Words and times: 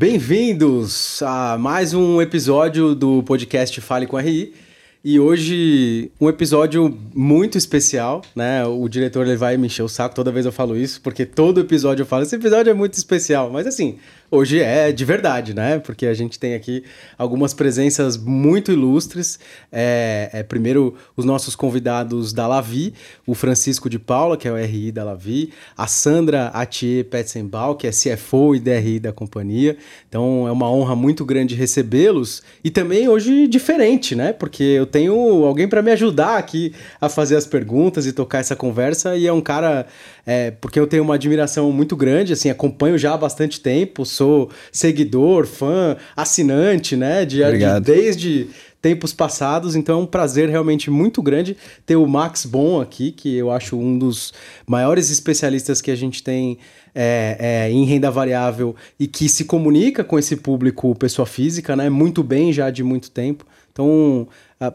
Bem-vindos 0.00 1.22
a 1.22 1.58
mais 1.58 1.92
um 1.92 2.22
episódio 2.22 2.94
do 2.94 3.22
podcast 3.22 3.78
Fale 3.82 4.06
com 4.06 4.16
RI. 4.16 4.54
E 5.02 5.18
hoje 5.18 6.12
um 6.20 6.28
episódio 6.28 6.94
muito 7.14 7.56
especial, 7.56 8.20
né? 8.36 8.66
O 8.66 8.86
diretor 8.86 9.26
ele 9.26 9.34
vai 9.34 9.56
me 9.56 9.66
encher 9.66 9.82
o 9.82 9.88
saco 9.88 10.14
toda 10.14 10.30
vez 10.30 10.44
eu 10.44 10.52
falo 10.52 10.76
isso, 10.76 11.00
porque 11.00 11.24
todo 11.24 11.58
episódio 11.58 12.02
eu 12.02 12.06
falo, 12.06 12.22
esse 12.22 12.36
episódio 12.36 12.70
é 12.70 12.74
muito 12.74 12.92
especial, 12.92 13.50
mas 13.50 13.66
assim, 13.66 13.96
hoje 14.30 14.60
é 14.60 14.92
de 14.92 15.02
verdade, 15.02 15.54
né? 15.54 15.78
Porque 15.78 16.04
a 16.04 16.12
gente 16.12 16.38
tem 16.38 16.54
aqui 16.54 16.84
algumas 17.16 17.54
presenças 17.54 18.18
muito 18.18 18.70
ilustres. 18.70 19.40
É, 19.72 20.28
é, 20.34 20.42
primeiro, 20.42 20.94
os 21.16 21.24
nossos 21.24 21.56
convidados 21.56 22.34
da 22.34 22.46
Lavi, 22.46 22.92
o 23.26 23.34
Francisco 23.34 23.88
de 23.88 23.98
Paula, 23.98 24.36
que 24.36 24.46
é 24.46 24.52
o 24.52 24.56
RI 24.56 24.92
da 24.92 25.02
Lavi, 25.02 25.50
a 25.78 25.86
Sandra 25.86 26.48
Atier 26.48 27.06
Petzenbal, 27.06 27.74
que 27.74 27.86
é 27.86 27.90
CFO 27.90 28.54
e 28.54 28.60
DRI 28.60 29.00
da 29.00 29.14
companhia. 29.14 29.78
Então 30.10 30.46
é 30.46 30.52
uma 30.52 30.70
honra 30.70 30.94
muito 30.94 31.24
grande 31.24 31.54
recebê-los 31.54 32.42
e 32.62 32.70
também 32.70 33.08
hoje 33.08 33.48
diferente, 33.48 34.14
né? 34.14 34.34
Porque 34.34 34.62
eu 34.62 34.89
tenho 34.90 35.14
alguém 35.44 35.68
para 35.68 35.80
me 35.80 35.90
ajudar 35.92 36.36
aqui 36.36 36.74
a 37.00 37.08
fazer 37.08 37.36
as 37.36 37.46
perguntas 37.46 38.06
e 38.06 38.12
tocar 38.12 38.40
essa 38.40 38.54
conversa 38.54 39.16
e 39.16 39.26
é 39.26 39.32
um 39.32 39.40
cara 39.40 39.86
é, 40.26 40.50
porque 40.50 40.78
eu 40.78 40.86
tenho 40.86 41.02
uma 41.02 41.14
admiração 41.14 41.72
muito 41.72 41.96
grande, 41.96 42.32
assim, 42.32 42.50
acompanho 42.50 42.98
já 42.98 43.14
há 43.14 43.16
bastante 43.16 43.60
tempo, 43.60 44.04
sou 44.04 44.50
seguidor, 44.70 45.46
fã, 45.46 45.96
assinante, 46.16 46.96
né? 46.96 47.24
De, 47.24 47.38
de, 47.38 47.80
desde 47.80 48.48
tempos 48.80 49.12
passados, 49.12 49.76
então 49.76 49.98
é 49.98 50.02
um 50.02 50.06
prazer 50.06 50.48
realmente 50.48 50.90
muito 50.90 51.20
grande 51.20 51.56
ter 51.84 51.96
o 51.96 52.06
Max 52.06 52.46
Bon 52.46 52.80
aqui, 52.80 53.12
que 53.12 53.36
eu 53.36 53.50
acho 53.50 53.76
um 53.76 53.98
dos 53.98 54.32
maiores 54.66 55.10
especialistas 55.10 55.82
que 55.82 55.90
a 55.90 55.96
gente 55.96 56.22
tem 56.22 56.58
é, 56.94 57.36
é, 57.38 57.70
em 57.70 57.84
renda 57.84 58.10
variável 58.10 58.74
e 58.98 59.06
que 59.06 59.28
se 59.28 59.44
comunica 59.44 60.02
com 60.02 60.18
esse 60.18 60.36
público 60.36 60.94
pessoa 60.94 61.26
física, 61.26 61.76
né? 61.76 61.90
Muito 61.90 62.22
bem 62.22 62.52
já 62.52 62.70
de 62.70 62.82
muito 62.82 63.10
tempo. 63.10 63.44
Então, 63.72 64.26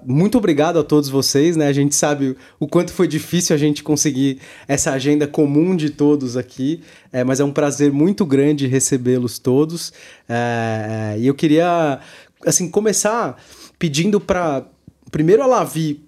muito 0.03 0.39
obrigado 0.39 0.79
a 0.79 0.83
todos 0.83 1.09
vocês, 1.09 1.55
né? 1.55 1.67
A 1.67 1.73
gente 1.73 1.93
sabe 1.93 2.35
o 2.59 2.67
quanto 2.67 2.91
foi 2.91 3.07
difícil 3.07 3.55
a 3.55 3.59
gente 3.59 3.83
conseguir 3.83 4.39
essa 4.67 4.91
agenda 4.91 5.27
comum 5.27 5.75
de 5.75 5.91
todos 5.91 6.35
aqui, 6.35 6.81
é, 7.11 7.23
mas 7.23 7.39
é 7.39 7.43
um 7.43 7.51
prazer 7.51 7.91
muito 7.91 8.25
grande 8.25 8.65
recebê-los 8.65 9.37
todos. 9.37 9.93
É, 10.27 11.13
é, 11.15 11.19
e 11.19 11.27
eu 11.27 11.35
queria, 11.35 11.99
assim, 12.43 12.67
começar 12.67 13.39
pedindo 13.77 14.19
para 14.19 14.65
primeiro 15.11 15.43
a 15.43 15.45
Lavi 15.45 16.03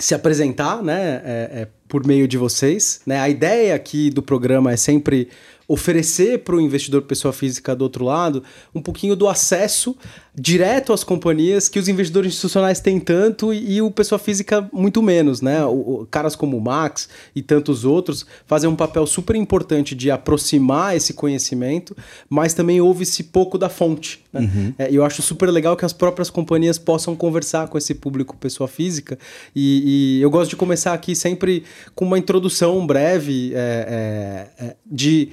se 0.00 0.14
apresentar, 0.14 0.82
né? 0.82 1.20
É, 1.22 1.50
é, 1.52 1.68
por 1.86 2.06
meio 2.06 2.26
de 2.26 2.38
vocês, 2.38 3.02
né? 3.04 3.20
A 3.20 3.28
ideia 3.28 3.74
aqui 3.74 4.08
do 4.08 4.22
programa 4.22 4.72
é 4.72 4.76
sempre 4.76 5.28
oferecer 5.66 6.40
para 6.40 6.56
o 6.56 6.60
investidor 6.60 7.02
pessoa 7.02 7.32
física 7.32 7.74
do 7.74 7.82
outro 7.82 8.04
lado 8.04 8.42
um 8.74 8.80
pouquinho 8.80 9.16
do 9.16 9.28
acesso 9.28 9.96
direto 10.34 10.92
às 10.92 11.04
companhias 11.04 11.68
que 11.68 11.78
os 11.78 11.88
investidores 11.88 12.32
institucionais 12.32 12.80
têm 12.80 12.98
tanto 12.98 13.52
e, 13.52 13.74
e 13.74 13.82
o 13.82 13.90
pessoa 13.90 14.18
física 14.18 14.68
muito 14.72 15.02
menos, 15.02 15.42
né? 15.42 15.64
O, 15.64 16.00
o, 16.00 16.06
caras 16.10 16.34
como 16.34 16.56
o 16.56 16.60
Max 16.60 17.08
e 17.34 17.42
tantos 17.42 17.84
outros 17.84 18.24
fazem 18.46 18.68
um 18.68 18.74
papel 18.74 19.06
super 19.06 19.36
importante 19.36 19.94
de 19.94 20.10
aproximar 20.10 20.96
esse 20.96 21.12
conhecimento, 21.12 21.94
mas 22.30 22.54
também 22.54 22.80
ouve-se 22.80 23.24
pouco 23.24 23.58
da 23.58 23.68
fonte. 23.68 24.24
Né? 24.32 24.40
Uhum. 24.40 24.74
É, 24.78 24.88
eu 24.90 25.04
acho 25.04 25.20
super 25.20 25.50
legal 25.50 25.76
que 25.76 25.84
as 25.84 25.92
próprias 25.92 26.30
companhias 26.30 26.78
possam 26.78 27.14
conversar 27.14 27.68
com 27.68 27.76
esse 27.76 27.94
público 27.94 28.34
pessoa 28.36 28.66
física 28.66 29.18
e, 29.54 30.18
e 30.18 30.22
eu 30.22 30.30
gosto 30.30 30.50
de 30.50 30.56
começar 30.56 30.94
aqui 30.94 31.14
sempre 31.14 31.64
com 31.94 32.06
uma 32.06 32.18
introdução 32.18 32.86
breve 32.86 33.52
é, 33.54 34.48
é, 34.58 34.64
é 34.66 34.76
de 34.90 35.30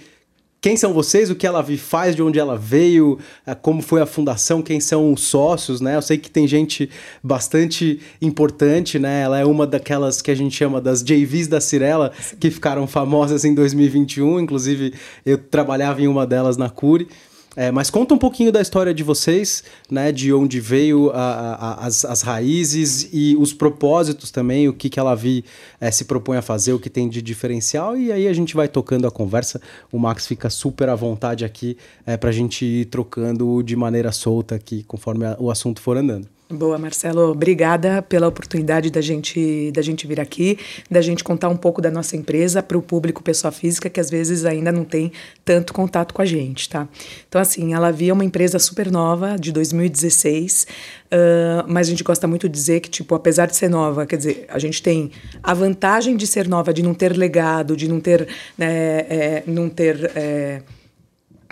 quem 0.61 0.75
são 0.75 0.91
vocês, 0.93 1.29
o 1.29 1.35
que 1.35 1.47
ela 1.47 1.63
faz, 1.77 2.15
de 2.15 2.21
onde 2.21 2.37
ela 2.37 2.57
veio, 2.57 3.17
eh, 3.47 3.55
como 3.55 3.81
foi 3.81 4.01
a 4.01 4.05
fundação, 4.05 4.61
quem 4.61 4.79
são 4.81 5.13
os 5.13 5.21
sócios, 5.21 5.79
né? 5.79 5.95
Eu 5.95 6.01
sei 6.01 6.17
que 6.17 6.29
tem 6.29 6.45
gente 6.45 6.89
bastante 7.23 8.01
importante, 8.21 8.99
né? 8.99 9.21
Ela 9.21 9.39
é 9.39 9.45
uma 9.45 9.65
daquelas 9.65 10.21
que 10.21 10.29
a 10.29 10.35
gente 10.35 10.53
chama 10.53 10.81
das 10.81 11.01
JVs 11.01 11.47
da 11.47 11.61
Cirela, 11.61 12.11
que 12.39 12.51
ficaram 12.51 12.85
famosas 12.87 13.45
em 13.45 13.53
2021. 13.53 14.37
Inclusive, 14.37 14.93
eu 15.25 15.37
trabalhava 15.37 16.01
em 16.01 16.07
uma 16.07 16.27
delas 16.27 16.57
na 16.57 16.69
Cure. 16.69 17.07
É, 17.55 17.71
mas 17.71 17.89
conta 17.89 18.13
um 18.13 18.17
pouquinho 18.17 18.51
da 18.51 18.61
história 18.61 18.93
de 18.93 19.03
vocês, 19.03 19.63
né? 19.89 20.11
De 20.11 20.31
onde 20.31 20.59
veio 20.59 21.09
a, 21.11 21.53
a, 21.53 21.85
as, 21.87 22.05
as 22.05 22.21
raízes 22.21 23.09
e 23.11 23.35
os 23.37 23.53
propósitos 23.53 24.31
também, 24.31 24.67
o 24.67 24.73
que, 24.73 24.89
que 24.89 24.99
ela 24.99 25.17
é, 25.81 25.91
se 25.91 26.05
propõe 26.05 26.37
a 26.37 26.41
fazer, 26.41 26.73
o 26.73 26.79
que 26.79 26.89
tem 26.89 27.09
de 27.09 27.21
diferencial, 27.21 27.97
e 27.97 28.11
aí 28.11 28.27
a 28.27 28.33
gente 28.33 28.55
vai 28.55 28.67
tocando 28.67 29.07
a 29.07 29.11
conversa. 29.11 29.59
O 29.91 29.97
Max 29.97 30.27
fica 30.27 30.49
super 30.49 30.89
à 30.89 30.95
vontade 30.95 31.43
aqui 31.43 31.75
é, 32.05 32.15
para 32.17 32.29
a 32.29 32.33
gente 32.33 32.63
ir 32.63 32.85
trocando 32.85 33.63
de 33.63 33.75
maneira 33.75 34.11
solta 34.11 34.55
aqui, 34.55 34.83
conforme 34.83 35.25
a, 35.25 35.35
o 35.39 35.49
assunto 35.49 35.81
for 35.81 35.97
andando. 35.97 36.38
Boa, 36.51 36.79
Marcelo. 36.79 37.29
Obrigada 37.29 38.01
pela 38.01 38.27
oportunidade 38.27 38.89
da 38.89 39.01
gente, 39.01 39.71
da 39.71 39.83
gente 39.83 40.07
vir 40.07 40.19
aqui, 40.19 40.57
da 40.89 40.99
gente 40.99 41.23
contar 41.23 41.47
um 41.47 41.55
pouco 41.55 41.79
da 41.79 41.91
nossa 41.91 42.17
empresa 42.17 42.63
para 42.63 42.75
o 42.75 42.81
público 42.81 43.21
pessoa 43.21 43.51
física 43.51 43.87
que 43.87 43.99
às 43.99 44.09
vezes 44.09 44.45
ainda 44.45 44.71
não 44.71 44.83
tem 44.83 45.11
tanto 45.45 45.71
contato 45.71 46.11
com 46.11 46.23
a 46.23 46.25
gente, 46.25 46.67
tá? 46.67 46.87
Então, 47.27 47.39
assim, 47.39 47.75
ela 47.75 47.91
via 47.91 48.15
uma 48.15 48.25
empresa 48.25 48.57
super 48.57 48.89
nova, 48.89 49.35
de 49.37 49.51
2016, 49.51 50.65
uh, 51.05 51.65
mas 51.67 51.85
a 51.85 51.91
gente 51.91 52.03
gosta 52.03 52.27
muito 52.27 52.49
de 52.49 52.53
dizer 52.53 52.79
que, 52.79 52.89
tipo, 52.89 53.13
apesar 53.13 53.45
de 53.45 53.55
ser 53.55 53.69
nova, 53.69 54.07
quer 54.07 54.17
dizer, 54.17 54.45
a 54.49 54.57
gente 54.57 54.81
tem 54.81 55.11
a 55.43 55.53
vantagem 55.53 56.17
de 56.17 56.25
ser 56.25 56.47
nova, 56.47 56.73
de 56.73 56.81
não 56.81 56.95
ter 56.95 57.15
legado, 57.15 57.77
de 57.77 57.87
não 57.87 57.99
ter. 57.99 58.27
Né, 58.57 58.99
é, 59.01 59.43
não 59.45 59.69
ter 59.69 60.11
é, 60.15 60.63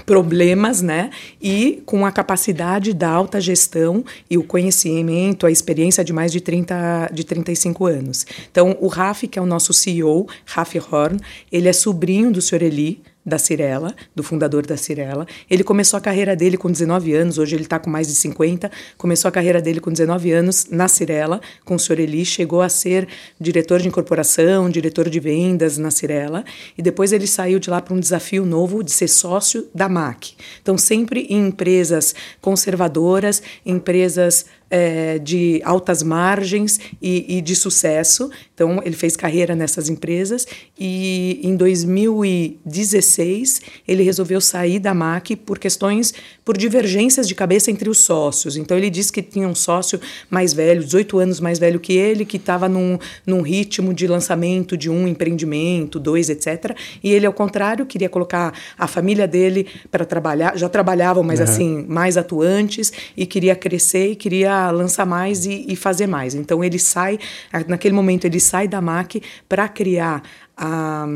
problemas, 0.07 0.81
né? 0.81 1.09
E 1.39 1.83
com 1.85 2.05
a 2.05 2.11
capacidade 2.13 2.93
da 2.93 3.09
alta 3.09 3.41
gestão 3.41 4.05
e 4.29 4.37
o 4.37 4.43
conhecimento, 4.43 5.45
a 5.45 5.51
experiência 5.51 6.01
de 6.01 6.13
mais 6.13 6.31
de, 6.31 6.39
30, 6.39 7.09
de 7.11 7.25
35 7.25 7.85
anos. 7.85 8.25
Então, 8.49 8.77
o 8.79 8.87
Raf, 8.87 9.27
que 9.27 9.37
é 9.37 9.41
o 9.41 9.45
nosso 9.45 9.73
CEO, 9.73 10.25
Raf 10.45 10.75
Horn, 10.79 11.19
ele 11.51 11.67
é 11.67 11.73
sobrinho 11.73 12.31
do 12.31 12.41
Sr. 12.41 12.63
Eli, 12.63 13.01
da 13.27 13.37
Cirela, 13.37 13.93
do 14.15 14.23
fundador 14.23 14.65
da 14.65 14.77
Cirela. 14.77 15.27
Ele 15.49 15.61
começou 15.61 15.97
a 15.97 16.01
carreira 16.01 16.33
dele 16.33 16.55
com 16.55 16.71
19 16.71 17.13
anos, 17.13 17.37
hoje 17.37 17.57
ele 17.57 17.63
está 17.63 17.77
com 17.77 17.89
mais 17.89 18.07
de 18.07 18.15
50. 18.15 18.71
Começou 18.97 19.27
a 19.27 19.31
carreira 19.33 19.61
dele 19.61 19.81
com 19.81 19.91
19 19.91 20.31
anos 20.31 20.67
na 20.71 20.87
Cirela, 20.87 21.41
com 21.65 21.75
o 21.75 21.79
senhor 21.79 21.99
Eli, 21.99 22.23
chegou 22.23 22.61
a 22.61 22.69
ser 22.69 23.05
diretor 23.37 23.81
de 23.81 23.89
incorporação, 23.89 24.69
diretor 24.69 25.09
de 25.09 25.19
vendas 25.19 25.77
na 25.77 25.91
Cirela, 25.91 26.45
e 26.77 26.81
depois 26.81 27.11
ele 27.11 27.27
saiu 27.27 27.59
de 27.59 27.69
lá 27.69 27.81
para 27.81 27.93
um 27.93 27.99
desafio 27.99 28.45
novo 28.45 28.81
de 28.81 28.91
ser 28.91 29.09
sócio 29.09 29.67
da 29.75 29.89
MAC. 29.89 30.33
Então, 30.61 30.77
sempre 30.77 31.27
em 31.29 31.47
empresas 31.47 32.15
conservadoras, 32.39 33.43
empresas 33.65 34.45
é, 34.69 35.17
de 35.19 35.61
altas 35.63 36.03
margens 36.03 36.79
e, 37.01 37.37
e, 37.37 37.41
de 37.41 37.55
sucesso. 37.55 38.29
Então, 38.53 38.81
ele 38.83 38.95
fez 38.95 39.15
carreira 39.15 39.55
nessas 39.55 39.89
empresas 39.89 40.45
e 40.77 41.39
em 41.43 41.55
2016 41.55 43.61
ele 43.87 44.03
resolveu 44.03 44.41
sair 44.41 44.79
da 44.79 44.93
MAC 44.93 45.35
por 45.35 45.57
questões, 45.57 46.13
por 46.43 46.57
divergências 46.57 47.27
de 47.27 47.35
cabeça 47.35 47.71
entre 47.71 47.89
os 47.89 47.99
sócios. 47.99 48.57
Então, 48.57 48.77
ele 48.77 48.89
disse 48.89 49.11
que 49.11 49.21
tinha 49.21 49.47
um 49.47 49.55
sócio 49.55 49.99
mais 50.29 50.53
velho, 50.53 50.83
18 50.83 51.19
anos 51.19 51.39
mais 51.39 51.59
velho 51.59 51.79
que 51.79 51.93
ele, 51.93 52.25
que 52.25 52.37
estava 52.37 52.67
num, 52.67 52.97
num 53.25 53.41
ritmo 53.41 53.93
de 53.93 54.07
lançamento 54.07 54.75
de 54.75 54.89
um 54.89 55.07
empreendimento, 55.07 55.99
dois, 55.99 56.29
etc. 56.29 56.75
E 57.03 57.11
ele, 57.11 57.25
ao 57.25 57.33
contrário, 57.33 57.85
queria 57.85 58.09
colocar 58.09 58.53
a 58.77 58.87
família 58.87 59.27
dele 59.27 59.67
para 59.91 60.05
trabalhar, 60.05 60.57
já 60.57 60.67
trabalhavam, 60.67 61.23
mas 61.23 61.39
uhum. 61.39 61.45
assim, 61.45 61.85
mais 61.87 62.17
atuantes, 62.17 62.91
e 63.15 63.25
queria 63.25 63.55
crescer 63.55 64.11
e 64.11 64.15
queria 64.15 64.56
lançar 64.71 65.05
mais 65.05 65.45
e, 65.45 65.65
e 65.67 65.75
fazer 65.75 66.07
mais. 66.07 66.35
Então 66.35 66.63
ele 66.63 66.79
sai, 66.79 67.19
naquele 67.67 67.93
momento 67.93 68.25
ele 68.25 68.39
sai 68.39 68.67
da 68.67 68.81
MAC 68.81 69.21
para 69.47 69.67
criar 69.69 70.21
a 70.55 71.07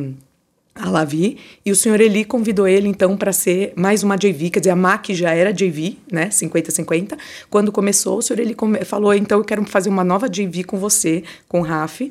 a 0.81 0.89
Lavi, 0.89 1.37
e 1.63 1.71
o 1.71 1.75
senhor 1.75 2.01
Eli 2.01 2.25
convidou 2.25 2.67
ele 2.67 2.87
então 2.87 3.15
para 3.15 3.31
ser 3.31 3.71
mais 3.75 4.01
uma 4.01 4.15
JV, 4.15 4.49
quer 4.49 4.59
dizer, 4.59 4.71
a 4.71 4.75
MAC 4.75 5.13
já 5.13 5.31
era 5.31 5.53
JV, 5.53 5.97
né, 6.11 6.29
50-50. 6.29 7.15
Quando 7.49 7.71
começou, 7.71 8.17
o 8.17 8.21
senhor 8.21 8.39
Eli 8.39 8.55
falou, 8.83 9.13
então 9.13 9.37
eu 9.37 9.45
quero 9.45 9.63
fazer 9.65 9.89
uma 9.89 10.03
nova 10.03 10.27
JV 10.27 10.63
com 10.63 10.77
você, 10.77 11.23
com 11.47 11.59
o 11.59 11.63
Raf. 11.63 12.01
Uh, 12.01 12.09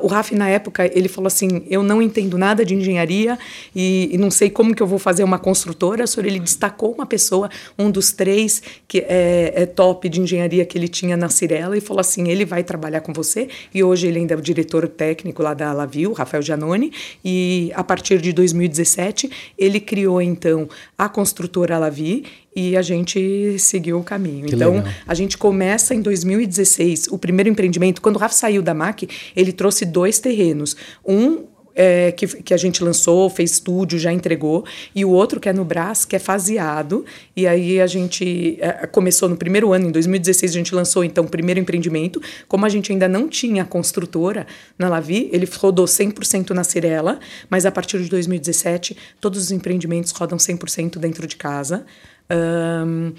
o 0.00 0.06
Raf, 0.06 0.32
na 0.32 0.48
época, 0.48 0.88
ele 0.96 1.08
falou 1.08 1.26
assim, 1.26 1.64
eu 1.68 1.82
não 1.82 2.00
entendo 2.00 2.38
nada 2.38 2.64
de 2.64 2.74
engenharia 2.74 3.36
e, 3.74 4.10
e, 4.12 4.18
não 4.18 4.30
sei 4.30 4.48
como 4.48 4.74
que 4.74 4.82
eu 4.82 4.86
vou 4.86 4.98
fazer 4.98 5.24
uma 5.24 5.38
construtora. 5.38 6.04
O 6.04 6.06
senhor 6.06 6.26
Eli 6.26 6.38
destacou 6.38 6.92
uma 6.92 7.06
pessoa, 7.06 7.50
um 7.76 7.90
dos 7.90 8.12
três 8.12 8.62
que 8.86 8.98
é, 8.98 9.52
é 9.56 9.66
top 9.66 10.08
de 10.08 10.20
engenharia 10.20 10.64
que 10.64 10.78
ele 10.78 10.88
tinha 10.88 11.16
na 11.16 11.28
Cirela 11.28 11.76
e 11.76 11.80
falou 11.80 12.00
assim, 12.00 12.28
ele 12.28 12.44
vai 12.44 12.62
trabalhar 12.62 13.00
com 13.00 13.12
você, 13.12 13.48
e 13.74 13.82
hoje 13.82 14.06
ele 14.06 14.20
ainda 14.20 14.34
é 14.34 14.36
o 14.36 14.40
diretor 14.40 14.86
técnico 14.86 15.42
lá 15.42 15.52
da 15.52 15.72
Lavi, 15.72 16.06
o 16.06 16.12
Rafael 16.12 16.42
Giannone, 16.42 16.92
e 17.24 17.71
a 17.74 17.84
partir 17.84 18.20
de 18.20 18.32
2017, 18.32 19.30
ele 19.58 19.80
criou 19.80 20.20
então 20.20 20.68
a 20.96 21.08
construtora 21.08 21.78
Lavi 21.78 22.24
e 22.54 22.76
a 22.76 22.82
gente 22.82 23.58
seguiu 23.58 23.98
o 23.98 24.04
caminho. 24.04 24.46
Que 24.46 24.54
então, 24.54 24.74
legal. 24.74 24.92
a 25.06 25.14
gente 25.14 25.38
começa 25.38 25.94
em 25.94 26.00
2016, 26.00 27.08
o 27.08 27.18
primeiro 27.18 27.48
empreendimento, 27.48 28.02
quando 28.02 28.16
o 28.16 28.18
Rafa 28.18 28.34
saiu 28.34 28.62
da 28.62 28.74
MAC, 28.74 29.08
ele 29.34 29.52
trouxe 29.52 29.84
dois 29.84 30.18
terrenos. 30.18 30.76
Um 31.06 31.44
é, 31.74 32.12
que, 32.12 32.26
que 32.26 32.54
a 32.54 32.56
gente 32.56 32.82
lançou, 32.82 33.28
fez 33.30 33.52
estúdio, 33.52 33.98
já 33.98 34.12
entregou, 34.12 34.64
e 34.94 35.04
o 35.04 35.10
outro 35.10 35.40
que 35.40 35.48
é 35.48 35.52
no 35.52 35.64
Brás, 35.64 36.04
que 36.04 36.16
é 36.16 36.18
faseado. 36.18 37.04
E 37.36 37.46
aí 37.46 37.80
a 37.80 37.86
gente 37.86 38.58
é, 38.60 38.86
começou 38.86 39.28
no 39.28 39.36
primeiro 39.36 39.72
ano, 39.72 39.88
em 39.88 39.90
2016, 39.90 40.52
a 40.52 40.54
gente 40.54 40.74
lançou 40.74 41.04
então 41.04 41.24
o 41.24 41.28
primeiro 41.28 41.60
empreendimento. 41.60 42.20
Como 42.48 42.66
a 42.66 42.68
gente 42.68 42.92
ainda 42.92 43.08
não 43.08 43.28
tinha 43.28 43.64
construtora 43.64 44.46
na 44.78 44.88
Lavi, 44.88 45.28
ele 45.32 45.48
rodou 45.58 45.86
100% 45.86 46.50
na 46.50 46.64
Cirela, 46.64 47.18
mas 47.48 47.66
a 47.66 47.70
partir 47.70 48.02
de 48.02 48.08
2017, 48.08 48.96
todos 49.20 49.42
os 49.42 49.50
empreendimentos 49.50 50.12
rodam 50.12 50.38
100% 50.38 50.98
dentro 50.98 51.26
de 51.26 51.36
casa. 51.36 51.84
Um, 52.30 53.12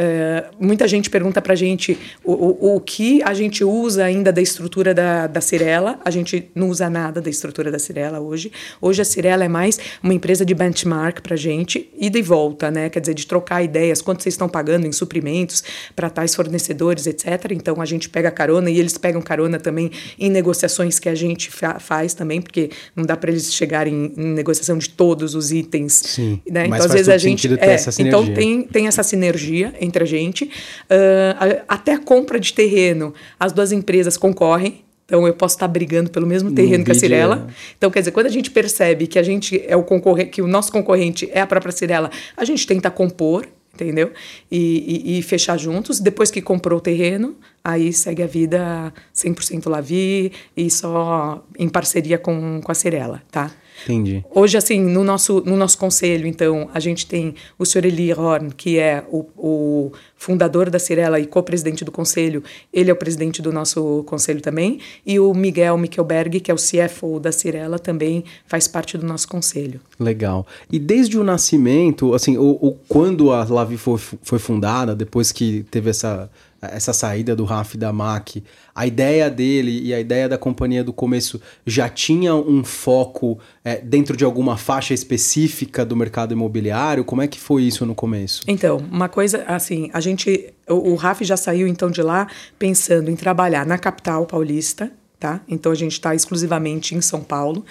é, 0.00 0.44
muita 0.60 0.86
gente 0.86 1.10
pergunta 1.10 1.42
para 1.42 1.54
a 1.54 1.56
gente 1.56 1.98
o, 2.24 2.32
o, 2.32 2.76
o, 2.76 2.80
que 2.80 3.20
a 3.24 3.34
gente 3.34 3.64
usa 3.64 4.04
ainda 4.04 4.32
da 4.32 4.40
estrutura 4.40 4.94
da, 4.94 5.26
da 5.26 5.40
Cirela. 5.40 5.98
A 6.04 6.10
gente 6.10 6.48
não 6.54 6.68
usa 6.68 6.88
nada 6.88 7.20
da 7.20 7.28
estrutura 7.28 7.68
da 7.68 7.80
Cirela 7.80 8.20
hoje. 8.20 8.52
Hoje 8.80 9.02
a 9.02 9.04
Cirela 9.04 9.44
é 9.44 9.48
mais 9.48 9.76
uma 10.00 10.14
empresa 10.14 10.44
de 10.44 10.54
benchmark 10.54 11.20
para 11.20 11.34
a 11.34 11.36
gente, 11.36 11.90
ida 11.98 12.16
e 12.16 12.22
volta, 12.22 12.70
né? 12.70 12.88
Quer 12.88 13.00
dizer, 13.00 13.14
de 13.14 13.26
trocar 13.26 13.60
ideias, 13.64 14.00
quanto 14.00 14.22
vocês 14.22 14.34
estão 14.34 14.48
pagando 14.48 14.86
em 14.86 14.92
suprimentos 14.92 15.64
para 15.96 16.08
tais 16.08 16.32
fornecedores, 16.32 17.08
etc. 17.08 17.50
Então 17.50 17.80
a 17.80 17.84
gente 17.84 18.08
pega 18.08 18.30
carona 18.30 18.70
e 18.70 18.78
eles 18.78 18.96
pegam 18.96 19.20
carona 19.20 19.58
também 19.58 19.90
em 20.16 20.30
negociações 20.30 21.00
que 21.00 21.08
a 21.08 21.14
gente 21.16 21.50
fa 21.50 21.80
faz 21.80 22.14
também, 22.14 22.40
porque 22.40 22.70
não 22.94 23.04
dá 23.04 23.16
para 23.16 23.32
eles 23.32 23.52
chegarem 23.52 24.12
em, 24.16 24.22
em, 24.22 24.34
negociação 24.34 24.78
de 24.78 24.90
todos 24.90 25.34
os 25.34 25.50
itens. 25.50 25.94
Sim. 26.04 26.40
Né? 26.48 26.66
Então 26.66 26.86
às 26.86 26.92
vezes 26.92 27.08
a 27.08 27.18
gente. 27.18 27.48
É, 27.54 27.76
então 27.98 28.32
tem, 28.32 28.62
tem 28.62 28.86
essa 28.86 29.02
sinergia 29.02 29.74
entre 29.88 30.04
a 30.04 30.06
gente. 30.06 30.44
Uh, 30.44 31.62
até 31.66 31.94
a 31.94 31.98
compra 31.98 32.38
de 32.38 32.52
terreno, 32.52 33.12
as 33.38 33.52
duas 33.52 33.72
empresas 33.72 34.16
concorrem. 34.16 34.84
Então 35.04 35.26
eu 35.26 35.32
posso 35.32 35.56
estar 35.56 35.66
brigando 35.66 36.10
pelo 36.10 36.26
mesmo 36.26 36.52
terreno 36.52 36.84
que 36.84 36.92
a 36.92 36.94
Cirela. 36.94 37.46
É. 37.48 37.52
Então 37.78 37.90
quer 37.90 38.00
dizer, 38.00 38.12
quando 38.12 38.26
a 38.26 38.30
gente 38.30 38.50
percebe 38.50 39.06
que 39.06 39.18
a 39.18 39.22
gente 39.22 39.62
é 39.66 39.74
o 39.74 39.82
concorrente, 39.82 40.30
que 40.30 40.42
o 40.42 40.46
nosso 40.46 40.70
concorrente 40.70 41.28
é 41.32 41.40
a 41.40 41.46
própria 41.46 41.72
Cirela, 41.72 42.10
a 42.36 42.44
gente 42.44 42.66
tenta 42.66 42.90
compor, 42.90 43.48
entendeu? 43.72 44.12
E, 44.50 45.04
e, 45.06 45.18
e, 45.18 45.22
fechar 45.22 45.56
juntos. 45.56 45.98
Depois 45.98 46.30
que 46.30 46.42
comprou 46.42 46.78
o 46.78 46.80
terreno, 46.82 47.36
aí 47.64 47.90
segue 47.90 48.22
a 48.22 48.26
vida 48.26 48.92
100% 49.14 49.70
Lavi 49.70 50.30
e 50.54 50.70
só 50.70 51.42
em 51.58 51.70
parceria 51.70 52.18
com, 52.18 52.60
com 52.62 52.70
a 52.70 52.74
Cirela, 52.74 53.22
tá? 53.30 53.50
Entendi. 53.84 54.24
Hoje, 54.34 54.56
assim, 54.56 54.80
no 54.80 55.04
nosso, 55.04 55.42
no 55.44 55.56
nosso 55.56 55.78
conselho, 55.78 56.26
então, 56.26 56.68
a 56.74 56.80
gente 56.80 57.06
tem 57.06 57.34
o 57.58 57.64
senhor 57.64 57.84
Eli 57.84 58.12
Horn, 58.12 58.50
que 58.54 58.78
é 58.78 59.04
o, 59.10 59.26
o 59.36 59.92
fundador 60.16 60.68
da 60.68 60.78
Cirela 60.78 61.20
e 61.20 61.26
co-presidente 61.26 61.84
do 61.84 61.92
conselho. 61.92 62.42
Ele 62.72 62.90
é 62.90 62.92
o 62.92 62.96
presidente 62.96 63.40
do 63.40 63.52
nosso 63.52 64.02
conselho 64.04 64.40
também. 64.40 64.80
E 65.06 65.18
o 65.20 65.32
Miguel 65.32 65.78
Michelberg, 65.78 66.40
que 66.40 66.50
é 66.50 66.54
o 66.54 66.56
CFO 66.56 67.20
da 67.20 67.32
Cirela, 67.32 67.78
também 67.78 68.24
faz 68.46 68.66
parte 68.66 68.98
do 68.98 69.06
nosso 69.06 69.28
conselho. 69.28 69.80
Legal. 69.98 70.46
E 70.70 70.78
desde 70.78 71.18
o 71.18 71.24
nascimento, 71.24 72.14
assim, 72.14 72.36
o, 72.36 72.58
o 72.60 72.72
quando 72.88 73.32
a 73.32 73.44
Lavi 73.44 73.76
foi, 73.76 73.98
foi 74.22 74.38
fundada, 74.38 74.94
depois 74.94 75.32
que 75.32 75.64
teve 75.70 75.90
essa 75.90 76.30
essa 76.60 76.92
saída 76.92 77.36
do 77.36 77.44
Raf 77.44 77.76
da 77.76 77.92
MAC, 77.92 78.42
a 78.74 78.86
ideia 78.86 79.30
dele 79.30 79.80
e 79.82 79.94
a 79.94 80.00
ideia 80.00 80.28
da 80.28 80.36
companhia 80.36 80.82
do 80.82 80.92
começo 80.92 81.40
já 81.64 81.88
tinha 81.88 82.34
um 82.34 82.64
foco 82.64 83.38
é, 83.64 83.76
dentro 83.76 84.16
de 84.16 84.24
alguma 84.24 84.56
faixa 84.56 84.92
específica 84.92 85.84
do 85.84 85.94
mercado 85.94 86.32
imobiliário? 86.32 87.04
Como 87.04 87.22
é 87.22 87.28
que 87.28 87.38
foi 87.38 87.62
isso 87.62 87.86
no 87.86 87.94
começo? 87.94 88.42
Então, 88.48 88.78
uma 88.90 89.08
coisa 89.08 89.44
assim, 89.46 89.88
a 89.92 90.00
gente, 90.00 90.52
o, 90.68 90.92
o 90.92 90.94
Raf 90.96 91.22
já 91.22 91.36
saiu 91.36 91.68
então 91.68 91.90
de 91.90 92.02
lá 92.02 92.26
pensando 92.58 93.10
em 93.10 93.16
trabalhar 93.16 93.64
na 93.64 93.78
capital 93.78 94.26
paulista, 94.26 94.90
Tá? 95.20 95.40
Então 95.48 95.72
a 95.72 95.74
gente 95.74 95.94
está 95.94 96.14
exclusivamente 96.14 96.94
em 96.94 97.00
São 97.00 97.24
Paulo 97.24 97.64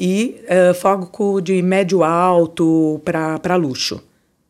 e 0.00 0.40
uh, 0.44 0.72
foco 0.72 1.42
de 1.42 1.60
médio 1.60 2.02
alto 2.02 3.02
para 3.04 3.54
luxo 3.54 4.02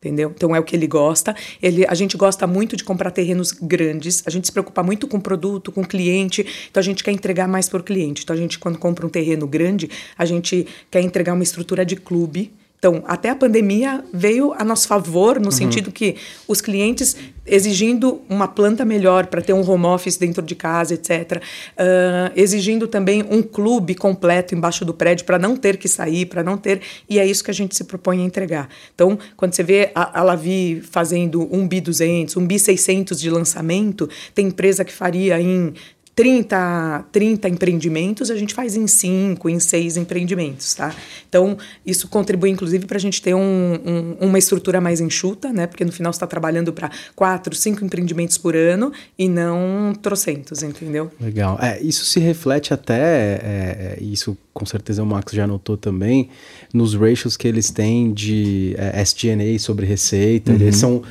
entendeu? 0.07 0.31
Então 0.35 0.55
é 0.55 0.59
o 0.59 0.63
que 0.63 0.75
ele 0.75 0.87
gosta. 0.87 1.35
Ele, 1.61 1.85
a 1.85 1.93
gente 1.93 2.15
gosta 2.17 2.47
muito 2.47 2.75
de 2.75 2.83
comprar 2.83 3.11
terrenos 3.11 3.51
grandes. 3.51 4.23
A 4.25 4.29
gente 4.29 4.47
se 4.47 4.51
preocupa 4.51 4.81
muito 4.81 5.07
com 5.07 5.17
o 5.17 5.21
produto, 5.21 5.71
com 5.71 5.81
o 5.81 5.87
cliente. 5.87 6.45
Então 6.69 6.79
a 6.79 6.83
gente 6.83 7.03
quer 7.03 7.11
entregar 7.11 7.47
mais 7.47 7.67
para 7.69 7.79
o 7.79 7.83
cliente. 7.83 8.23
Então 8.23 8.35
a 8.35 8.39
gente 8.39 8.57
quando 8.57 8.77
compra 8.77 9.05
um 9.05 9.09
terreno 9.09 9.45
grande, 9.45 9.89
a 10.17 10.25
gente 10.25 10.65
quer 10.89 11.01
entregar 11.01 11.33
uma 11.33 11.43
estrutura 11.43 11.85
de 11.85 11.95
clube 11.95 12.51
então, 12.79 13.03
até 13.07 13.31
a 13.31 13.35
pandemia 13.35 14.03
veio 14.13 14.53
a 14.53 14.63
nosso 14.63 14.87
favor, 14.87 15.39
no 15.39 15.45
uhum. 15.45 15.51
sentido 15.51 15.91
que 15.91 16.15
os 16.47 16.61
clientes 16.61 17.17
exigindo 17.45 18.21
uma 18.29 18.47
planta 18.47 18.85
melhor 18.85 19.27
para 19.27 19.41
ter 19.41 19.53
um 19.53 19.67
home 19.67 19.85
office 19.85 20.17
dentro 20.17 20.43
de 20.43 20.53
casa, 20.53 20.93
etc. 20.93 21.41
Uh, 21.41 22.31
exigindo 22.35 22.87
também 22.87 23.25
um 23.31 23.41
clube 23.41 23.95
completo 23.95 24.53
embaixo 24.53 24.85
do 24.85 24.93
prédio 24.93 25.25
para 25.25 25.39
não 25.39 25.55
ter 25.55 25.77
que 25.77 25.87
sair, 25.87 26.27
para 26.27 26.43
não 26.43 26.55
ter. 26.55 26.81
E 27.09 27.19
é 27.19 27.25
isso 27.25 27.43
que 27.43 27.49
a 27.49 27.53
gente 27.53 27.75
se 27.75 27.83
propõe 27.83 28.21
a 28.21 28.25
entregar. 28.25 28.69
Então, 28.93 29.17
quando 29.35 29.53
você 29.53 29.63
vê 29.63 29.91
a, 29.95 30.19
a 30.19 30.23
Lavi 30.23 30.81
fazendo 30.81 31.47
um 31.51 31.67
BI 31.67 31.81
200, 31.81 32.37
um 32.37 32.45
BI 32.45 32.59
600 32.59 33.19
de 33.19 33.29
lançamento, 33.29 34.07
tem 34.35 34.47
empresa 34.47 34.85
que 34.85 34.93
faria 34.93 35.41
em 35.41 35.73
30, 36.17 37.05
30 37.11 37.47
empreendimentos, 37.47 38.31
a 38.31 38.35
gente 38.35 38.51
faz 38.51 38.75
em 38.75 38.87
5, 38.87 39.47
em 39.47 39.59
6 39.59 39.97
empreendimentos, 39.97 40.73
tá? 40.73 40.91
Então, 41.29 41.55
isso 41.85 42.07
contribui, 42.07 42.49
inclusive, 42.49 42.87
para 42.87 42.97
a 42.97 42.99
gente 42.99 43.21
ter 43.21 43.35
um, 43.35 43.39
um, 43.39 44.17
uma 44.21 44.39
estrutura 44.39 44.81
mais 44.81 44.99
enxuta, 44.99 45.53
né? 45.53 45.67
Porque 45.67 45.85
no 45.85 45.91
final 45.91 46.11
você 46.11 46.17
está 46.17 46.25
trabalhando 46.25 46.73
para 46.73 46.89
4, 47.15 47.53
5 47.53 47.85
empreendimentos 47.85 48.35
por 48.35 48.55
ano 48.55 48.91
e 49.15 49.29
não 49.29 49.93
trocentos, 50.01 50.63
entendeu? 50.63 51.11
Legal. 51.21 51.59
É, 51.61 51.79
isso 51.83 52.03
se 52.03 52.19
reflete 52.19 52.73
até, 52.73 52.95
é, 53.35 53.97
é 53.99 54.03
isso 54.03 54.35
com 54.57 54.65
certeza 54.65 55.03
o 55.03 55.05
Max 55.05 55.33
já 55.33 55.45
notou 55.45 55.77
também, 55.77 56.29
nos 56.73 56.95
ratios 56.95 57.37
que 57.37 57.47
eles 57.47 57.69
têm 57.69 58.11
de 58.11 58.73
é, 58.75 59.03
SG&A 59.03 59.59
sobre 59.59 59.85
receita. 59.85 60.51
Uhum. 60.51 60.57
Eles 60.59 60.77
são 60.77 61.03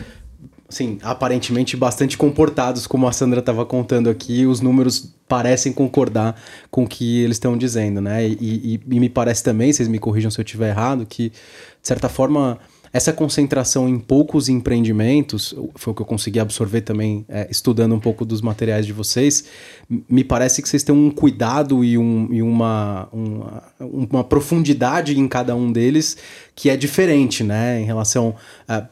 assim, 0.68 0.98
aparentemente 1.02 1.76
bastante 1.76 2.16
comportados, 2.18 2.86
como 2.86 3.06
a 3.06 3.12
Sandra 3.12 3.40
estava 3.40 3.64
contando 3.64 4.10
aqui, 4.10 4.46
os 4.46 4.60
números 4.60 5.14
parecem 5.28 5.72
concordar 5.72 6.40
com 6.70 6.84
o 6.84 6.88
que 6.88 7.22
eles 7.22 7.36
estão 7.36 7.56
dizendo, 7.56 8.00
né? 8.00 8.26
E, 8.26 8.36
e, 8.40 8.80
e, 8.88 9.00
me 9.00 9.08
parece 9.08 9.42
também, 9.42 9.72
vocês 9.72 9.88
me 9.88 9.98
corrijam 9.98 10.30
se 10.30 10.40
eu 10.40 10.44
estiver 10.44 10.70
errado, 10.70 11.06
que, 11.06 11.30
de 11.30 11.34
certa 11.82 12.08
forma, 12.08 12.58
essa 12.92 13.12
concentração 13.12 13.88
em 13.88 13.98
poucos 13.98 14.48
empreendimentos, 14.48 15.54
foi 15.74 15.92
o 15.92 15.94
que 15.94 16.02
eu 16.02 16.06
consegui 16.06 16.40
absorver 16.40 16.80
também, 16.80 17.24
é, 17.28 17.46
estudando 17.50 17.94
um 17.94 18.00
pouco 18.00 18.24
dos 18.24 18.40
materiais 18.40 18.86
de 18.86 18.92
vocês, 18.92 19.44
me 20.08 20.24
parece 20.24 20.62
que 20.62 20.68
vocês 20.68 20.82
têm 20.82 20.94
um 20.94 21.10
cuidado 21.10 21.84
e, 21.84 21.98
um, 21.98 22.28
e 22.32 22.42
uma, 22.42 23.08
uma, 23.12 23.62
uma 23.78 24.24
profundidade 24.24 25.18
em 25.18 25.28
cada 25.28 25.54
um 25.54 25.70
deles 25.70 26.16
que 26.56 26.70
é 26.70 26.76
diferente, 26.76 27.44
né, 27.44 27.78
em 27.78 27.84
relação, 27.84 28.34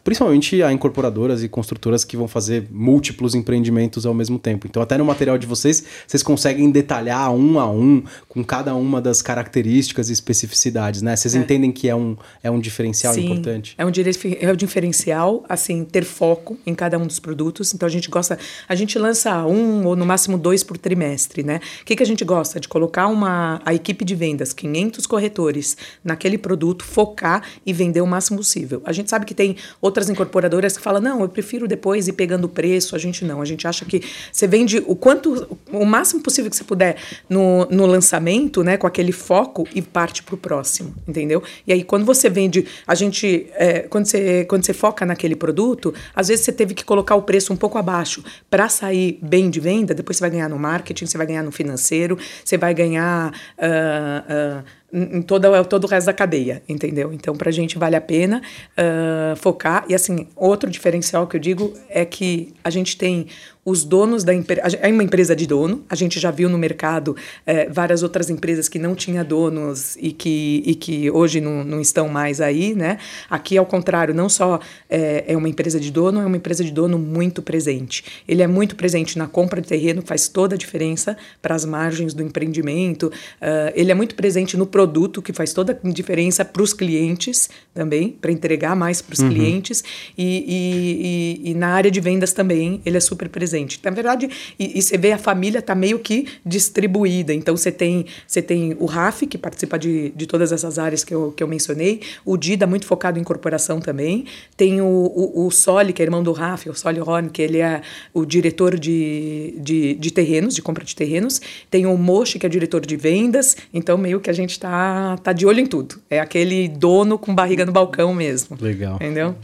principalmente 0.05 0.63
a 0.63 0.71
incorporadoras 0.71 1.43
e 1.43 1.49
construtoras 1.49 2.05
que 2.05 2.15
vão 2.15 2.29
fazer 2.29 2.69
múltiplos 2.71 3.35
empreendimentos 3.35 4.05
ao 4.05 4.13
mesmo 4.13 4.39
tempo. 4.39 4.67
Então, 4.67 4.83
até 4.83 4.99
no 4.99 5.05
material 5.05 5.39
de 5.39 5.47
vocês, 5.47 5.83
vocês 6.07 6.23
conseguem 6.23 6.71
detalhar 6.71 7.33
um 7.33 7.59
a 7.59 7.69
um 7.69 8.05
com 8.29 8.45
cada 8.45 8.75
uma 8.75 9.01
das 9.01 9.23
características 9.23 10.11
e 10.11 10.13
especificidades, 10.13 11.01
né? 11.01 11.17
Vocês 11.17 11.35
é. 11.35 11.39
entendem 11.39 11.73
que 11.73 11.89
é 11.89 11.97
um, 11.97 12.19
é 12.43 12.51
um 12.51 12.61
diferencial 12.61 13.15
Sim, 13.15 13.25
importante? 13.25 13.75
É 13.79 13.85
um, 13.87 13.89
é 13.89 14.53
um 14.53 14.57
diferencial, 14.57 15.43
assim, 15.49 15.87
ter 15.87 16.05
foco 16.05 16.59
em 16.67 16.75
cada 16.75 16.99
um 16.99 17.07
dos 17.07 17.19
produtos. 17.19 17.73
Então, 17.73 17.87
a 17.87 17.91
gente 17.91 18.11
gosta, 18.11 18.39
a 18.69 18.75
gente 18.75 18.99
lança 18.99 19.43
um 19.47 19.87
ou 19.87 19.97
no 19.97 20.05
máximo 20.05 20.37
dois 20.37 20.63
por 20.63 20.77
trimestre, 20.77 21.43
né? 21.43 21.61
O 21.81 21.87
que, 21.87 21.97
que 21.97 22.03
a 22.03 22.07
gente 22.07 22.27
gosta? 22.27 22.61
De 22.61 22.69
colocar 22.69 23.07
uma, 23.07 23.63
a 23.65 23.73
equipe 23.73 24.05
de 24.05 24.15
vendas, 24.15 24.53
500 24.53 25.07
corretores, 25.07 25.79
naquele 26.05 26.37
produto, 26.37 26.85
focar 26.85 27.43
e 27.65 27.73
vender 27.73 28.01
o 28.01 28.07
máximo 28.07 28.39
possível. 28.39 28.83
A 28.85 28.93
gente 28.93 29.11
sabe 29.11 29.25
que 29.25 29.35
tem 29.35 29.57
outras 29.81 30.09
incorporadoras 30.09 30.77
que 30.77 30.83
falam, 30.83 31.01
não, 31.01 31.21
eu 31.21 31.29
prefiro 31.29 31.67
depois 31.67 32.09
ir 32.09 32.13
pegando 32.13 32.45
o 32.45 32.49
preço. 32.49 32.95
A 32.95 32.99
gente 32.99 33.25
não. 33.25 33.41
A 33.41 33.45
gente 33.45 33.67
acha 33.67 33.85
que 33.85 34.03
você 34.33 34.47
vende 34.47 34.83
o 34.87 34.95
quanto, 34.95 35.59
o 35.73 35.85
máximo 35.85 36.23
possível 36.23 36.51
que 36.51 36.57
você 36.57 36.65
puder 36.65 36.97
no, 37.29 37.67
no 37.67 37.87
lançamento, 37.87 38.63
né, 38.63 38.77
com 38.77 38.87
aquele 38.87 39.13
foco 39.13 39.67
e 39.75 39.83
parte 39.83 40.23
para 40.23 40.35
o 40.35 40.39
próximo, 40.39 40.95
entendeu? 41.07 41.43
E 41.67 41.73
aí, 41.73 41.83
quando 41.85 42.05
você 42.05 42.29
vende, 42.29 42.67
a 42.87 42.95
gente, 42.95 43.47
é, 43.55 43.81
quando, 43.81 44.07
você, 44.07 44.45
quando 44.45 44.65
você 44.65 44.73
foca 44.73 45.05
naquele 45.07 45.37
produto, 45.37 45.95
às 46.15 46.29
vezes 46.29 46.45
você 46.45 46.53
teve 46.53 46.75
que 46.75 46.85
colocar 46.85 47.15
o 47.15 47.23
preço 47.23 47.53
um 47.53 47.57
pouco 47.57 47.79
abaixo 47.79 48.23
para 48.51 48.69
sair 48.69 49.19
bem 49.23 49.51
de 49.51 49.61
venda, 49.61 49.95
depois 49.95 50.17
você 50.17 50.21
vai 50.23 50.31
ganhar 50.31 50.49
no 50.49 50.59
marketing, 50.59 51.07
você 51.07 51.17
vai 51.17 51.27
ganhar 51.27 51.43
no 51.43 51.53
financeiro, 51.53 52.19
você 52.45 52.57
vai 52.57 52.75
ganhar. 52.75 53.33
Uh, 53.59 54.61
uh, 54.61 54.84
em 54.95 55.21
todo, 55.21 55.65
todo 55.65 55.85
o 55.85 55.87
resto 55.89 56.07
da 56.07 56.13
cadeia, 56.13 56.63
entendeu? 56.69 57.13
Então, 57.13 57.35
para 57.35 57.49
a 57.49 57.53
gente 57.53 57.77
vale 57.77 57.97
a 57.97 58.01
pena 58.01 58.41
uh, 58.79 59.35
focar. 59.35 59.85
E, 59.89 59.95
assim, 59.95 60.29
outro 60.37 60.71
diferencial 60.71 61.27
que 61.27 61.37
eu 61.37 61.41
digo 61.41 61.75
é 61.89 62.05
que 62.05 62.55
a 62.63 62.71
gente 62.71 62.97
tem 62.97 63.27
os 63.65 63.83
donos 63.83 64.23
da 64.23 64.35
empresa. 64.35 64.77
É 64.81 64.89
uma 64.89 65.03
empresa 65.03 65.35
de 65.35 65.47
dono, 65.47 65.85
a 65.89 65.95
gente 65.95 66.21
já 66.21 66.31
viu 66.31 66.49
no 66.49 66.59
mercado 66.59 67.17
é, 67.47 67.69
várias 67.69 68.03
outras 68.03 68.29
empresas 68.29 68.69
que 68.69 68.79
não 68.79 68.95
tinham 68.95 69.25
donos 69.25 69.97
e 69.97 70.13
que, 70.13 70.63
e 70.67 70.75
que 70.75 71.11
hoje 71.11 71.41
não, 71.41 71.65
não 71.65 71.81
estão 71.81 72.09
mais 72.09 72.41
aí, 72.41 72.75
né? 72.75 72.99
Aqui, 73.31 73.57
ao 73.57 73.65
contrário, 73.65 74.13
não 74.13 74.29
só 74.29 74.61
é, 74.91 75.25
é 75.29 75.37
uma 75.37 75.49
empresa 75.49 75.81
de 75.81 75.91
dono, 75.91 76.21
é 76.21 76.27
uma 76.27 76.37
empresa 76.37 76.63
de 76.63 76.71
dono 76.71 76.99
muito 76.99 77.41
presente. 77.41 78.05
Ele 78.29 78.43
é 78.43 78.47
muito 78.47 78.77
presente 78.77 79.17
na 79.17 79.27
compra 79.27 79.63
de 79.63 79.69
terreno, 79.69 80.03
faz 80.05 80.29
toda 80.29 80.57
a 80.57 80.59
diferença 80.59 81.17
para 81.41 81.55
as 81.55 81.65
margens 81.65 82.13
do 82.13 82.23
empreendimento. 82.23 83.07
Uh, 83.07 83.73
ele 83.75 83.91
é 83.91 83.95
muito 83.95 84.15
presente 84.15 84.57
no 84.57 84.67
produto, 84.67 85.23
que 85.23 85.33
faz 85.33 85.53
toda 85.53 85.79
a 85.83 85.89
diferença 85.89 86.45
para 86.45 86.63
os 86.63 86.75
clientes 86.75 87.49
também, 87.73 88.11
para 88.11 88.31
entregar 88.31 88.77
mais 88.77 89.01
para 89.01 89.15
os 89.15 89.21
uhum. 89.21 89.31
clientes. 89.31 89.83
E, 90.19 91.41
e, 91.45 91.47
e, 91.47 91.51
e 91.51 91.55
na 91.55 91.69
área 91.69 91.91
de 91.91 92.01
vendas 92.01 92.33
também, 92.33 92.83
ele 92.85 92.97
é 92.97 93.01
super 93.01 93.29
presente 93.29 93.54
presente. 93.55 93.81
Na 93.85 93.91
verdade, 93.91 94.29
e, 94.59 94.79
e 94.79 94.83
você 94.83 94.99
vê 94.99 95.13
a 95.13 95.19
família 95.19 95.61
está 95.61 95.75
meio 95.75 95.99
que 95.99 96.27
distribuída. 96.45 97.33
Então 97.33 97.57
você 97.57 97.71
tem, 97.71 98.07
você 98.27 98.43
tem 98.43 98.77
o 98.79 98.87
Raf, 98.87 99.23
que 99.27 99.39
participa 99.39 99.79
de, 99.79 100.11
de 100.11 100.27
todas 100.27 100.53
essas 100.53 100.79
áreas 100.79 101.05
que 101.05 101.15
eu, 101.15 101.33
que 101.33 101.43
eu 101.43 101.47
mencionei, 101.47 102.01
o 102.25 102.37
Dida, 102.37 102.67
muito 102.67 102.87
focado 102.87 103.19
em 103.19 103.25
corporação 103.25 103.81
também. 103.81 104.25
Tem 104.57 104.81
o, 104.81 104.87
o, 104.87 105.47
o 105.47 105.51
Soli, 105.51 105.93
que 105.93 106.03
é 106.03 106.05
irmão 106.05 106.23
do 106.23 106.33
Raf, 106.33 106.69
o 106.69 106.75
Soli 106.75 107.01
Horn, 107.01 107.31
que 107.31 107.43
ele 107.43 107.59
é 107.59 107.83
o 108.13 108.25
diretor 108.25 108.79
de, 108.79 109.55
de, 109.59 109.95
de 109.95 110.11
terrenos, 110.11 110.55
de 110.55 110.63
compra 110.63 110.85
de 110.85 110.95
terrenos. 110.95 111.41
Tem 111.71 111.87
o 111.87 111.97
Moshi, 111.97 112.39
que 112.39 112.47
é 112.47 112.49
diretor 112.49 112.85
de 112.85 112.97
vendas. 112.97 113.57
Então, 113.73 113.97
meio 113.97 114.21
que 114.21 114.31
a 114.31 114.33
gente 114.33 114.51
está 114.51 115.17
tá 115.19 115.33
de 115.33 115.47
olho 115.47 115.61
em 115.61 115.67
tudo. 115.67 115.97
É 116.11 116.19
aquele 116.19 116.69
dono 116.69 117.19
com 117.19 117.35
barriga 117.35 117.65
no 117.65 117.73
balcão 117.73 118.15
mesmo. 118.15 118.57
Legal. 118.61 118.97
Entendeu? 118.97 119.37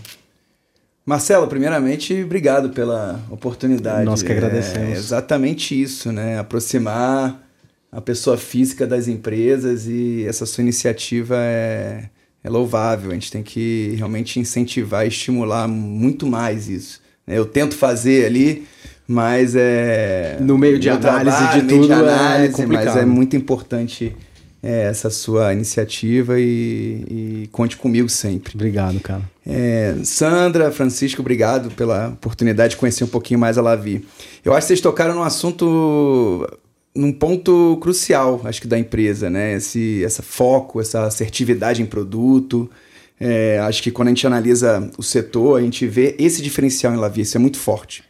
Marcelo, 1.10 1.48
primeiramente, 1.48 2.22
obrigado 2.22 2.70
pela 2.70 3.20
oportunidade. 3.28 4.04
Nós 4.04 4.22
que 4.22 4.30
agradecemos. 4.30 4.90
É 4.90 4.92
exatamente 4.92 5.74
isso, 5.74 6.12
né? 6.12 6.38
Aproximar 6.38 7.44
a 7.90 8.00
pessoa 8.00 8.36
física 8.36 8.86
das 8.86 9.08
empresas 9.08 9.88
e 9.88 10.24
essa 10.28 10.46
sua 10.46 10.62
iniciativa 10.62 11.34
é, 11.36 12.04
é 12.44 12.48
louvável. 12.48 13.10
A 13.10 13.14
gente 13.14 13.28
tem 13.28 13.42
que 13.42 13.92
realmente 13.96 14.38
incentivar 14.38 15.04
e 15.04 15.08
estimular 15.08 15.66
muito 15.66 16.28
mais 16.28 16.68
isso. 16.68 17.00
Eu 17.26 17.44
tento 17.44 17.74
fazer 17.74 18.26
ali, 18.26 18.64
mas 19.04 19.56
é. 19.56 20.36
No 20.40 20.56
meio 20.56 20.78
de 20.78 20.90
análise 20.90 21.36
trabalho, 21.36 21.62
de 21.62 21.68
tudo, 21.68 21.86
de 21.86 21.92
análise, 21.92 22.62
é 22.62 22.66
mas 22.66 22.96
é 22.96 23.04
muito 23.04 23.34
importante 23.34 24.14
é, 24.62 24.82
essa 24.82 25.08
sua 25.08 25.52
iniciativa 25.52 26.38
e, 26.38 27.04
e, 27.44 27.48
conte 27.50 27.76
comigo 27.76 28.08
sempre. 28.08 28.54
Obrigado, 28.54 29.00
cara. 29.00 29.22
É, 29.46 29.96
Sandra, 30.04 30.70
Francisco, 30.70 31.22
obrigado 31.22 31.70
pela 31.70 32.08
oportunidade 32.08 32.72
de 32.72 32.76
conhecer 32.76 33.04
um 33.04 33.08
pouquinho 33.08 33.40
mais 33.40 33.56
a 33.56 33.62
Lavi. 33.62 34.04
Eu 34.44 34.52
acho 34.52 34.66
que 34.66 34.68
vocês 34.68 34.80
tocaram 34.80 35.14
num 35.14 35.22
assunto, 35.22 36.46
num 36.94 37.12
ponto 37.12 37.78
crucial, 37.80 38.42
acho 38.44 38.60
que 38.60 38.68
da 38.68 38.78
empresa, 38.78 39.30
né? 39.30 39.54
Esse 39.54 40.04
essa 40.04 40.22
foco, 40.22 40.80
essa 40.80 41.04
assertividade 41.04 41.82
em 41.82 41.86
produto. 41.86 42.70
É, 43.18 43.58
acho 43.60 43.82
que 43.82 43.90
quando 43.90 44.08
a 44.08 44.10
gente 44.10 44.26
analisa 44.26 44.90
o 44.96 45.02
setor, 45.02 45.58
a 45.58 45.62
gente 45.62 45.86
vê 45.86 46.14
esse 46.18 46.42
diferencial 46.42 46.92
em 46.92 46.96
Lavi, 46.96 47.22
isso 47.22 47.36
é 47.36 47.40
muito 47.40 47.58
forte. 47.58 48.04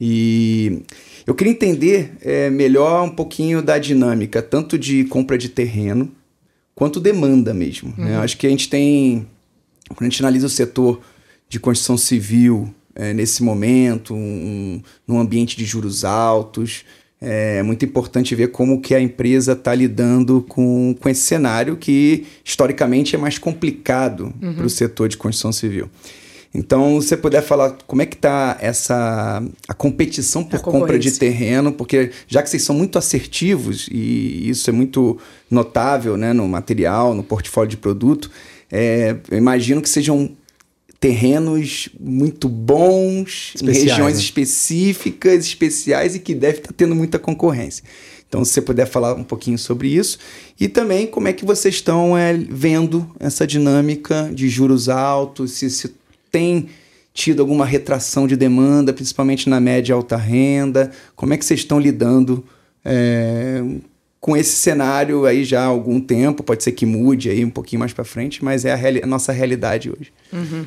E 0.00 0.82
eu 1.26 1.34
queria 1.34 1.52
entender 1.52 2.12
é, 2.20 2.50
melhor 2.50 3.04
um 3.04 3.10
pouquinho 3.10 3.62
da 3.62 3.78
dinâmica, 3.78 4.42
tanto 4.42 4.78
de 4.78 5.04
compra 5.04 5.38
de 5.38 5.48
terreno, 5.48 6.10
quanto 6.74 7.00
demanda 7.00 7.54
mesmo. 7.54 7.94
Né? 7.96 8.04
Uhum. 8.04 8.10
Né? 8.10 8.16
Acho 8.18 8.36
que 8.36 8.46
a 8.46 8.50
gente 8.50 8.68
tem, 8.68 9.26
quando 9.88 10.02
a 10.02 10.10
gente 10.10 10.22
analisa 10.22 10.46
o 10.46 10.50
setor 10.50 11.00
de 11.48 11.60
construção 11.60 11.96
civil 11.96 12.74
é, 12.94 13.12
nesse 13.12 13.42
momento, 13.42 14.14
um, 14.14 14.82
num 15.06 15.18
ambiente 15.18 15.56
de 15.56 15.64
juros 15.64 16.04
altos, 16.04 16.84
é 17.24 17.62
muito 17.62 17.84
importante 17.84 18.34
ver 18.34 18.48
como 18.48 18.80
que 18.80 18.96
a 18.96 19.00
empresa 19.00 19.52
está 19.52 19.72
lidando 19.72 20.44
com, 20.48 20.92
com 20.98 21.08
esse 21.08 21.20
cenário 21.20 21.76
que, 21.76 22.26
historicamente, 22.44 23.14
é 23.14 23.18
mais 23.18 23.38
complicado 23.38 24.34
uhum. 24.42 24.54
para 24.54 24.66
o 24.66 24.70
setor 24.70 25.08
de 25.08 25.16
construção 25.16 25.52
civil. 25.52 25.88
Então, 26.54 27.00
se 27.00 27.08
você 27.08 27.16
puder 27.16 27.42
falar 27.42 27.78
como 27.86 28.02
é 28.02 28.06
que 28.06 28.14
está 28.14 28.58
essa 28.60 29.42
a 29.66 29.72
competição 29.72 30.44
por 30.44 30.56
a 30.56 30.58
compra 30.58 30.98
de 30.98 31.10
terreno, 31.12 31.72
porque 31.72 32.10
já 32.28 32.42
que 32.42 32.50
vocês 32.50 32.62
são 32.62 32.76
muito 32.76 32.98
assertivos 32.98 33.88
e 33.90 34.50
isso 34.50 34.68
é 34.68 34.72
muito 34.72 35.18
notável 35.50 36.16
né, 36.16 36.32
no 36.34 36.46
material, 36.46 37.14
no 37.14 37.22
portfólio 37.22 37.70
de 37.70 37.78
produto, 37.78 38.30
é, 38.70 39.16
eu 39.30 39.38
imagino 39.38 39.80
que 39.80 39.88
sejam 39.88 40.30
terrenos 41.00 41.88
muito 41.98 42.48
bons, 42.48 43.54
especiais, 43.56 43.78
em 43.78 43.88
regiões 43.88 44.14
né? 44.14 44.20
específicas, 44.20 45.44
especiais 45.44 46.14
e 46.14 46.18
que 46.20 46.34
deve 46.34 46.58
estar 46.58 46.68
tá 46.68 46.74
tendo 46.76 46.94
muita 46.94 47.18
concorrência. 47.18 47.82
Então, 48.28 48.44
se 48.44 48.52
você 48.52 48.62
puder 48.62 48.86
falar 48.86 49.14
um 49.14 49.24
pouquinho 49.24 49.58
sobre 49.58 49.88
isso 49.88 50.18
e 50.58 50.68
também 50.68 51.06
como 51.06 51.28
é 51.28 51.32
que 51.32 51.44
vocês 51.44 51.74
estão 51.74 52.16
é, 52.16 52.32
vendo 52.32 53.10
essa 53.18 53.46
dinâmica 53.46 54.30
de 54.32 54.48
juros 54.48 54.88
altos, 54.88 55.52
se, 55.52 55.68
se 55.68 55.92
tem 56.32 56.70
tido 57.14 57.40
alguma 57.40 57.66
retração 57.66 58.26
de 58.26 58.36
demanda, 58.36 58.92
principalmente 58.92 59.48
na 59.48 59.60
média 59.60 59.92
e 59.92 59.94
alta 59.94 60.16
renda? 60.16 60.90
Como 61.14 61.34
é 61.34 61.36
que 61.36 61.44
vocês 61.44 61.60
estão 61.60 61.78
lidando 61.78 62.44
é, 62.84 63.62
com 64.18 64.36
esse 64.36 64.56
cenário 64.56 65.26
aí 65.26 65.44
já 65.44 65.62
há 65.62 65.66
algum 65.66 66.00
tempo? 66.00 66.42
Pode 66.42 66.64
ser 66.64 66.72
que 66.72 66.86
mude 66.86 67.28
aí 67.28 67.44
um 67.44 67.50
pouquinho 67.50 67.80
mais 67.80 67.92
para 67.92 68.02
frente, 68.02 68.42
mas 68.42 68.64
é 68.64 68.72
a, 68.72 69.04
a, 69.04 69.06
nossa 69.06 69.30
realidade 69.30 69.90
hoje. 69.90 70.12
Uhum. 70.32 70.64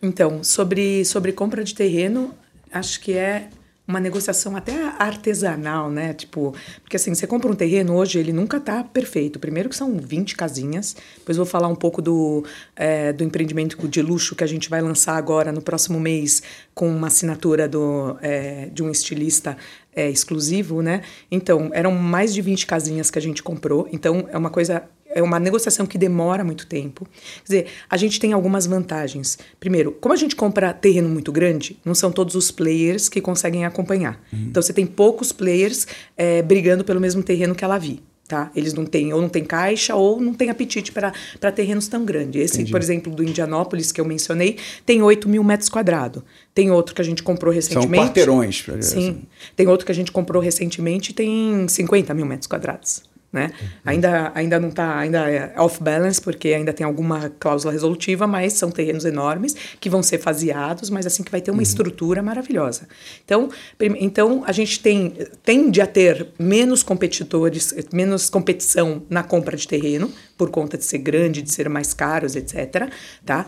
Então, 0.00 0.42
sobre, 0.44 1.04
sobre 1.04 1.32
compra 1.32 1.64
de 1.64 1.74
terreno, 1.74 2.32
acho 2.72 3.00
que 3.00 3.12
é 3.12 3.48
uma 3.86 3.98
negociação 3.98 4.56
até 4.56 4.74
artesanal, 4.98 5.90
né? 5.90 6.14
Tipo, 6.14 6.54
porque 6.82 6.96
assim, 6.96 7.14
você 7.14 7.26
compra 7.26 7.50
um 7.50 7.54
terreno 7.54 7.96
hoje, 7.96 8.18
ele 8.18 8.32
nunca 8.32 8.60
tá 8.60 8.84
perfeito. 8.84 9.38
Primeiro 9.38 9.68
que 9.68 9.76
são 9.76 9.98
20 9.98 10.36
casinhas, 10.36 10.96
depois 11.18 11.36
vou 11.36 11.46
falar 11.46 11.68
um 11.68 11.74
pouco 11.74 12.00
do, 12.00 12.44
é, 12.76 13.12
do 13.12 13.24
empreendimento 13.24 13.76
de 13.88 14.00
luxo 14.00 14.36
que 14.36 14.44
a 14.44 14.46
gente 14.46 14.70
vai 14.70 14.80
lançar 14.80 15.16
agora 15.16 15.50
no 15.50 15.60
próximo 15.60 15.98
mês 15.98 16.42
com 16.74 16.88
uma 16.88 17.08
assinatura 17.08 17.68
do, 17.68 18.16
é, 18.22 18.66
de 18.72 18.82
um 18.82 18.90
estilista 18.90 19.56
é, 19.94 20.08
exclusivo, 20.08 20.80
né? 20.80 21.02
Então, 21.30 21.70
eram 21.74 21.92
mais 21.92 22.32
de 22.32 22.40
20 22.40 22.66
casinhas 22.66 23.10
que 23.10 23.18
a 23.18 23.22
gente 23.22 23.42
comprou, 23.42 23.88
então 23.92 24.26
é 24.30 24.38
uma 24.38 24.50
coisa 24.50 24.84
é 25.14 25.22
uma 25.22 25.38
negociação 25.38 25.86
que 25.86 25.98
demora 25.98 26.44
muito 26.44 26.66
tempo. 26.66 27.06
Quer 27.38 27.44
dizer, 27.44 27.66
a 27.88 27.96
gente 27.96 28.18
tem 28.18 28.32
algumas 28.32 28.66
vantagens. 28.66 29.38
Primeiro, 29.58 29.92
como 29.92 30.12
a 30.12 30.16
gente 30.16 30.34
compra 30.36 30.72
terreno 30.72 31.08
muito 31.08 31.30
grande, 31.32 31.78
não 31.84 31.94
são 31.94 32.10
todos 32.10 32.34
os 32.34 32.50
players 32.50 33.08
que 33.08 33.20
conseguem 33.20 33.64
acompanhar. 33.64 34.20
Uhum. 34.32 34.46
Então 34.48 34.62
você 34.62 34.72
tem 34.72 34.86
poucos 34.86 35.32
players 35.32 35.86
é, 36.16 36.42
brigando 36.42 36.84
pelo 36.84 37.00
mesmo 37.00 37.22
terreno 37.22 37.54
que 37.54 37.64
ela 37.64 37.78
vi. 37.78 38.02
Tá? 38.28 38.50
Eles 38.56 38.72
não 38.72 38.86
têm, 38.86 39.12
ou 39.12 39.20
não 39.20 39.28
têm 39.28 39.44
caixa, 39.44 39.94
ou 39.94 40.18
não 40.18 40.32
têm 40.32 40.48
apetite 40.48 40.90
para 40.90 41.12
terrenos 41.54 41.86
tão 41.86 42.02
grandes. 42.02 42.40
Esse, 42.40 42.54
Entendi. 42.54 42.70
por 42.70 42.80
exemplo, 42.80 43.14
do 43.14 43.22
Indianópolis, 43.22 43.92
que 43.92 44.00
eu 44.00 44.06
mencionei, 44.06 44.56
tem 44.86 45.02
8 45.02 45.28
mil 45.28 45.44
metros 45.44 45.68
quadrados. 45.68 46.22
Tem 46.54 46.70
outro 46.70 46.94
que 46.94 47.02
a 47.02 47.04
gente 47.04 47.22
comprou 47.22 47.52
recentemente. 47.52 47.94
São 47.94 48.06
quarteirões. 48.06 48.64
Sim. 48.64 48.78
Assim. 48.78 49.22
Tem 49.54 49.66
outro 49.66 49.84
que 49.84 49.92
a 49.92 49.94
gente 49.94 50.10
comprou 50.10 50.40
recentemente 50.40 51.10
e 51.10 51.14
tem 51.14 51.68
50 51.68 52.14
mil 52.14 52.24
metros 52.24 52.46
quadrados 52.46 53.02
né? 53.32 53.50
Uhum. 53.60 53.68
Ainda, 53.86 54.32
ainda 54.34 54.60
não 54.60 54.68
está, 54.68 54.98
ainda 54.98 55.30
é 55.30 55.54
off 55.58 55.82
balance, 55.82 56.20
porque 56.20 56.48
ainda 56.48 56.72
tem 56.72 56.84
alguma 56.84 57.30
cláusula 57.30 57.72
resolutiva, 57.72 58.26
mas 58.26 58.52
são 58.52 58.70
terrenos 58.70 59.04
enormes 59.04 59.56
que 59.80 59.88
vão 59.88 60.02
ser 60.02 60.18
faseados, 60.18 60.90
mas 60.90 61.06
assim 61.06 61.22
que 61.22 61.30
vai 61.30 61.40
ter 61.40 61.50
uma 61.50 61.58
uhum. 61.58 61.62
estrutura 61.62 62.22
maravilhosa. 62.22 62.86
Então, 63.24 63.48
então 63.80 64.44
a 64.46 64.52
gente 64.52 64.80
tem 64.80 65.14
tende 65.42 65.80
a 65.80 65.86
ter 65.86 66.28
menos 66.38 66.82
competidores, 66.82 67.74
menos 67.92 68.28
competição 68.28 69.02
na 69.08 69.22
compra 69.22 69.56
de 69.56 69.66
terreno, 69.66 70.10
por 70.36 70.50
conta 70.50 70.76
de 70.76 70.84
ser 70.84 70.98
grande, 70.98 71.40
de 71.40 71.50
ser 71.50 71.68
mais 71.68 71.94
caros, 71.94 72.36
etc. 72.36 72.90
Tá? 73.24 73.46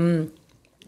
Um, 0.00 0.26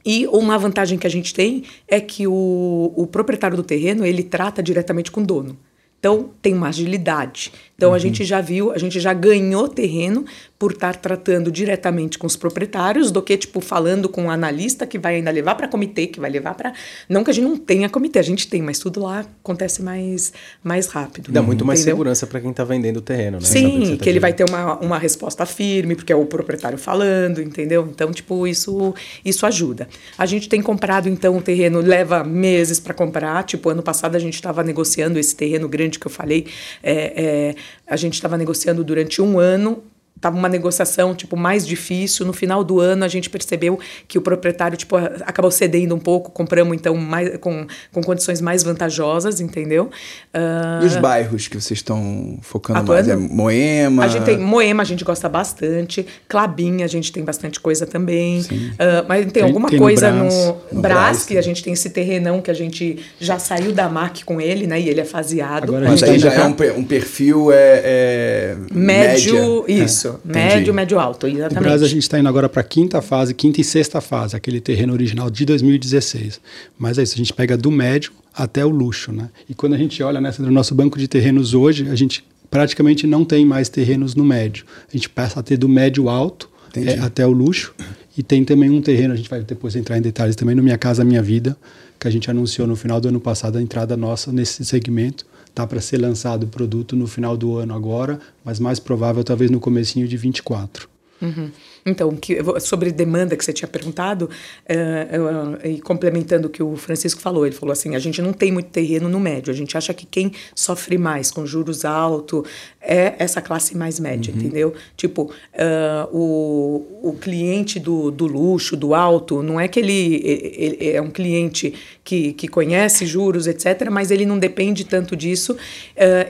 e 0.04 0.26
uma 0.26 0.59
vantagem 0.59 0.99
que 0.99 1.07
a 1.07 1.11
gente 1.11 1.33
tem 1.33 1.64
é 1.88 1.99
que 1.99 2.26
o, 2.26 2.93
o 2.95 3.07
proprietário 3.07 3.57
do 3.57 3.62
terreno 3.62 4.04
ele 4.04 4.23
trata 4.23 4.62
diretamente 4.62 5.11
com 5.11 5.23
o 5.23 5.26
dono. 5.26 5.59
Então, 6.04 6.28
tem 6.42 6.52
uma 6.52 6.68
agilidade. 6.68 7.50
Então, 7.75 7.88
uhum. 7.88 7.94
a 7.94 7.99
gente 7.99 8.26
já 8.26 8.38
viu, 8.38 8.70
a 8.70 8.76
gente 8.76 9.00
já 9.00 9.14
ganhou 9.14 9.66
terreno 9.66 10.26
por 10.64 10.73
estar 10.73 10.97
tratando 10.97 11.52
diretamente 11.52 12.18
com 12.18 12.26
os 12.26 12.37
proprietários 12.37 13.11
do 13.11 13.21
que, 13.21 13.37
tipo, 13.37 13.61
falando 13.61 14.09
com 14.09 14.23
o 14.23 14.25
um 14.25 14.30
analista 14.30 14.87
que 14.87 14.99
vai 14.99 15.16
ainda 15.16 15.30
levar 15.30 15.56
para 15.56 15.68
comitê, 15.68 16.06
que 16.06 16.18
vai 16.18 16.30
levar 16.30 16.54
para. 16.54 16.73
Não 17.06 17.23
que 17.23 17.30
a 17.30 17.35
gente 17.35 17.44
não 17.44 17.59
tenha 17.59 17.87
comitê, 17.87 18.18
a 18.18 18.23
gente 18.23 18.49
tem, 18.49 18.62
mas 18.62 18.78
tudo 18.78 19.02
lá 19.02 19.26
acontece 19.42 19.83
mais, 19.83 20.33
mais 20.62 20.87
rápido. 20.87 21.30
Dá 21.30 21.42
muito 21.42 21.66
mais 21.66 21.80
segurança 21.80 22.26
para 22.26 22.40
quem 22.40 22.50
está 22.50 22.64
vendendo 22.64 22.97
o 22.97 23.02
terreno, 23.02 23.40
né? 23.40 23.44
Sim, 23.44 23.80
que, 23.83 23.97
tá 23.99 24.04
que 24.04 24.09
ele 24.09 24.18
vai 24.18 24.33
ter 24.33 24.49
uma, 24.49 24.78
uma 24.78 24.99
resposta 24.99 25.44
firme, 25.44 25.94
porque 25.97 26.11
é 26.11 26.16
o 26.16 26.25
proprietário 26.25 26.78
falando, 26.78 27.42
entendeu? 27.42 27.87
Então, 27.87 28.11
tipo, 28.11 28.47
isso, 28.47 28.94
isso 29.23 29.44
ajuda. 29.44 29.87
A 30.16 30.25
gente 30.25 30.49
tem 30.49 30.62
comprado, 30.62 31.11
então, 31.11 31.37
o 31.37 31.42
terreno 31.42 31.83
leva 31.83 32.25
meses 32.25 32.80
para 32.80 32.94
comprar. 32.94 33.44
Tipo, 33.44 33.68
ano 33.68 33.83
passado 33.83 34.16
a 34.16 34.18
gente 34.18 34.37
estava 34.37 34.64
negociando 34.64 35.18
esse 35.18 35.37
terreno 35.37 35.68
grande 35.68 35.99
que 35.99 36.06
eu 36.06 36.11
falei. 36.11 36.47
É, 36.83 36.94
é, 37.23 37.54
a 37.87 37.97
gente 37.97 38.14
estava 38.14 38.38
negociando 38.38 38.83
durante 38.83 39.21
um 39.21 39.38
ano 39.38 39.83
tava 40.25 40.38
uma 40.38 40.49
negociação 40.49 41.14
tipo 41.14 41.37
mais 41.37 41.66
difícil. 41.66 42.25
No 42.25 42.33
final 42.33 42.64
do 42.64 42.81
ano 42.81 43.04
a 43.04 43.09
gente 43.09 43.28
percebeu 43.28 43.78
que 44.09 44.16
o 44.16 44.23
proprietário 44.23 44.75
tipo 44.75 44.97
acabou 44.97 45.50
cedendo 45.50 45.95
um 45.95 45.99
pouco, 45.99 46.31
compramos 46.31 46.75
então 46.75 46.97
mais 46.97 47.37
com, 47.37 47.66
com 47.93 48.02
condições 48.02 48.40
mais 48.40 48.62
vantajosas, 48.62 49.38
entendeu? 49.38 49.90
Uh, 50.35 50.83
e 50.83 50.87
os 50.87 50.97
bairros 50.97 51.47
que 51.47 51.61
vocês 51.61 51.78
estão 51.78 52.38
focando 52.40 52.78
atuando, 52.78 53.09
mais? 53.09 53.09
É 53.09 53.16
Moema? 53.16 54.04
A 54.04 54.09
gente 54.09 54.25
tem 54.25 54.38
Moema, 54.38 54.83
a 54.83 54.87
gente 54.87 55.04
gosta 55.04 55.28
bastante. 55.28 56.07
Clabin, 56.26 56.83
a 56.83 56.87
gente 56.87 57.12
tem 57.12 57.23
bastante 57.23 57.61
coisa 57.61 57.85
também. 57.87 58.40
Uh, 58.40 59.04
mas 59.07 59.25
tem, 59.25 59.33
tem 59.33 59.43
alguma 59.43 59.69
tem 59.69 59.78
coisa 59.78 60.11
no, 60.11 60.25
Brás, 60.25 60.47
no, 60.47 60.57
no 60.73 60.81
Brás, 60.81 61.26
que 61.26 61.37
a 61.37 61.43
gente 61.43 61.62
tem 61.62 61.75
esse 61.75 61.90
terrenão 61.90 62.40
que 62.40 62.50
a 62.50 62.54
gente 62.54 63.04
já 63.21 63.38
saiu 63.38 63.73
da 63.73 63.90
MAC 63.90 64.25
com 64.25 64.40
ele, 64.40 64.66
né? 64.66 64.81
E 64.81 64.88
ele 64.88 65.00
é 65.00 65.04
faseado. 65.04 65.64
Agora, 65.64 65.87
mas 65.87 66.02
aí 66.02 66.19
já 66.19 66.33
é 66.33 66.45
um, 66.47 66.78
um 66.78 66.85
perfil 66.85 67.52
é, 67.52 67.83
é 67.85 68.57
médio, 68.73 69.64
média. 69.69 69.85
isso. 69.85 70.13
Médio, 70.25 70.75
médio 70.75 70.99
alto, 70.99 71.26
exatamente. 71.26 71.54
No 71.54 71.62
Brasil 71.62 71.87
a 71.87 71.88
gente 71.88 72.02
está 72.02 72.18
indo 72.18 72.28
agora 72.28 72.49
para 72.49 72.61
a 72.61 72.64
quinta 72.64 73.00
fase, 73.00 73.33
quinta 73.35 73.61
e 73.61 73.64
sexta 73.64 74.00
fase, 74.00 74.37
aquele 74.37 74.61
terreno 74.61 74.92
original 74.92 75.30
de 75.30 75.44
2016. 75.44 76.40
Mas 76.78 76.99
é 76.99 77.02
isso, 77.02 77.14
a 77.14 77.16
gente 77.16 77.33
pega 77.33 77.56
do 77.56 77.71
médio 77.71 78.12
até 78.35 78.64
o 78.64 78.68
luxo, 78.68 79.12
né? 79.12 79.30
E 79.49 79.54
quando 79.54 79.75
a 79.75 79.78
gente 79.78 80.02
olha 80.02 80.21
nessa 80.21 80.42
do 80.42 80.50
nosso 80.50 80.75
banco 80.75 80.99
de 80.99 81.06
terrenos 81.06 81.54
hoje, 81.54 81.88
a 81.88 81.94
gente 81.94 82.25
praticamente 82.50 83.06
não 83.06 83.25
tem 83.25 83.44
mais 83.44 83.68
terrenos 83.68 84.14
no 84.14 84.25
médio. 84.25 84.64
A 84.88 84.97
gente 84.97 85.09
passa 85.09 85.40
a 85.40 85.42
ter 85.42 85.56
do 85.56 85.68
médio 85.68 86.09
alto 86.09 86.49
é, 86.76 86.99
até 86.99 87.26
o 87.26 87.30
luxo. 87.30 87.75
E 88.16 88.23
tem 88.23 88.44
também 88.44 88.71
um 88.71 88.80
terreno, 88.80 89.12
a 89.12 89.16
gente 89.16 89.28
vai 89.28 89.42
depois 89.42 89.75
entrar 89.75 89.99
em 89.99 90.00
detalhes 90.00 90.37
também, 90.37 90.54
no 90.54 90.62
Minha 90.62 90.78
Casa 90.78 91.04
Minha 91.04 91.21
Vida, 91.21 91.56
que 91.99 92.06
a 92.06 92.11
gente 92.11 92.30
anunciou 92.30 92.66
no 92.66 92.76
final 92.76 93.00
do 93.00 93.09
ano 93.09 93.21
passado 93.21 93.59
a 93.59 93.62
entrada 93.62 93.97
nossa 93.97 94.30
nesse 94.33 94.64
segmento. 94.64 95.26
Tá 95.54 95.66
para 95.66 95.80
ser 95.80 95.99
lançado 95.99 96.44
o 96.44 96.49
produto 96.49 96.96
no 96.96 97.06
final 97.06 97.37
do 97.37 97.56
ano 97.56 97.75
agora, 97.75 98.18
mas 98.44 98.58
mais 98.58 98.80
provável 98.80 99.23
talvez 99.23 99.50
no 99.50 99.61
comecinho 99.61 100.08
de 100.08 100.16
24. 100.16 100.88
Uhum. 101.23 101.50
Então, 101.87 102.16
que, 102.16 102.38
sobre 102.61 102.90
demanda 102.90 103.37
que 103.37 103.44
você 103.44 103.52
tinha 103.52 103.68
perguntado, 103.68 104.28
uh, 104.68 105.62
uh, 105.62 105.66
e 105.66 105.80
complementando 105.80 106.49
o 106.49 106.50
que 106.50 106.62
o 106.62 106.76
Francisco 106.76 107.20
falou, 107.20 107.46
ele 107.46 107.54
falou 107.54 107.73
assim: 107.73 107.94
a 107.94 107.99
gente 107.99 108.20
não 108.20 108.32
tem 108.32 108.50
muito 108.50 108.70
terreno 108.70 109.08
no 109.08 109.20
médio, 109.20 109.52
a 109.52 109.56
gente 109.56 109.76
acha 109.76 109.92
que 109.92 110.06
quem 110.06 110.32
sofre 110.54 110.99
mais 110.99 111.30
com 111.30 111.46
juros 111.46 111.84
altos 111.84 112.49
é 112.85 113.14
essa 113.19 113.41
classe 113.41 113.76
mais 113.76 113.99
média, 113.99 114.33
uhum. 114.33 114.41
entendeu? 114.41 114.75
Tipo, 114.97 115.23
uh, 115.55 116.17
o, 116.17 117.09
o 117.11 117.12
cliente 117.14 117.81
do, 117.81 118.11
do 118.11 118.26
luxo, 118.26 118.76
do 118.76 118.95
alto, 118.95 119.43
não 119.43 119.59
é 119.59 119.67
que 119.67 119.81
ele, 119.81 120.21
ele, 120.25 120.91
é 120.91 121.00
um 121.00 121.11
cliente 121.11 121.75
que, 122.03 122.33
que 122.35 122.47
conhece 122.47 123.07
juros, 123.07 123.47
etc., 123.47 123.88
mas 123.91 124.11
ele 124.11 124.26
não 124.26 124.38
depende 124.38 124.85
tanto 124.85 125.17
disso, 125.17 125.57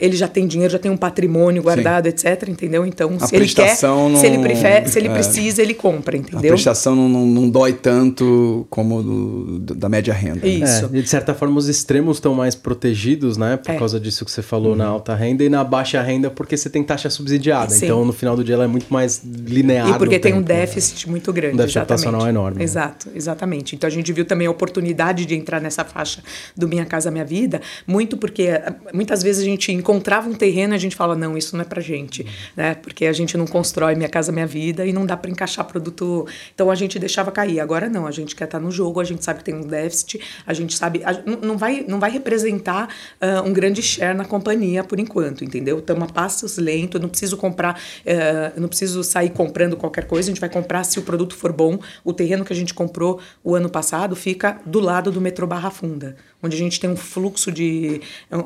ele 0.01 0.17
já 0.17 0.29
tem 0.29 0.47
dinheiro, 0.47 0.73
já 0.73 0.79
tem 0.79 0.91
um 0.91 0.97
patrimônio 0.97 1.63
guardado, 1.63 2.05
Sim. 2.05 2.11
etc., 2.11 2.49
entendeu? 2.49 2.87
Então, 2.87 3.17
a 3.21 3.27
se 3.27 3.35
ele 3.35 3.49
quer, 3.49 3.77
não... 3.83 4.17
se 4.17 4.27
ele, 4.27 4.39
prefere, 4.39 4.89
se 4.89 4.99
ele 4.99 5.09
é. 5.09 5.13
precisa 5.13 5.63
ele 5.63 5.75
compra, 5.75 6.17
entendeu? 6.17 6.51
A 6.51 6.55
prestação 6.55 6.95
não, 6.95 7.09
não, 7.09 7.27
não 7.27 7.51
dói 7.51 7.73
tanto 7.73 8.67
como 8.71 9.03
do, 9.03 9.75
da 9.75 9.89
média 9.89 10.15
renda. 10.15 10.41
Né? 10.47 10.49
Isso. 10.49 10.91
É, 10.93 10.99
e 10.99 11.03
de 11.03 11.09
certa 11.09 11.35
forma, 11.35 11.59
os 11.59 11.69
extremos 11.69 12.19
estão 12.19 12.35
mais 12.35 12.55
protegidos, 12.55 13.37
né? 13.37 13.57
Por 13.57 13.73
é. 13.73 13.79
causa 13.79 13.99
disso 13.99 14.25
que 14.25 14.31
você 14.31 14.43
falou 14.43 14.73
uhum. 14.73 14.79
na 14.79 14.87
alta 14.87 15.15
renda 15.15 15.43
e 15.43 15.49
na 15.49 15.65
baixa 15.65 16.01
renda, 16.01 16.31
porque 16.45 16.59
você 16.59 16.69
tem 16.69 16.85
taxa 16.85 17.09
subsidiada. 17.09 17.71
Sim. 17.71 17.87
Então, 17.87 18.05
no 18.05 18.13
final 18.13 18.37
do 18.37 18.45
dia, 18.45 18.55
ela 18.55 18.65
é 18.65 18.69
muito 18.69 18.93
mais 18.93 19.23
linear. 19.25 19.89
E 19.89 19.99
porque 19.99 20.19
tem 20.19 20.33
tempo, 20.33 20.45
um 20.45 20.47
né? 20.47 20.61
déficit 20.61 21.07
né? 21.07 21.11
muito 21.11 21.33
grande. 21.33 21.55
Um 21.55 21.57
déficit 21.57 21.79
habitacional 21.79 22.29
enorme. 22.29 22.59
Né? 22.59 22.65
Exato, 22.65 23.09
exatamente. 23.15 23.75
Então, 23.75 23.89
a 23.89 23.91
gente 23.91 24.13
viu 24.13 24.27
também 24.27 24.47
a 24.47 24.51
oportunidade 24.51 25.25
de 25.25 25.35
entrar 25.35 25.59
nessa 25.59 25.85
faixa 25.85 26.23
do 26.55 26.69
Minha 26.69 26.85
Casa 26.85 27.11
Minha 27.11 27.25
Vida, 27.25 27.63
muito 27.87 28.19
porque 28.19 28.43
eh, 28.43 28.75
muitas 28.93 29.23
vezes 29.23 29.41
a 29.41 29.45
gente 29.47 29.73
encontrava 29.73 30.29
um 30.29 30.35
terreno 30.35 30.75
e 30.75 30.77
a 30.77 30.79
gente 30.79 30.95
fala, 30.95 31.17
não, 31.17 31.37
isso 31.37 31.57
não 31.57 31.63
é 31.63 31.65
pra 31.65 31.81
gente, 31.81 32.27
né? 32.55 32.75
Porque 32.75 33.07
a 33.07 33.13
gente 33.13 33.39
não 33.39 33.47
constrói 33.47 33.95
Minha 33.95 34.11
Casa 34.11 34.31
Minha 34.31 34.47
Vida 34.47 34.85
e 34.85 34.93
não 34.93 35.07
dá 35.07 35.17
para 35.17 35.31
encaixar 35.31 35.65
produto. 35.65 36.27
Então 36.55 36.71
a 36.71 36.75
gente 36.75 36.99
deixava 36.99 37.33
cair. 37.33 37.59
Agora 37.59 37.89
não, 37.89 38.07
a 38.07 38.11
gente 38.11 38.37
quer 38.37 38.45
estar 38.45 38.61
no 38.61 38.71
jogo, 38.71 39.01
a 39.01 39.05
gente 39.05 39.25
sabe 39.25 39.39
que 39.39 39.47
tem 39.47 39.55
um 39.55 39.63
déficit, 39.63 40.21
a 40.47 40.53
gente 40.53 40.77
sabe. 40.77 41.03
A, 41.05 41.13
não, 41.43 41.57
vai, 41.57 41.87
não 41.89 41.99
vai 41.99 42.11
representar 42.11 42.89
uh, 43.23 43.49
um 43.49 43.53
grande 43.55 43.81
share 43.81 44.15
na 44.15 44.27
companhia 44.27 44.85
por 44.85 45.01
enquanto, 45.01 45.43
entendeu? 45.43 45.79
Estamos 45.79 46.05
a 46.05 46.13
passos 46.35 46.59
lentos, 46.59 47.01
não 47.01 47.09
preciso 47.09 47.37
comprar, 47.37 47.79
uh, 47.79 48.61
não 48.61 48.69
preciso 48.69 49.05
sair 49.05 49.31
comprando 49.31 49.77
qualquer 49.77 50.07
coisa, 50.07 50.29
a 50.29 50.33
gente 50.33 50.41
vai 50.41 50.51
comprar 50.51 50.83
se 50.85 50.99
o 50.99 51.03
produto 51.03 51.35
for 51.35 51.53
bom. 51.53 51.79
O 52.05 52.13
terreno 52.13 52.45
que 52.45 52.53
a 52.53 52.57
gente 52.57 52.75
comprou 52.75 53.21
o 53.43 53.55
ano 53.55 53.71
passado 53.71 54.17
fica 54.17 54.61
do 54.67 54.81
lado 54.81 55.13
do 55.13 55.21
metrô 55.21 55.47
Barra 55.47 55.71
Funda 55.71 56.17
onde 56.45 56.57
a 56.57 56.59
gente 56.59 56.79
tem 56.79 56.89
um 56.91 56.97
fluxo 56.97 57.51
de, 57.51 58.01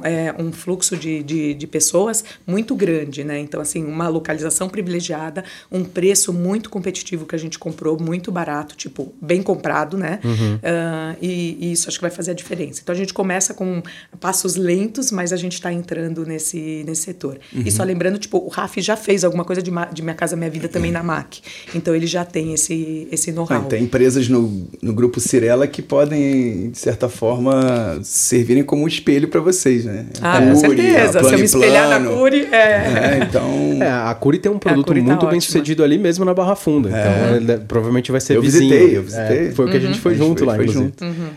é, 0.05 0.35
um 0.39 0.53
fluxo 0.53 0.97
de, 0.97 1.23
de, 1.23 1.55
de, 1.55 1.67
pessoas 1.67 2.25
muito 2.47 2.75
grande, 2.75 3.25
né? 3.25 3.39
Então, 3.39 3.61
assim, 3.61 3.85
uma 3.85 4.09
localização 4.09 4.69
privilegiada, 4.69 5.45
um 5.71 5.85
preço 5.85 6.33
muito 6.33 6.71
competitivo 6.71 7.27
que 7.27 7.35
a 7.35 7.39
gente 7.39 7.59
comprou, 7.59 8.01
muito 8.01 8.31
barato, 8.31 8.77
tipo, 8.77 9.13
bem 9.21 9.43
comprado, 9.43 9.97
né? 9.97 10.21
Uhum. 10.25 10.55
Uh, 10.57 11.17
e, 11.21 11.59
e, 11.61 11.73
isso 11.73 11.89
acho 11.89 11.99
que 11.99 12.03
vai 12.03 12.11
fazer 12.11 12.31
a 12.31 12.35
diferença. 12.35 12.81
Então, 12.83 12.95
a 12.95 12.99
gente 12.99 13.13
começa 13.13 13.53
com 13.53 13.83
passos 14.21 14.57
lentos, 14.57 15.11
mas 15.11 15.33
a 15.33 15.37
gente 15.37 15.55
está 15.55 15.73
entrando 15.73 16.25
nesse, 16.25 16.85
nesse 16.87 17.03
setor. 17.03 17.39
Uhum. 17.53 17.63
E 17.67 17.71
só 17.71 17.83
lembrando, 17.83 18.19
tipo, 18.19 18.39
o 18.39 18.49
Raf 18.49 18.81
já 18.81 18.97
fez 18.97 19.25
alguma 19.25 19.45
coisa 19.45 19.61
de, 19.61 19.71
de 19.93 20.03
Minha 20.03 20.15
Casa 20.15 20.37
Minha 20.37 20.51
Vida 20.51 20.69
também 20.69 20.93
na 20.93 21.03
MAC. 21.03 21.41
Então, 21.75 21.95
ele 21.95 22.07
já 22.07 22.25
tem 22.25 22.55
esse, 22.55 23.09
esse 23.11 23.33
know-how. 23.33 23.65
tem 23.65 23.85
empresas 23.85 24.29
no, 24.29 24.69
no 24.81 24.93
grupo 24.93 25.21
Cirela 25.21 25.67
que 25.67 25.83
podem, 25.83 26.71
de 26.71 26.79
certa 26.79 27.09
forma, 27.09 27.88
servirem 28.03 28.63
como 28.63 28.85
um 28.85 28.89
espelho 28.89 29.29
para 29.29 29.41
vocês, 29.41 29.85
né? 29.85 30.07
Ah, 30.21 30.39
Curi, 30.39 30.51
com 30.51 30.57
certeza. 30.57 31.25
Se 31.25 31.33
eu 31.33 31.39
me 31.39 31.45
espelhar 31.45 31.89
na 31.89 32.09
Curi, 32.09 32.49
é... 32.51 32.57
é 32.57 33.21
então... 33.23 33.83
É, 33.83 33.91
a 33.91 34.15
Curi 34.15 34.39
tem 34.39 34.51
um 34.51 34.59
produto 34.59 34.95
tá 34.95 34.95
muito 34.95 35.27
tá 35.27 35.31
bem 35.31 35.41
sucedido 35.41 35.85
ali 35.85 35.99
mesmo 35.99 36.25
na 36.25 36.35
Barra 36.35 36.57
Funda. 36.57 36.91
É. 36.91 37.01
Então, 37.01 37.37
ele, 37.37 37.65
provavelmente 37.65 38.11
vai 38.11 38.21
ser 38.21 38.37
eu 38.37 38.43
vizinho. 38.43 38.71
Visitei, 38.71 38.97
eu 38.97 39.03
visitei. 39.03 39.49
É, 39.49 39.51
foi 39.53 39.67
o 39.67 39.71
que 39.71 39.77
a 39.77 39.81
gente 39.81 39.99
foi 40.01 40.15
junto 40.15 40.39
foi, 40.39 40.47
lá, 40.47 40.55
foi 40.55 40.65
inclusive. 40.65 40.85
Junto. 40.85 41.05
Uhum. 41.05 41.29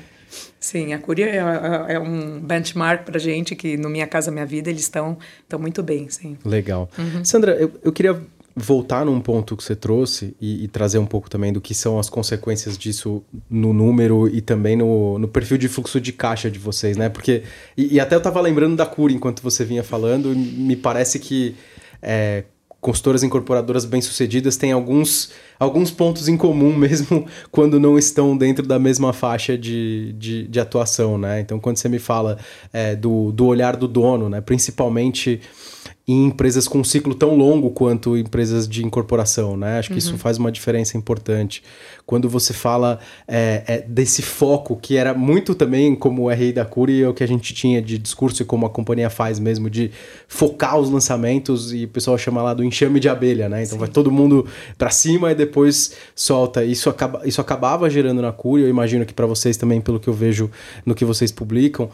Sim, 0.60 0.94
a 0.94 1.00
Curi 1.00 1.24
é, 1.24 1.38
é, 1.38 1.94
é 1.96 2.00
um 2.00 2.40
benchmark 2.40 3.04
para 3.04 3.20
gente 3.20 3.56
que 3.56 3.78
no 3.78 3.90
Minha 3.90 4.06
Casa 4.06 4.30
Minha 4.30 4.46
Vida 4.46 4.70
eles 4.70 4.84
estão 4.84 5.18
muito 5.60 5.82
bem, 5.82 6.08
sim. 6.10 6.38
Legal. 6.46 6.90
Uhum. 6.98 7.26
Sandra, 7.26 7.54
eu, 7.54 7.72
eu 7.84 7.92
queria 7.92 8.20
voltar 8.56 9.06
num 9.06 9.20
ponto 9.22 9.56
que 9.56 9.64
você 9.64 9.76
trouxe 9.76 10.36
e, 10.40 10.66
e, 10.66 10.68
trazer 10.68 10.98
um 10.98 11.06
pouco 11.06 11.30
também 11.30 11.54
do 11.54 11.62
que 11.62 11.74
são 11.74 11.98
as 11.98 12.10
consequências 12.10 12.78
disso 12.78 13.24
no 13.50 13.72
número 13.74 14.28
e 14.28 14.42
também 14.42 14.76
no, 14.76 15.18
no 15.18 15.28
perfil 15.28 15.58
de 15.58 15.68
fluxo 15.68 16.02
de 16.02 16.12
caixa 16.12 16.52
de 16.52 16.60
vocês, 16.60 16.98
né? 16.98 17.10
Porque. 17.10 17.44
E, 17.78 17.96
e 17.96 18.00
até 18.00 18.16
eu 18.16 18.20
estava 18.20 18.42
lembrando 18.42 18.76
da 18.76 18.86
cura 18.86 19.14
enquanto 19.14 19.42
você 19.42 19.64
vinha 19.64 19.84
falando, 19.84 20.36
me 20.36 20.76
parece 20.76 21.20
que. 21.20 21.56
É, 22.02 22.44
consultoras 22.82 23.22
incorporadoras 23.22 23.86
bem-sucedidas 23.86 24.58
têm 24.58 24.72
alguns, 24.72 25.32
alguns 25.60 25.92
pontos 25.92 26.28
em 26.28 26.36
comum 26.36 26.74
mesmo 26.76 27.28
quando 27.52 27.80
não 27.80 27.98
estão 27.98 28.36
dentro 28.36 28.66
da 28.66 28.80
mesma 28.80 29.14
faixa 29.14 29.56
de, 29.56 30.14
de, 30.14 30.48
de 30.48 30.60
atuação, 30.60 31.18
né? 31.18 31.40
Então, 31.40 31.60
quando 31.60 31.78
você 31.78 31.88
me 31.88 32.00
fala 32.00 32.40
é, 32.74 32.96
do, 32.96 33.32
do 33.32 33.46
olhar 33.46 33.78
do 33.78 33.88
dono, 33.88 34.28
né? 34.28 34.42
Principalmente 34.42 35.40
em 36.08 36.26
empresas 36.26 36.68
com 36.68 36.80
um 36.80 36.84
ciclo 36.84 37.14
tão 37.14 37.36
longo 37.36 37.70
quanto 37.72 38.18
empresas 38.18 38.68
de 38.68 38.86
incorporação, 38.86 39.56
né? 39.56 39.80
Acho 39.80 39.90
que 39.90 39.94
uhum. 39.94 40.00
isso 40.00 40.18
faz 40.18 40.38
uma 40.38 40.52
diferença 40.52 40.98
importante. 40.98 41.64
Quando 42.12 42.28
você 42.28 42.52
fala 42.52 43.00
é, 43.26 43.64
é, 43.66 43.86
desse 43.88 44.22
foco, 44.22 44.76
que 44.76 44.98
era 44.98 45.14
muito 45.14 45.56
também 45.56 45.96
como 45.96 46.24
o 46.24 46.30
RI 46.30 46.52
da 46.52 46.66
Curi, 46.66 47.04
é 47.04 47.08
o 47.08 47.14
que 47.14 47.24
a 47.24 47.28
gente 47.28 47.54
tinha 47.54 47.82
de 47.82 47.98
discurso 47.98 48.42
e 48.42 48.46
como 48.46 48.66
a 48.66 48.70
companhia 48.70 49.10
faz 49.10 49.40
mesmo, 49.40 49.70
de 49.70 49.92
focar 50.28 50.78
os 50.78 50.90
lançamentos 50.90 51.74
e 51.74 51.86
o 51.86 51.88
pessoal 51.88 52.18
chama 52.18 52.44
lá 52.44 52.54
do 52.54 52.66
enxame 52.66 53.00
de 53.00 53.08
abelha, 53.08 53.48
né? 53.48 53.64
Então 53.64 53.76
Sim. 53.76 53.80
vai 53.80 53.88
todo 53.88 54.12
mundo 54.12 54.46
para 54.78 54.90
cima 54.90 55.32
e 55.32 55.36
depois 55.36 55.94
solta. 56.14 56.66
Isso, 56.66 56.90
acaba, 56.90 57.22
isso 57.24 57.40
acabava 57.40 57.90
gerando 57.90 58.22
na 58.22 58.34
Curi, 58.34 58.64
eu 58.64 58.70
imagino 58.70 59.06
que 59.06 59.14
para 59.14 59.26
vocês 59.26 59.56
também, 59.56 59.80
pelo 59.80 59.98
que 59.98 60.10
eu 60.10 60.14
vejo 60.14 60.52
no 60.86 60.94
que 60.94 61.06
vocês 61.06 61.32
publicam, 61.32 61.90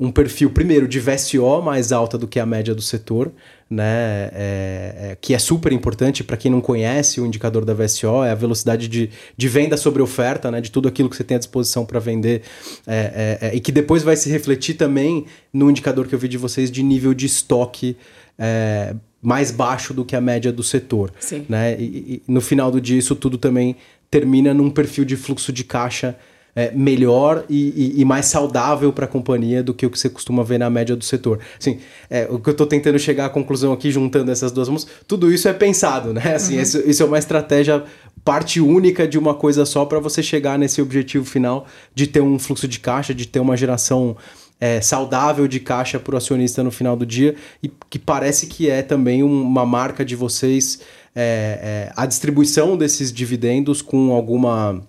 um 0.00 0.10
perfil, 0.10 0.50
primeiro, 0.50 0.88
de 0.88 0.98
VSO 0.98 1.62
mais 1.62 1.92
alta 1.92 2.18
do 2.18 2.26
que 2.26 2.40
a 2.40 2.44
média 2.44 2.74
do 2.74 2.82
setor, 2.82 3.30
né, 3.70 4.30
é, 4.32 4.94
é, 5.12 5.18
que 5.20 5.32
é 5.32 5.38
super 5.38 5.72
importante 5.72 6.24
para 6.24 6.36
quem 6.36 6.50
não 6.50 6.60
conhece 6.60 7.20
o 7.20 7.26
indicador 7.26 7.64
da 7.64 7.72
VSO, 7.72 8.24
é 8.24 8.32
a 8.32 8.34
velocidade 8.34 8.88
de, 8.88 9.10
de 9.36 9.48
venda 9.48 9.76
sobre 9.76 10.02
oferta, 10.02 10.50
né, 10.50 10.60
de 10.60 10.72
tudo 10.72 10.88
aquilo 10.88 11.08
que 11.08 11.16
você 11.16 11.22
tem 11.22 11.36
à 11.36 11.38
disposição 11.38 11.86
para 11.86 12.00
vender, 12.00 12.42
é, 12.84 13.38
é, 13.40 13.48
é, 13.48 13.54
e 13.54 13.60
que 13.60 13.70
depois 13.70 14.02
vai 14.02 14.16
se 14.16 14.28
refletir 14.28 14.74
também 14.74 15.24
no 15.52 15.70
indicador 15.70 16.08
que 16.08 16.14
eu 16.14 16.18
vi 16.18 16.26
de 16.26 16.36
vocês 16.36 16.68
de 16.68 16.82
nível 16.82 17.14
de 17.14 17.26
estoque 17.26 17.96
é, 18.36 18.92
mais 19.22 19.52
baixo 19.52 19.94
do 19.94 20.04
que 20.04 20.16
a 20.16 20.20
média 20.20 20.50
do 20.50 20.64
setor. 20.64 21.12
Sim. 21.20 21.46
Né? 21.48 21.76
E, 21.78 21.84
e, 21.84 22.22
no 22.26 22.40
final 22.40 22.72
do 22.72 22.80
dia, 22.80 22.98
isso 22.98 23.14
tudo 23.14 23.38
também 23.38 23.76
termina 24.10 24.52
num 24.52 24.70
perfil 24.70 25.04
de 25.04 25.16
fluxo 25.16 25.52
de 25.52 25.62
caixa 25.62 26.16
é, 26.54 26.70
melhor 26.72 27.44
e, 27.48 27.94
e, 27.96 28.00
e, 28.00 28.04
mais 28.04 28.26
saudável 28.26 28.92
para 28.92 29.04
a 29.04 29.08
companhia 29.08 29.62
do 29.62 29.72
que 29.72 29.86
o 29.86 29.90
que 29.90 29.98
você 29.98 30.08
costuma 30.08 30.42
ver 30.42 30.58
na 30.58 30.68
média 30.68 30.96
do 30.96 31.04
setor. 31.04 31.38
Assim, 31.58 31.78
é, 32.08 32.26
o 32.30 32.38
que 32.38 32.48
eu 32.48 32.52
estou 32.52 32.66
tentando 32.66 32.98
chegar 32.98 33.26
à 33.26 33.28
conclusão 33.28 33.72
aqui, 33.72 33.90
juntando 33.90 34.30
essas 34.30 34.52
duas 34.52 34.68
mãos, 34.68 34.86
tudo 35.06 35.32
isso 35.32 35.48
é 35.48 35.52
pensado, 35.52 36.12
né? 36.12 36.34
Assim, 36.34 36.56
uhum. 36.56 36.62
isso, 36.62 36.78
isso 36.86 37.02
é 37.02 37.06
uma 37.06 37.18
estratégia 37.18 37.84
parte 38.24 38.60
única 38.60 39.08
de 39.08 39.18
uma 39.18 39.34
coisa 39.34 39.64
só 39.64 39.84
para 39.84 39.98
você 39.98 40.22
chegar 40.22 40.58
nesse 40.58 40.82
objetivo 40.82 41.24
final 41.24 41.66
de 41.94 42.06
ter 42.06 42.20
um 42.20 42.38
fluxo 42.38 42.68
de 42.68 42.78
caixa, 42.78 43.14
de 43.14 43.26
ter 43.26 43.40
uma 43.40 43.56
geração 43.56 44.16
é, 44.60 44.80
saudável 44.80 45.48
de 45.48 45.58
caixa 45.58 45.98
para 45.98 46.14
o 46.14 46.18
acionista 46.18 46.62
no 46.62 46.70
final 46.70 46.94
do 46.94 47.06
dia 47.06 47.34
e 47.62 47.70
que 47.88 47.98
parece 47.98 48.46
que 48.46 48.68
é 48.68 48.82
também 48.82 49.22
uma 49.22 49.64
marca 49.64 50.04
de 50.04 50.14
vocês 50.14 50.80
é, 51.14 51.88
é, 51.90 51.92
a 51.96 52.06
distribuição 52.06 52.76
desses 52.76 53.12
dividendos 53.12 53.82
com 53.82 54.12
alguma 54.12 54.82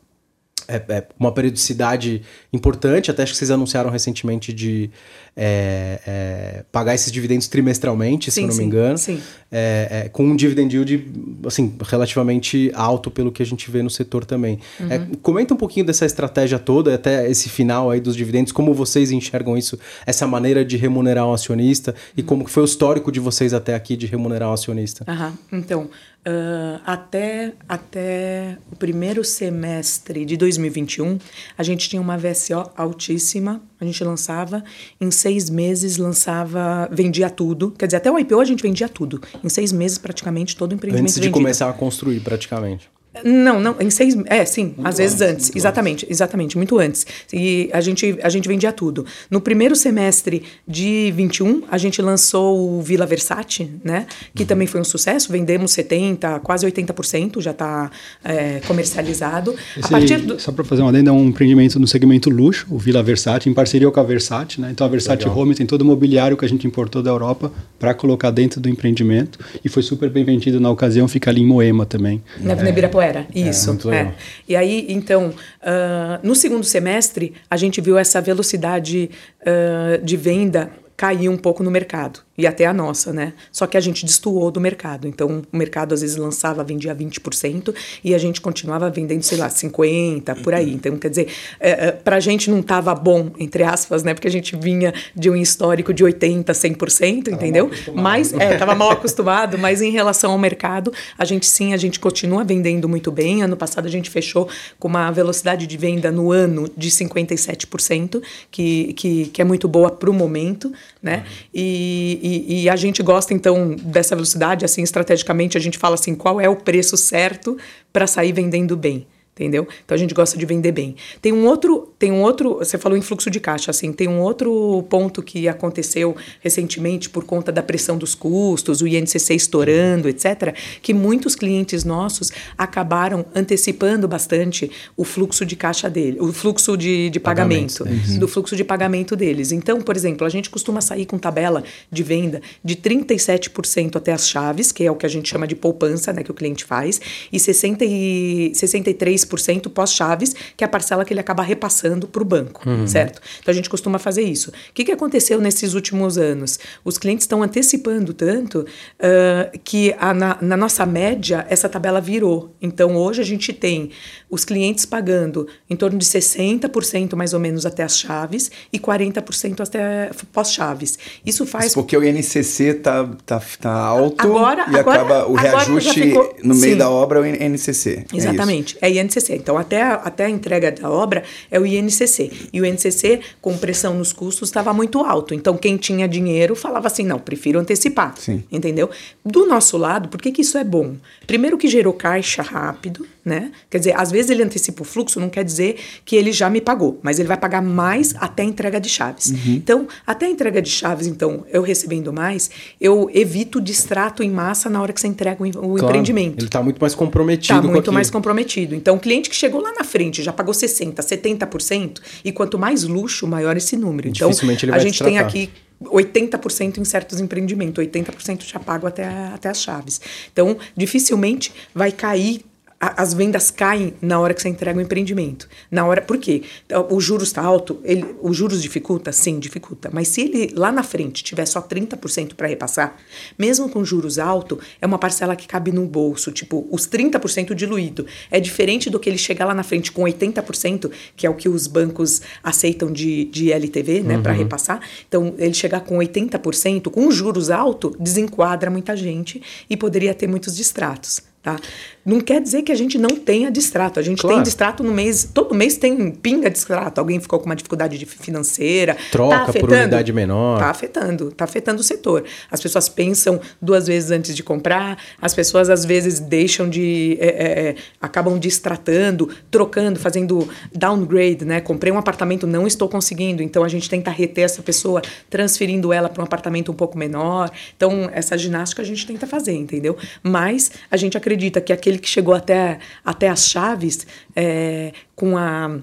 é, 0.72 0.98
é, 0.98 1.08
uma 1.20 1.32
periodicidade 1.32 2.22
importante. 2.54 3.12
Até 3.12 3.24
acho 3.24 3.34
que 3.34 3.38
vocês 3.38 3.52
anunciaram 3.52 3.90
recentemente 3.90 4.54
de 4.54 4.90
é, 5.36 6.00
é, 6.06 6.66
pagar 6.72 6.96
esses 6.96 7.12
dividendos 7.12 7.48
trimestralmente, 7.48 8.32
sim, 8.32 8.32
se 8.32 8.42
eu 8.42 8.48
não 8.48 8.54
sim, 8.54 8.60
me 8.60 8.66
engano. 8.66 8.98
Sim. 8.98 9.22
É, 9.52 10.04
é, 10.06 10.10
com 10.10 10.24
um 10.24 10.36
dividend 10.36 10.74
yield 10.74 11.12
assim, 11.46 11.76
relativamente 11.82 12.72
alto 12.74 13.12
pelo 13.12 13.32
que 13.32 13.44
a 13.44 13.46
gente 13.46 13.70
vê 13.70 13.82
no 13.84 13.90
setor 13.90 14.24
também. 14.24 14.60
Uhum. 14.80 15.16
comenta 15.22 15.54
um 15.54 15.58
pouquinho 15.58 15.86
dessa 15.86 16.06
estratégia 16.06 16.58
toda, 16.58 16.96
até 16.96 17.30
esse 17.30 17.50
final 17.50 17.92
aí 17.92 18.00
dos 18.00 18.16
dividendos, 18.16 18.52
como 18.52 18.74
vocês 18.74 19.12
enxergam 19.12 19.58
isso, 19.58 19.78
essa 20.06 20.26
maneira 20.26 20.64
de 20.64 20.78
remunerar 20.78 21.28
o 21.28 21.34
acionista 21.34 21.94
e 22.16 22.22
uhum. 22.22 22.28
como 22.28 22.48
foi 22.48 22.64
o 22.64 22.66
histórico 22.66 23.12
de 23.12 23.20
vocês 23.20 23.54
até 23.54 23.76
aqui 23.76 23.98
de 23.98 24.06
remunerar 24.06 24.50
o 24.50 24.54
acionista. 24.54 25.06
Uhum. 25.08 25.60
Então, 25.60 25.90
Uh, 26.22 26.80
até, 26.86 27.54
até 27.68 28.56
o 28.72 28.76
primeiro 28.76 29.24
semestre 29.24 30.24
de 30.24 30.38
2021, 30.38 31.18
a 31.58 31.64
gente 31.64 31.90
tinha 31.90 32.00
uma 32.02 32.16
VSO 32.16 32.70
altíssima. 32.78 33.60
A 33.80 33.86
gente 33.86 34.04
lançava, 34.04 34.64
em 35.00 35.10
seis 35.10 35.50
meses, 35.50 35.98
lançava, 35.98 36.88
vendia 36.92 37.30
tudo. 37.30 37.72
Quer 37.72 37.88
dizer, 37.88 37.98
até 37.98 38.12
o 38.12 38.20
IPO 38.20 38.40
a 38.40 38.46
gente 38.46 38.62
vendia 38.62 38.88
tudo. 38.88 39.20
Em 39.44 39.50
seis 39.50 39.72
meses, 39.72 39.98
praticamente, 39.98 40.56
todo 40.56 40.74
o 40.74 40.76
empreendimento 40.76 41.06
Antes 41.06 41.16
de 41.16 41.22
vendido. 41.22 41.34
começar 41.34 41.70
a 41.70 41.74
construir, 41.74 42.20
praticamente. 42.20 42.88
Não, 43.26 43.60
não, 43.60 43.76
em 43.80 43.90
seis. 43.90 44.16
É, 44.26 44.46
sim, 44.46 44.74
muito 44.76 44.88
às 44.88 44.98
vezes 44.98 45.20
antes. 45.22 45.48
antes. 45.48 45.56
Exatamente, 45.56 46.06
antes. 46.06 46.16
exatamente, 46.16 46.58
muito 46.58 46.80
antes. 46.80 47.06
E 47.34 47.70
a 47.74 47.82
gente, 47.82 48.18
a 48.24 48.30
gente 48.30 48.48
vendia 48.48 48.72
tudo. 48.72 49.06
No 49.30 49.42
primeiro 49.42 49.76
semestre 49.76 50.44
de 50.66 51.12
21, 51.14 51.64
a 51.70 51.78
gente 51.78 52.02
lançou 52.02 52.78
o 52.78 52.82
Vila 52.82 53.06
Versace, 53.06 53.70
né? 53.84 54.06
Que 54.34 54.44
uhum. 54.44 54.48
também 54.48 54.66
foi 54.68 54.80
um 54.80 54.84
sucesso. 54.86 55.30
Vendemos 55.30 55.72
70%, 55.72 56.40
quase 56.40 56.66
80%, 56.66 57.42
já 57.42 57.52
está 57.52 57.92
é, 58.24 58.62
comercializado. 58.66 59.54
Esse, 59.76 59.88
a 59.88 59.90
partir 59.90 60.18
do... 60.20 60.40
Só 60.40 60.54
para 60.54 60.64
fazer 60.64 60.82
uma 60.82 60.90
adenda, 60.90 61.10
é 61.10 61.14
um 61.14 61.28
empreendimento 61.28 61.80
no 61.80 61.88
segmento 61.88 62.30
luxo, 62.30 62.66
o 62.70 62.78
Vila 62.78 63.04
Versace, 63.04 63.50
em 63.50 63.54
parceria 63.54 63.92
com 63.92 64.00
a 64.00 64.04
Versace, 64.04 64.62
né? 64.62 64.70
Então 64.72 64.88
a 64.88 64.90
Versace 64.90 65.24
Legal. 65.24 65.38
Home 65.38 65.54
tem 65.54 65.66
todo 65.66 65.82
o 65.82 65.86
mobiliário 65.86 66.38
que 66.38 66.46
a 66.46 66.50
gente 66.50 66.66
importou 66.66 67.04
da 67.04 67.12
Europa 67.12 67.52
para 67.78 67.94
colocar 67.94 68.32
dentro 68.32 68.62
do 68.62 68.70
empreendimento. 68.70 69.38
E 69.66 69.68
foi 69.68 69.84
super 69.84 70.10
bem 70.10 70.24
vendido 70.24 70.62
na 70.62 70.70
ocasião, 70.70 71.10
fica 71.10 71.30
ali 71.30 71.42
em 71.42 71.46
Moema 71.46 71.86
também. 71.86 72.22
Na 72.40 72.54
Avenida 72.54 72.80
é. 72.80 72.82
Ibirapuera, 73.02 73.28
é, 73.34 73.40
isso. 73.40 73.92
É, 73.92 73.96
é. 73.96 74.14
E 74.48 74.56
aí, 74.56 74.86
então, 74.90 75.30
uh, 75.30 76.20
no 76.24 76.36
segundo 76.36 76.64
semestre, 76.64 77.34
a 77.50 77.58
gente 77.58 77.82
viu 77.82 77.98
essa 77.98 78.22
velocidade 78.22 79.10
uh, 79.42 80.04
de 80.04 80.18
venda 80.18 80.72
cair 80.96 81.30
um 81.30 81.38
pouco 81.38 81.64
no 81.64 81.72
mercado 81.72 82.20
e 82.42 82.48
até 82.48 82.66
a 82.66 82.74
nossa, 82.74 83.14
né? 83.14 83.34
Só 83.52 83.68
que 83.68 83.78
a 83.78 83.80
gente 83.80 84.04
destoou 84.04 84.50
do 84.50 84.60
mercado. 84.60 85.08
Então, 85.08 85.44
o 85.54 85.58
mercado 85.58 85.94
às 85.94 86.02
vezes 86.02 86.16
lançava, 86.16 86.64
vendia 86.64 86.96
20% 86.96 87.72
e 88.04 88.16
a 88.16 88.18
gente 88.18 88.42
continuava 88.42 88.90
vendendo, 88.90 89.22
sei 89.22 89.38
lá, 89.38 89.48
50%, 89.48 90.42
por 90.42 90.56
aí. 90.56 90.74
Então, 90.74 90.98
quer 90.98 91.10
dizer, 91.10 91.28
é, 91.60 91.70
é, 91.70 91.92
para 91.92 92.16
a 92.16 92.20
gente 92.20 92.50
não 92.50 92.62
estava 92.62 92.96
bom, 92.96 93.30
entre 93.38 93.62
aspas, 93.62 94.02
né? 94.02 94.16
Porque 94.16 94.28
a 94.28 94.32
gente 94.32 94.56
vinha 94.56 94.92
de 95.16 95.30
um 95.30 95.36
histórico 95.36 95.94
de 95.94 96.04
80%, 96.04 96.46
100%, 96.46 97.26
tava 97.26 97.36
entendeu? 97.36 97.70
Mas, 97.94 98.34
é, 98.34 98.54
estava 98.54 98.74
mal 98.74 98.90
acostumado, 98.90 99.60
mas 99.60 99.80
em 99.84 99.92
relação 99.92 100.32
ao 100.32 100.38
mercado, 100.40 100.92
a 101.16 101.26
gente 101.26 101.46
sim, 101.46 101.76
a 101.76 101.78
gente 101.78 102.00
continua 102.00 102.44
vendendo 102.44 102.90
muito 102.90 103.12
bem. 103.12 103.44
Ano 103.44 103.56
passado 103.56 103.86
a 103.86 103.92
gente 103.92 104.10
fechou 104.10 104.50
com 104.80 104.88
uma 104.88 105.12
velocidade 105.12 105.68
de 105.68 105.78
venda 105.78 106.12
no 106.12 106.32
ano 106.32 106.68
de 106.76 106.90
57%, 106.90 108.20
que, 108.50 108.94
que, 108.94 109.26
que 109.28 109.42
é 109.44 109.46
muito 109.46 109.68
boa 109.68 109.92
para 109.92 110.10
o 110.10 110.14
momento, 110.14 110.74
né? 111.04 111.18
Uhum. 111.18 111.24
e, 111.54 112.20
e 112.24 112.31
e, 112.48 112.70
a 112.70 112.76
gente 112.76 113.02
gosta, 113.02 113.34
então, 113.34 113.76
dessa 113.76 114.16
velocidade, 114.16 114.66
assim, 114.66 114.84
estrategicamente, 114.84 115.58
a 115.58 115.62
gente 115.62 115.78
fala 115.78 115.96
assim, 115.96 116.16
qual 116.16 116.40
é 116.40 116.50
o 116.50 116.56
preço 116.56 116.98
certo 116.98 117.58
para 117.92 118.08
sair 118.08 118.32
vendendo 118.32 118.76
bem 118.78 119.08
entendeu? 119.36 119.68
Então 119.84 119.96
a 119.96 119.98
gente 119.98 120.14
gosta 120.14 120.38
de 120.38 120.46
vender 120.46 120.72
bem. 120.72 120.96
Tem 121.22 121.32
um 121.32 121.46
outro, 121.46 121.92
tem 121.98 122.12
um 122.12 122.22
outro, 122.22 122.56
você 122.56 122.78
falou 122.78 122.98
em 122.98 123.02
fluxo 123.02 123.30
de 123.30 123.40
caixa, 123.40 123.72
assim, 123.72 123.92
tem 123.92 124.08
um 124.08 124.20
outro 124.20 124.86
ponto 124.90 125.22
que 125.24 125.48
aconteceu 125.48 126.16
recentemente 126.42 127.10
por 127.10 127.24
conta 127.24 127.52
da 127.52 127.64
pressão 127.64 127.98
dos 127.98 128.14
custos, 128.14 128.82
o 128.82 128.88
INCC 128.88 129.34
estourando, 129.34 130.10
etc, 130.10 130.56
que 130.82 130.94
muitos 130.94 131.36
clientes 131.36 131.84
nossos 131.84 132.32
acabaram 132.58 133.26
antecipando 133.34 134.08
bastante 134.08 134.70
o 134.98 135.04
fluxo 135.04 135.46
de 135.46 135.56
caixa 135.56 135.90
dele, 135.90 136.18
o 136.20 136.32
fluxo 136.32 136.76
de, 136.78 137.10
de 137.10 137.20
pagamento, 137.20 137.84
uhum. 137.84 138.20
do 138.20 138.28
fluxo 138.28 138.56
de 138.56 138.64
pagamento 138.64 139.16
deles. 139.16 139.52
Então, 139.52 139.82
por 139.82 139.96
exemplo, 139.96 140.28
a 140.28 140.30
gente 140.30 140.50
costuma 140.50 140.82
sair 140.82 141.06
com 141.06 141.18
tabela 141.18 141.64
de 141.92 142.04
venda 142.04 142.42
de 142.64 142.76
37% 142.76 143.96
até 143.96 144.12
as 144.12 144.28
chaves, 144.28 144.72
que 144.72 144.84
é 144.84 144.92
o 144.92 144.96
que 144.96 145.06
a 145.06 145.10
gente 145.10 145.30
chama 145.30 145.48
de 145.48 145.56
poupança, 145.56 146.12
né, 146.12 146.24
que 146.24 146.32
o 146.32 146.34
cliente 146.34 146.66
faz, 146.66 147.00
e 147.32 147.40
60 147.40 147.86
e 147.86 148.52
63 148.54 149.21
10% 149.26 149.70
pós-chaves, 149.70 150.36
que 150.56 150.64
é 150.64 150.66
a 150.66 150.70
parcela 150.70 151.06
que 151.06 151.14
ele 151.14 151.20
acaba 151.20 151.44
repassando 151.44 152.08
para 152.08 152.22
o 152.22 152.26
banco, 152.26 152.68
uhum. 152.68 152.88
certo? 152.88 153.22
Então 153.40 153.52
a 153.52 153.56
gente 153.56 153.70
costuma 153.70 154.00
fazer 154.00 154.22
isso. 154.22 154.50
O 154.50 154.74
que, 154.74 154.84
que 154.84 154.92
aconteceu 154.92 155.40
nesses 155.40 155.74
últimos 155.74 156.18
anos? 156.18 156.60
Os 156.84 156.98
clientes 156.98 157.24
estão 157.24 157.44
antecipando 157.44 158.14
tanto 158.14 158.60
uh, 158.60 159.60
que 159.64 159.96
a, 160.00 160.14
na, 160.14 160.38
na 160.42 160.58
nossa 160.58 160.86
média 160.86 161.46
essa 161.50 161.70
tabela 161.70 162.02
virou. 162.02 162.54
Então 162.62 162.96
hoje 162.96 163.22
a 163.22 163.26
gente 163.26 163.54
tem 163.54 163.92
os 164.30 164.46
clientes 164.46 164.86
pagando 164.86 165.48
em 165.70 165.76
torno 165.76 165.98
de 165.98 166.06
60% 166.06 167.16
mais 167.16 167.34
ou 167.34 167.40
menos 167.40 167.66
até 167.66 167.84
as 167.84 167.98
chaves 167.98 168.52
e 168.72 168.80
40% 168.80 169.60
até 169.62 170.12
pós-chaves. 170.32 170.98
Isso 171.26 171.46
faz. 171.46 171.68
Isso 171.68 171.76
porque 171.76 171.96
o 171.96 172.04
INCC 172.04 172.76
tá, 172.76 173.10
tá, 173.26 173.42
tá 173.60 173.74
alto 173.74 174.22
agora, 174.22 174.66
e 174.72 174.78
agora, 174.78 175.02
acaba 175.02 175.28
o 175.28 175.36
reajuste 175.36 176.02
ficou... 176.02 176.36
no 176.44 176.56
meio 176.56 176.74
Sim. 176.74 176.78
da 176.78 176.90
obra 176.90 177.20
é 177.20 177.22
o 177.22 177.26
INCC. 177.26 178.06
É 178.12 178.18
Exatamente. 178.18 178.78
É, 178.82 178.88
é 178.88 178.92
INCC. 179.12 179.36
Então, 179.36 179.58
até 179.58 179.82
a, 179.82 179.96
até 179.96 180.26
a 180.26 180.30
entrega 180.30 180.72
da 180.72 180.90
obra 180.90 181.24
é 181.50 181.60
o 181.60 181.66
INCC. 181.66 182.50
E 182.54 182.62
o 182.62 182.66
INCC, 182.66 183.22
com 183.42 183.58
pressão 183.58 183.94
nos 183.94 184.14
custos, 184.14 184.50
estava 184.50 184.74
muito 184.74 185.00
alto. 185.00 185.34
Então, 185.34 185.58
quem 185.58 185.78
tinha 185.78 186.08
dinheiro 186.08 186.56
falava 186.56 186.88
assim: 186.88 187.06
não, 187.06 187.20
prefiro 187.20 187.60
antecipar. 187.60 188.16
Sim. 188.18 188.44
Entendeu? 188.52 188.90
Do 189.26 189.46
nosso 189.46 189.78
lado, 189.78 190.10
por 190.10 190.22
que, 190.22 190.32
que 190.32 190.42
isso 190.42 190.58
é 190.58 190.64
bom? 190.64 190.96
Primeiro, 191.28 191.58
que 191.58 191.68
gerou 191.68 191.94
caixa 191.94 192.42
rápido, 192.42 193.06
né? 193.24 193.52
Quer 193.70 193.78
dizer, 193.78 194.00
às 194.00 194.12
vezes 194.12 194.32
ele 194.32 194.44
antecipa 194.44 194.82
o 194.82 194.86
fluxo, 194.86 195.20
não 195.20 195.30
quer 195.30 195.44
dizer 195.44 195.78
que 196.04 196.16
ele 196.16 196.32
já 196.32 196.50
me 196.50 196.60
pagou, 196.60 197.00
mas 197.04 197.20
ele 197.20 197.28
vai 197.28 197.38
pagar 197.38 197.62
mais 197.62 198.16
até 198.18 198.44
a 198.44 198.46
entrega 198.46 198.80
de 198.80 198.90
chaves. 198.90 199.28
Uhum. 199.28 199.54
Então, 199.56 199.88
até 200.06 200.26
a 200.26 200.30
entrega 200.30 200.62
de 200.62 200.70
chaves, 200.70 201.08
então, 201.08 201.46
eu 201.52 201.62
recebendo 201.62 202.12
mais, 202.12 202.50
eu 202.80 203.10
evito 203.14 203.60
o 203.60 203.62
distrato 203.62 204.24
em 204.24 204.30
massa 204.30 204.70
na 204.70 204.82
hora 204.82 204.92
que 204.92 205.00
você 205.00 205.08
entrega 205.08 205.44
o, 205.44 205.52
claro, 205.52 205.78
empreendimento. 205.78 206.40
Ele 206.40 206.48
está 206.48 206.62
muito 206.62 206.80
mais 206.80 206.96
comprometido. 206.96 207.60
Está 207.60 207.72
muito 207.72 207.92
mais 207.92 208.10
comprometido. 208.10 208.76
Então, 208.76 208.98
cliente 208.98 209.30
que 209.30 209.36
chegou 209.36 209.62
lá 209.62 209.72
na 209.74 209.84
frente 209.84 210.24
já 210.24 210.34
pagou 210.34 210.54
60%, 210.54 210.96
70%, 210.96 212.00
e 212.26 212.32
quanto 212.32 212.58
mais 212.58 212.84
luxo, 212.84 213.28
maior 213.28 213.56
esse 213.56 213.78
número. 213.78 214.08
Então, 214.08 214.30
a 214.74 214.80
gente 214.80 215.04
tem 215.04 215.20
aqui 215.20 215.50
80% 215.84 216.78
em 216.78 216.86
certos 216.86 217.20
empreendimentos, 217.20 217.84
80% 217.84 218.44
já 218.46 218.60
pago 218.60 218.88
até, 218.88 219.06
até 219.06 219.50
as 219.50 219.62
chaves. 219.62 220.00
Então, 220.32 220.58
dificilmente 220.76 221.52
vai 221.74 221.92
cair 221.92 222.46
as 222.82 223.14
vendas 223.14 223.52
caem 223.52 223.94
na 224.02 224.20
hora 224.20 224.34
que 224.34 224.42
você 224.42 224.50
entrega 224.50 224.80
o 224.80 224.82
empreendimento. 224.82 225.48
Na 225.70 225.86
hora, 225.86 226.02
por 226.02 226.18
quê? 226.18 226.42
Então, 226.66 226.88
o 226.90 227.00
juros 227.00 227.28
está 227.28 227.40
alto, 227.40 227.80
ele, 227.84 228.16
os 228.24 228.36
juros 228.36 228.60
dificulta? 228.60 229.12
Sim, 229.12 229.38
dificulta. 229.38 229.92
Mas 229.94 230.08
se 230.08 230.22
ele 230.22 230.52
lá 230.56 230.72
na 230.72 230.82
frente 230.82 231.24
tiver 231.24 231.46
só 231.46 231.62
30% 231.62 232.34
para 232.34 232.48
repassar, 232.48 232.98
mesmo 233.38 233.70
com 233.70 233.86
juros 233.86 234.18
alto, 234.18 234.60
é 234.82 234.86
uma 234.88 234.98
parcela 234.98 235.36
que 235.36 235.48
cabe 235.48 235.72
no 235.72 235.86
bolso, 235.86 236.32
tipo, 236.32 236.68
os 236.72 236.88
30% 236.88 237.54
diluído. 237.54 238.08
É 238.32 238.40
diferente 238.40 238.90
do 238.90 239.00
que 239.00 239.08
ele 239.08 239.18
chegar 239.18 239.46
lá 239.46 239.54
na 239.54 239.64
frente 239.64 239.92
com 239.92 240.02
80%, 240.02 240.92
que 241.16 241.28
é 241.28 241.30
o 241.30 241.36
que 241.36 241.48
os 241.48 241.68
bancos 241.68 242.24
aceitam 242.44 242.92
de, 242.92 243.26
de 243.26 243.52
LTV, 243.52 244.02
né, 244.02 244.16
uhum. 244.16 244.24
para 244.24 244.34
repassar. 244.34 244.82
Então, 245.08 245.36
ele 245.38 245.54
chegar 245.54 245.82
com 245.82 246.00
80%, 246.00 246.90
com 246.90 247.12
juros 247.12 247.52
alto, 247.52 247.96
desenquadra 248.00 248.72
muita 248.72 248.98
gente 248.98 249.40
e 249.70 249.78
poderia 249.78 250.16
ter 250.16 250.26
muitos 250.26 250.56
distratos. 250.56 251.31
Tá? 251.42 251.58
Não 252.06 252.22
quer 252.22 252.40
dizer 252.40 252.62
que 252.62 252.72
a 252.72 252.76
gente 252.76 253.00
não 253.00 253.10
tenha 253.10 253.50
distrato. 253.50 254.00
A 254.00 254.04
gente 254.04 254.22
claro. 254.22 254.36
tem 254.36 254.44
distrato 254.44 254.84
no 254.84 254.92
mês, 254.92 255.28
todo 255.34 255.56
mês 255.56 255.76
tem 255.76 256.12
pinga 256.12 256.52
distrato. 256.52 257.00
Alguém 257.00 257.20
ficou 257.20 257.40
com 257.40 257.48
uma 257.48 257.56
dificuldade 257.56 258.04
financeira. 258.06 258.96
Troca 259.12 259.52
tá 259.52 259.60
por 259.60 259.72
unidade 259.72 260.14
menor. 260.14 260.58
Está 260.58 260.70
afetando, 260.70 261.30
está 261.30 261.46
afetando 261.46 261.82
o 261.82 261.84
setor. 261.84 262.24
As 262.50 262.62
pessoas 262.62 262.88
pensam 262.88 263.42
duas 263.60 263.88
vezes 263.88 264.12
antes 264.12 264.36
de 264.36 264.44
comprar, 264.44 265.00
as 265.20 265.34
pessoas 265.34 265.68
às 265.70 265.84
vezes 265.84 266.20
deixam 266.20 266.70
de. 266.70 267.18
É, 267.20 267.28
é, 267.28 267.70
é 267.70 267.76
acabam 268.00 268.38
distratando, 268.38 269.28
trocando, 269.50 270.00
fazendo 270.00 270.48
downgrade, 270.72 271.44
né? 271.44 271.60
Comprei 271.60 271.92
um 271.92 271.98
apartamento, 271.98 272.46
não 272.46 272.68
estou 272.68 272.88
conseguindo, 272.88 273.42
então 273.42 273.64
a 273.64 273.68
gente 273.68 273.90
tenta 273.90 274.12
reter 274.12 274.44
essa 274.44 274.62
pessoa, 274.62 275.02
transferindo 275.30 275.92
ela 275.92 276.08
para 276.08 276.22
um 276.22 276.26
apartamento 276.26 276.72
um 276.72 276.76
pouco 276.76 276.98
menor. 276.98 277.50
Então, 277.76 278.10
essa 278.14 278.38
ginástica 278.38 278.84
a 278.84 278.86
gente 278.86 279.08
tenta 279.08 279.26
fazer, 279.26 279.54
entendeu? 279.54 279.98
Mas 280.22 280.72
a 280.90 280.98
gente 280.98 281.18
acredita 281.18 281.31
acredita 281.32 281.62
que 281.62 281.72
aquele 281.72 281.98
que 281.98 282.10
chegou 282.10 282.34
até, 282.34 282.80
até 283.06 283.30
as 283.30 283.48
chaves 283.48 284.06
é, 284.36 284.92
com 285.16 285.38
a 285.38 285.80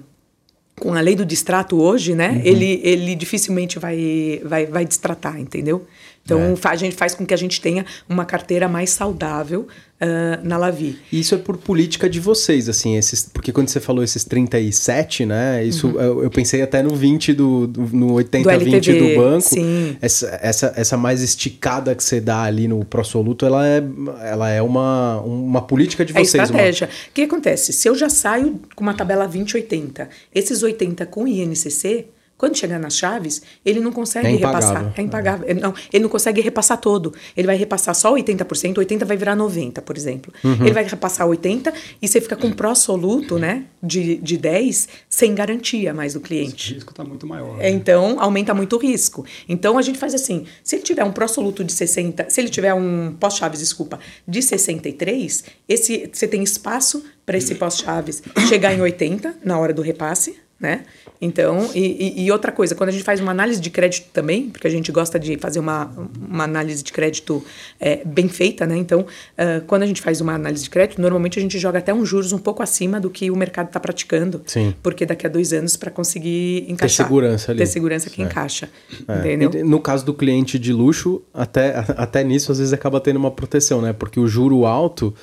com 0.79 0.93
a 0.93 1.01
lei 1.01 1.13
do 1.13 1.25
distrato 1.25 1.77
hoje, 1.77 2.15
né? 2.15 2.29
Uhum. 2.29 2.41
Ele, 2.41 2.79
ele 2.85 3.13
dificilmente 3.13 3.77
vai, 3.77 4.41
vai, 4.45 4.65
vai 4.65 4.85
distratar, 4.85 5.37
entendeu? 5.37 5.85
Então, 6.23 6.39
é. 6.39 6.67
a 6.67 6.75
gente 6.75 6.95
faz 6.95 7.15
com 7.15 7.25
que 7.25 7.33
a 7.33 7.37
gente 7.37 7.59
tenha 7.59 7.85
uma 8.07 8.23
carteira 8.23 8.67
mais 8.67 8.91
saudável 8.91 9.67
uh, 9.99 10.47
na 10.47 10.57
Lavi. 10.57 10.97
Isso 11.11 11.35
é 11.35 11.37
por 11.37 11.57
política 11.57 12.09
de 12.09 12.19
vocês, 12.19 12.69
assim, 12.69 12.97
esses, 12.97 13.27
porque 13.31 13.51
quando 13.51 13.69
você 13.69 13.79
falou 13.79 14.03
esses 14.03 14.23
37, 14.23 15.25
né? 15.25 15.63
Isso 15.63 15.87
uhum. 15.87 15.99
eu, 15.99 16.23
eu, 16.23 16.29
pensei 16.29 16.61
até 16.61 16.81
no 16.83 16.95
20 16.95 17.33
do, 17.33 17.67
do 17.67 17.81
no 17.87 18.13
80 18.13 18.57
do 18.57 18.65
20 18.65 18.93
do 18.93 19.15
banco. 19.15 19.41
Sim. 19.41 19.97
Essa, 20.01 20.39
essa, 20.41 20.73
essa 20.75 20.97
mais 20.97 21.21
esticada 21.21 21.95
que 21.95 22.03
você 22.03 22.21
dá 22.21 22.43
ali 22.43 22.67
no 22.67 22.83
Prosoluto, 22.85 23.45
ela 23.45 23.67
é, 23.67 23.83
ela 24.23 24.49
é 24.49 24.61
uma, 24.61 25.19
uma 25.21 25.61
política 25.61 26.05
de 26.05 26.13
vocês. 26.13 26.35
É 26.35 26.43
estratégia. 26.43 26.87
O 26.87 26.89
uma... 26.89 26.95
que 27.13 27.21
acontece? 27.23 27.73
Se 27.73 27.87
eu 27.87 27.95
já 27.95 28.09
saio 28.09 28.59
com 28.75 28.83
uma 28.83 28.93
tabela 28.93 29.27
20-80, 29.27 30.07
esses 30.33 30.63
80 30.63 31.05
com 31.07 31.27
INCC, 31.27 32.07
quando 32.39 32.57
chegar 32.57 32.79
nas 32.79 32.95
chaves, 32.95 33.41
ele 33.65 33.81
não 33.81 33.91
consegue 33.91 34.27
é 34.27 34.31
repassar. 34.31 34.93
É 34.95 35.01
impagável. 35.01 35.45
É. 35.45 35.53
Não, 35.53 35.73
ele 35.91 36.03
não 36.03 36.09
consegue 36.09 36.39
repassar 36.39 36.77
todo. 36.77 37.13
Ele 37.35 37.45
vai 37.45 37.57
repassar 37.57 37.93
só 37.93 38.15
80%, 38.15 38.75
80% 38.75 39.03
vai 39.03 39.17
virar 39.17 39.35
90%, 39.35 39.81
por 39.81 39.97
exemplo. 39.97 40.33
Uhum. 40.41 40.53
Ele 40.61 40.71
vai 40.71 40.85
repassar 40.85 41.27
80% 41.27 41.73
e 42.01 42.07
você 42.07 42.21
fica 42.21 42.37
com 42.37 42.47
um 42.47 42.53
pró-soluto 42.53 43.37
né, 43.37 43.65
de, 43.83 44.15
de 44.15 44.37
10% 44.37 44.87
sem 45.09 45.35
garantia 45.35 45.93
mais 45.93 46.13
do 46.13 46.21
cliente. 46.21 46.71
O 46.71 46.75
risco 46.75 46.91
está 46.91 47.03
muito 47.03 47.27
maior. 47.27 47.57
Né? 47.57 47.71
Então, 47.71 48.15
aumenta 48.21 48.53
muito 48.53 48.77
o 48.77 48.79
risco. 48.79 49.25
Então, 49.49 49.77
a 49.77 49.81
gente 49.81 49.99
faz 49.99 50.13
assim, 50.13 50.45
se 50.63 50.77
ele 50.77 50.83
tiver 50.83 51.03
um 51.03 51.11
pró-soluto 51.11 51.61
de 51.61 51.73
60%, 51.73 52.29
se 52.29 52.39
ele 52.39 52.47
tiver 52.47 52.73
um 52.73 53.17
pós-chaves, 53.19 53.59
desculpa, 53.59 53.99
de 54.25 54.39
63%, 54.39 55.43
esse, 55.67 56.09
você 56.09 56.25
tem 56.25 56.41
espaço 56.41 57.03
para 57.25 57.37
esse 57.37 57.55
pós-chaves 57.55 58.23
chegar 58.47 58.73
em 58.73 58.79
80% 58.79 59.33
na 59.43 59.59
hora 59.59 59.73
do 59.73 59.81
repasse, 59.81 60.37
né? 60.59 60.81
Então, 61.21 61.69
e, 61.73 62.23
e, 62.23 62.31
outra 62.31 62.51
coisa, 62.51 62.75
quando 62.75 62.89
a 62.89 62.91
gente 62.91 63.03
faz 63.03 63.19
uma 63.19 63.31
análise 63.31 63.59
de 63.59 63.69
crédito 63.69 64.09
também, 64.11 64.49
porque 64.49 64.67
a 64.67 64.69
gente 64.69 64.91
gosta 64.91 65.19
de 65.19 65.37
fazer 65.37 65.59
uma, 65.59 65.91
uma 66.17 66.43
análise 66.45 66.81
de 66.81 66.93
crédito 66.93 67.43
é, 67.79 68.01
bem 68.05 68.29
feita, 68.29 68.65
né? 68.65 68.77
Então, 68.77 69.01
uh, 69.01 69.61
quando 69.67 69.83
a 69.83 69.85
gente 69.85 70.01
faz 70.01 70.21
uma 70.21 70.33
análise 70.33 70.63
de 70.63 70.69
crédito, 70.69 71.01
normalmente 71.01 71.37
a 71.37 71.41
gente 71.41 71.59
joga 71.59 71.79
até 71.79 71.93
uns 71.93 72.07
juros 72.07 72.31
um 72.31 72.37
pouco 72.37 72.63
acima 72.63 72.99
do 72.99 73.09
que 73.09 73.29
o 73.29 73.35
mercado 73.35 73.67
está 73.67 73.79
praticando. 73.79 74.41
Sim. 74.45 74.73
Porque 74.81 75.05
daqui 75.05 75.27
a 75.27 75.29
dois 75.29 75.51
anos 75.51 75.75
para 75.75 75.91
conseguir 75.91 76.65
encaixar. 76.69 77.05
Ter 77.05 77.09
segurança 77.09 77.51
ali. 77.51 77.57
Ter 77.59 77.65
segurança 77.65 78.09
que 78.09 78.21
é. 78.21 78.25
encaixa. 78.25 78.69
É. 79.07 79.19
Entendeu? 79.19 79.51
E 79.53 79.63
no 79.63 79.81
caso 79.81 80.05
do 80.05 80.13
cliente 80.13 80.57
de 80.57 80.71
luxo, 80.71 81.21
até, 81.33 81.75
até 81.97 82.23
nisso 82.23 82.51
às 82.51 82.59
vezes 82.59 82.73
acaba 82.73 82.99
tendo 83.01 83.17
uma 83.17 83.31
proteção, 83.31 83.81
né? 83.81 83.91
Porque 83.91 84.19
o 84.19 84.27
juro 84.27 84.65
alto 84.65 85.13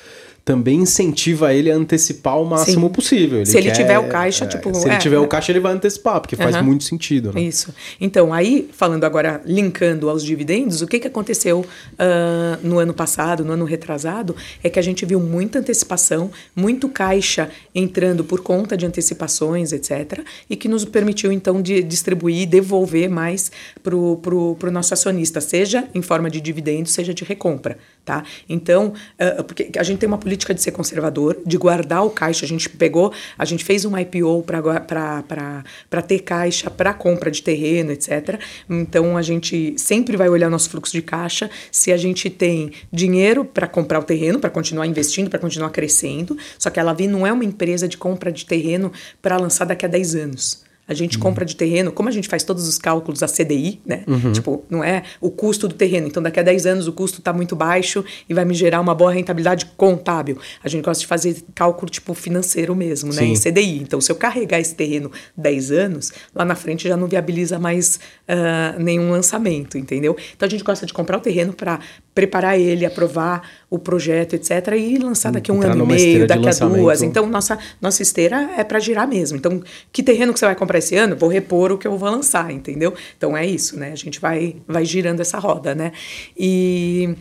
também 0.47 0.79
incentiva 0.79 1.53
ele 1.53 1.69
a 1.69 1.75
antecipar 1.75 2.41
o 2.41 2.45
máximo 2.45 2.87
Sim. 2.87 2.93
possível. 2.93 3.39
Ele 3.39 3.45
se 3.45 3.57
ele 3.57 3.67
quer, 3.67 3.75
tiver 3.75 3.99
o 3.99 4.07
caixa, 4.07 4.45
é, 4.45 4.47
tipo. 4.47 4.73
Se 4.73 4.87
é, 4.87 4.91
ele 4.91 4.97
tiver 4.97 5.17
é. 5.17 5.19
o 5.19 5.27
caixa, 5.27 5.51
ele 5.51 5.59
vai 5.59 5.73
antecipar, 5.73 6.21
porque 6.21 6.37
faz 6.37 6.61
muito 6.61 6.85
sentido. 6.85 7.33
Né? 7.33 7.41
Isso. 7.41 7.75
Então, 7.99 8.33
aí, 8.33 8.69
falando 8.71 9.03
agora, 9.03 9.41
linkando 9.43 10.09
aos 10.09 10.23
dividendos, 10.23 10.81
o 10.81 10.87
que, 10.87 10.99
que 10.99 11.07
aconteceu 11.07 11.59
uh, 11.59 12.65
no 12.65 12.79
ano 12.79 12.93
passado, 12.93 13.43
no 13.43 13.51
ano 13.51 13.65
retrasado, 13.65 14.33
é 14.63 14.69
que 14.69 14.79
a 14.79 14.81
gente 14.81 15.05
viu 15.05 15.19
muita 15.19 15.59
antecipação, 15.59 16.31
muito 16.55 16.87
caixa 16.87 17.49
entrando 17.75 18.23
por 18.23 18.39
conta 18.39 18.77
de 18.77 18.85
antecipações, 18.85 19.73
etc., 19.73 20.21
e 20.49 20.55
que 20.55 20.69
nos 20.69 20.85
permitiu, 20.85 21.29
então, 21.29 21.61
de 21.61 21.83
distribuir, 21.83 22.47
devolver 22.47 23.09
mais 23.09 23.51
para 23.83 23.93
o 23.93 24.71
nosso 24.71 24.93
acionista, 24.93 25.41
seja 25.41 25.89
em 25.93 26.01
forma 26.01 26.29
de 26.29 26.39
dividendo, 26.39 26.87
seja 26.87 27.13
de 27.13 27.25
recompra. 27.25 27.77
Tá? 28.07 28.23
Então, 28.47 28.93
uh, 29.19 29.43
porque 29.43 29.69
a 29.77 29.83
gente 29.83 29.99
tem 29.99 30.07
uma 30.07 30.17
política 30.17 30.53
de 30.53 30.61
ser 30.61 30.71
conservador, 30.71 31.41
de 31.45 31.57
guardar 31.57 32.05
o 32.05 32.09
caixa. 32.09 32.45
A 32.45 32.47
gente 32.47 32.69
pegou, 32.69 33.11
a 33.37 33.43
gente 33.43 33.65
fez 33.65 33.83
uma 33.83 34.01
IPO 34.01 34.43
para 34.43 36.01
ter 36.07 36.19
caixa 36.19 36.71
para 36.71 36.93
compra 36.93 37.29
de 37.29 37.43
terreno, 37.43 37.91
etc. 37.91 38.39
Então, 38.69 39.17
a 39.17 39.21
gente 39.21 39.77
sempre 39.77 40.15
vai 40.15 40.29
olhar 40.29 40.49
nosso 40.49 40.69
fluxo 40.69 40.93
de 40.93 41.01
caixa, 41.01 41.49
se 41.69 41.91
a 41.91 41.97
gente 41.97 42.29
tem 42.29 42.71
dinheiro 42.93 43.43
para 43.43 43.67
comprar 43.67 43.99
o 43.99 44.03
terreno, 44.03 44.39
para 44.39 44.49
continuar 44.49 44.87
investindo, 44.87 45.29
para 45.29 45.39
continuar 45.39 45.71
crescendo. 45.71 46.37
Só 46.57 46.69
que 46.69 46.79
a 46.79 46.83
Lavi 46.83 47.07
não 47.07 47.27
é 47.27 47.33
uma 47.33 47.43
empresa 47.43 47.89
de 47.89 47.97
compra 47.97 48.31
de 48.31 48.45
terreno 48.45 48.89
para 49.21 49.35
lançar 49.35 49.65
daqui 49.65 49.85
a 49.85 49.89
10 49.89 50.15
anos. 50.15 50.66
A 50.87 50.93
gente 50.93 51.17
uhum. 51.17 51.23
compra 51.23 51.43
de 51.43 51.55
terreno, 51.55 51.91
como 51.91 52.07
a 52.07 52.11
gente 52.11 52.27
faz 52.27 52.43
todos 52.43 52.67
os 52.67 52.77
cálculos 52.77 53.21
a 53.21 53.27
CDI, 53.27 53.81
né? 53.85 54.03
Uhum. 54.07 54.31
Tipo, 54.31 54.63
não 54.69 54.83
é 54.83 55.03
o 55.19 55.29
custo 55.29 55.67
do 55.67 55.75
terreno. 55.75 56.07
Então, 56.07 56.23
daqui 56.23 56.39
a 56.39 56.43
10 56.43 56.65
anos 56.65 56.87
o 56.87 56.93
custo 56.93 57.19
está 57.19 57.33
muito 57.33 57.55
baixo 57.55 58.05
e 58.29 58.33
vai 58.33 58.45
me 58.45 58.53
gerar 58.53 58.79
uma 58.79 58.95
boa 58.95 59.11
rentabilidade 59.11 59.65
contábil. 59.77 60.37
A 60.63 60.69
gente 60.69 60.83
gosta 60.83 61.01
de 61.01 61.07
fazer 61.07 61.43
cálculo 61.53 61.89
tipo 61.89 62.13
financeiro 62.13 62.75
mesmo, 62.75 63.13
né? 63.13 63.21
Sim. 63.21 63.31
Em 63.31 63.35
CDI. 63.35 63.81
Então, 63.81 63.99
se 63.99 64.11
eu 64.11 64.15
carregar 64.15 64.59
esse 64.59 64.75
terreno 64.75 65.11
10 65.35 65.71
anos, 65.71 66.13
lá 66.33 66.45
na 66.45 66.55
frente 66.55 66.87
já 66.87 66.95
não 66.95 67.07
viabiliza 67.07 67.59
mais 67.59 67.99
uh, 68.27 68.81
nenhum 68.81 69.11
lançamento, 69.11 69.77
entendeu? 69.77 70.15
Então, 70.35 70.47
a 70.47 70.49
gente 70.49 70.63
gosta 70.63 70.85
de 70.85 70.93
comprar 70.93 71.17
o 71.17 71.21
terreno 71.21 71.53
para 71.53 71.79
preparar 72.15 72.59
ele, 72.59 72.85
aprovar 72.85 73.47
o 73.69 73.77
projeto, 73.77 74.33
etc., 74.33 74.73
e 74.77 74.97
lançar 74.97 75.31
daqui 75.31 75.51
a 75.51 75.53
um 75.53 75.57
Entrar 75.57 75.73
ano 75.73 75.83
e 75.83 75.87
meio, 75.87 76.27
daqui 76.27 76.47
a 76.47 76.67
duas. 76.67 77.01
Então, 77.01 77.25
nossa, 77.27 77.59
nossa 77.81 78.01
esteira 78.01 78.51
é 78.57 78.63
para 78.63 78.79
girar 78.79 79.07
mesmo. 79.07 79.37
Então, 79.37 79.61
que 79.91 80.01
terreno 80.01 80.33
que 80.33 80.39
você 80.39 80.45
vai 80.45 80.55
comprar 80.55 80.79
esse 80.79 80.95
ano? 80.95 81.17
Vou 81.17 81.29
repor 81.29 81.71
o 81.73 81.77
que 81.77 81.85
eu 81.85 81.97
vou 81.97 82.09
lançar, 82.09 82.49
entendeu? 82.51 82.93
Então, 83.17 83.35
é 83.35 83.45
isso, 83.45 83.77
né? 83.77 83.91
A 83.91 83.95
gente 83.95 84.21
vai, 84.21 84.55
vai 84.65 84.85
girando 84.85 85.19
essa 85.19 85.37
roda, 85.37 85.75
né? 85.75 85.91
E 86.37 87.15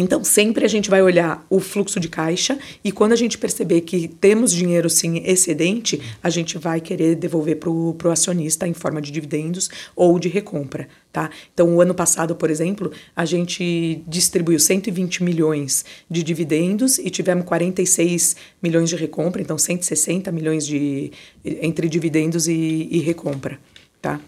então, 0.00 0.24
sempre 0.24 0.64
a 0.64 0.68
gente 0.68 0.88
vai 0.88 1.02
olhar 1.02 1.44
o 1.50 1.60
fluxo 1.60 2.00
de 2.00 2.08
caixa 2.08 2.58
e 2.82 2.90
quando 2.90 3.12
a 3.12 3.16
gente 3.16 3.36
perceber 3.36 3.82
que 3.82 4.08
temos 4.08 4.50
dinheiro 4.50 4.88
sim 4.88 5.22
excedente, 5.26 6.00
a 6.22 6.30
gente 6.30 6.56
vai 6.56 6.80
querer 6.80 7.14
devolver 7.16 7.56
para 7.56 7.68
o 7.68 8.10
acionista 8.10 8.66
em 8.66 8.72
forma 8.72 9.02
de 9.02 9.12
dividendos 9.12 9.68
ou 9.94 10.18
de 10.18 10.26
recompra. 10.26 10.88
Tá? 11.12 11.28
Então, 11.52 11.76
o 11.76 11.82
ano 11.82 11.94
passado, 11.94 12.34
por 12.34 12.50
exemplo, 12.50 12.90
a 13.14 13.26
gente 13.26 14.02
distribuiu 14.06 14.58
120 14.58 15.22
milhões 15.22 15.84
de 16.10 16.22
dividendos 16.22 16.96
e 16.96 17.10
tivemos 17.10 17.44
46 17.44 18.36
milhões 18.62 18.88
de 18.88 18.96
recompra, 18.96 19.42
então 19.42 19.58
160 19.58 20.32
milhões 20.32 20.66
de, 20.66 21.12
entre 21.44 21.90
dividendos 21.90 22.48
e, 22.48 22.88
e 22.90 23.00
recompra. 23.00 23.60
Tá? 24.00 24.18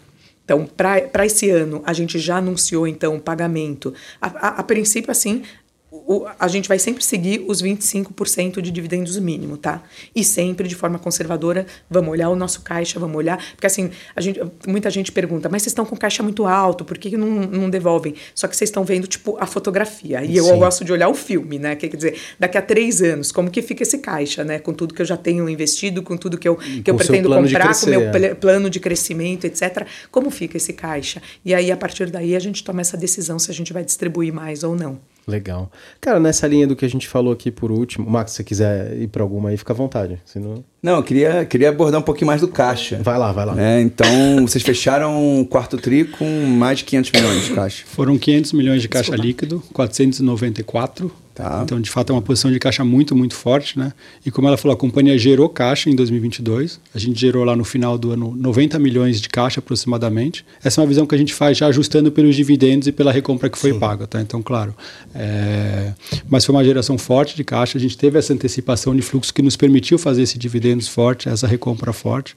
Então, 0.45 0.65
para 0.67 1.25
esse 1.25 1.49
ano, 1.49 1.81
a 1.85 1.93
gente 1.93 2.19
já 2.19 2.37
anunciou, 2.37 2.85
então, 2.85 3.15
o 3.15 3.19
pagamento. 3.19 3.93
A, 4.21 4.27
a, 4.27 4.47
a 4.59 4.63
princípio, 4.63 5.09
assim, 5.09 5.43
o, 5.93 6.25
a 6.39 6.47
gente 6.47 6.67
vai 6.67 6.79
sempre 6.79 7.03
seguir 7.03 7.45
os 7.47 7.61
25% 7.61 8.61
de 8.61 8.71
dividendos 8.71 9.17
mínimo, 9.19 9.57
tá? 9.57 9.83
E 10.15 10.23
sempre 10.23 10.67
de 10.67 10.73
forma 10.73 10.97
conservadora, 10.97 11.67
vamos 11.87 12.09
olhar 12.09 12.29
o 12.29 12.35
nosso 12.35 12.61
caixa, 12.61 12.99
vamos 12.99 13.15
olhar. 13.15 13.37
Porque 13.51 13.67
assim, 13.67 13.91
a 14.15 14.19
gente, 14.19 14.41
muita 14.67 14.89
gente 14.89 15.11
pergunta, 15.11 15.47
mas 15.49 15.61
vocês 15.61 15.71
estão 15.71 15.85
com 15.85 15.95
caixa 15.95 16.23
muito 16.23 16.47
alto, 16.47 16.83
por 16.83 16.97
que 16.97 17.15
não, 17.15 17.27
não 17.27 17.69
devolvem? 17.69 18.15
Só 18.33 18.47
que 18.47 18.57
vocês 18.57 18.69
estão 18.69 18.83
vendo, 18.83 19.05
tipo, 19.05 19.37
a 19.39 19.45
fotografia. 19.45 20.23
E 20.23 20.35
eu, 20.35 20.47
eu 20.47 20.57
gosto 20.57 20.83
de 20.83 20.91
olhar 20.91 21.09
o 21.09 21.13
filme, 21.13 21.59
né? 21.59 21.75
Quer 21.75 21.95
dizer, 21.95 22.19
daqui 22.39 22.57
a 22.57 22.61
três 22.61 23.01
anos, 23.01 23.31
como 23.31 23.51
que 23.51 23.61
fica 23.61 23.83
esse 23.83 23.99
caixa, 23.99 24.43
né? 24.43 24.57
Com 24.57 24.73
tudo 24.73 24.95
que 24.95 25.01
eu 25.01 25.05
já 25.05 25.17
tenho 25.17 25.47
investido, 25.47 26.01
com 26.01 26.17
tudo 26.17 26.39
que 26.39 26.47
eu, 26.47 26.55
que 26.55 26.89
eu 26.89 26.95
pretendo 26.95 27.29
comprar, 27.29 27.65
crescer, 27.65 27.85
com 27.85 27.97
o 27.97 27.99
meu 27.99 28.25
é. 28.25 28.33
plano 28.33 28.67
de 28.67 28.79
crescimento, 28.79 29.45
etc. 29.45 29.85
Como 30.09 30.31
fica 30.31 30.57
esse 30.57 30.73
caixa? 30.73 31.21
E 31.45 31.53
aí, 31.53 31.71
a 31.71 31.77
partir 31.77 32.09
daí, 32.09 32.35
a 32.35 32.39
gente 32.39 32.63
toma 32.63 32.81
essa 32.81 32.97
decisão 32.97 33.37
se 33.37 33.51
a 33.51 33.53
gente 33.53 33.71
vai 33.71 33.83
distribuir 33.83 34.33
mais 34.33 34.63
ou 34.63 34.75
não. 34.75 34.99
Legal. 35.27 35.71
Cara, 36.01 36.19
nessa 36.19 36.47
linha 36.47 36.67
do 36.67 36.75
que 36.75 36.83
a 36.83 36.89
gente 36.89 37.07
falou 37.07 37.31
aqui 37.31 37.49
por 37.49 37.71
último, 37.71 38.09
Max, 38.09 38.31
se 38.31 38.37
você 38.37 38.43
quiser 38.43 38.97
ir 38.97 39.07
para 39.07 39.23
alguma 39.23 39.49
aí, 39.49 39.57
fica 39.57 39.71
à 39.71 39.75
vontade. 39.75 40.19
Senão... 40.25 40.63
Não, 40.81 40.97
eu 40.97 41.03
queria, 41.03 41.45
queria 41.45 41.69
abordar 41.69 42.01
um 42.01 42.03
pouquinho 42.03 42.27
mais 42.27 42.41
do 42.41 42.47
caixa. 42.47 42.99
Vai 43.01 43.17
lá, 43.17 43.31
vai 43.31 43.45
lá. 43.45 43.61
É, 43.61 43.81
então, 43.81 44.05
vocês 44.41 44.63
fecharam 44.63 45.39
o 45.39 45.45
quarto 45.45 45.77
tri 45.77 46.03
com 46.03 46.25
mais 46.45 46.79
de 46.79 46.85
500 46.85 47.11
milhões 47.11 47.45
de 47.45 47.53
caixa. 47.53 47.83
Foram 47.87 48.17
500 48.17 48.51
milhões 48.51 48.81
de 48.81 48.89
caixa 48.89 49.11
Desculpa. 49.11 49.25
líquido, 49.25 49.63
494 49.71 51.22
Tá. 51.33 51.61
Então, 51.63 51.81
de 51.81 51.89
fato, 51.89 52.11
é 52.11 52.15
uma 52.15 52.21
posição 52.21 52.51
de 52.51 52.59
caixa 52.59 52.83
muito, 52.83 53.15
muito 53.15 53.33
forte, 53.33 53.77
né? 53.79 53.91
E 54.23 54.29
como 54.29 54.47
ela 54.47 54.55
falou, 54.55 54.75
a 54.75 54.77
companhia 54.77 55.17
gerou 55.17 55.49
caixa 55.49 55.89
em 55.89 55.95
2022. 55.95 56.79
A 56.93 56.99
gente 56.99 57.19
gerou 57.19 57.43
lá 57.43 57.55
no 57.55 57.63
final 57.63 57.97
do 57.97 58.11
ano 58.11 58.35
90 58.35 58.77
milhões 58.77 59.19
de 59.19 59.27
caixa 59.29 59.59
aproximadamente. 59.59 60.45
Essa 60.63 60.79
é 60.79 60.83
uma 60.83 60.87
visão 60.87 61.07
que 61.07 61.15
a 61.15 61.17
gente 61.17 61.33
faz 61.33 61.57
já 61.57 61.67
ajustando 61.67 62.11
pelos 62.11 62.35
dividendos 62.35 62.87
e 62.87 62.91
pela 62.91 63.11
recompra 63.11 63.49
que 63.49 63.57
foi 63.57 63.73
Sim. 63.73 63.79
paga, 63.79 64.05
tá? 64.05 64.21
Então, 64.21 64.43
claro. 64.43 64.75
É... 65.15 65.93
Mas 66.29 66.45
foi 66.45 66.53
uma 66.53 66.63
geração 66.63 66.99
forte 66.99 67.35
de 67.35 67.43
caixa. 67.43 67.79
A 67.79 67.81
gente 67.81 67.97
teve 67.97 68.19
essa 68.19 68.31
antecipação 68.31 68.95
de 68.95 69.01
fluxo 69.01 69.33
que 69.33 69.41
nos 69.41 69.55
permitiu 69.55 69.97
fazer 69.97 70.21
esse 70.21 70.37
dividendos 70.37 70.87
forte, 70.87 71.29
essa 71.29 71.47
recompra 71.47 71.91
forte. 71.91 72.35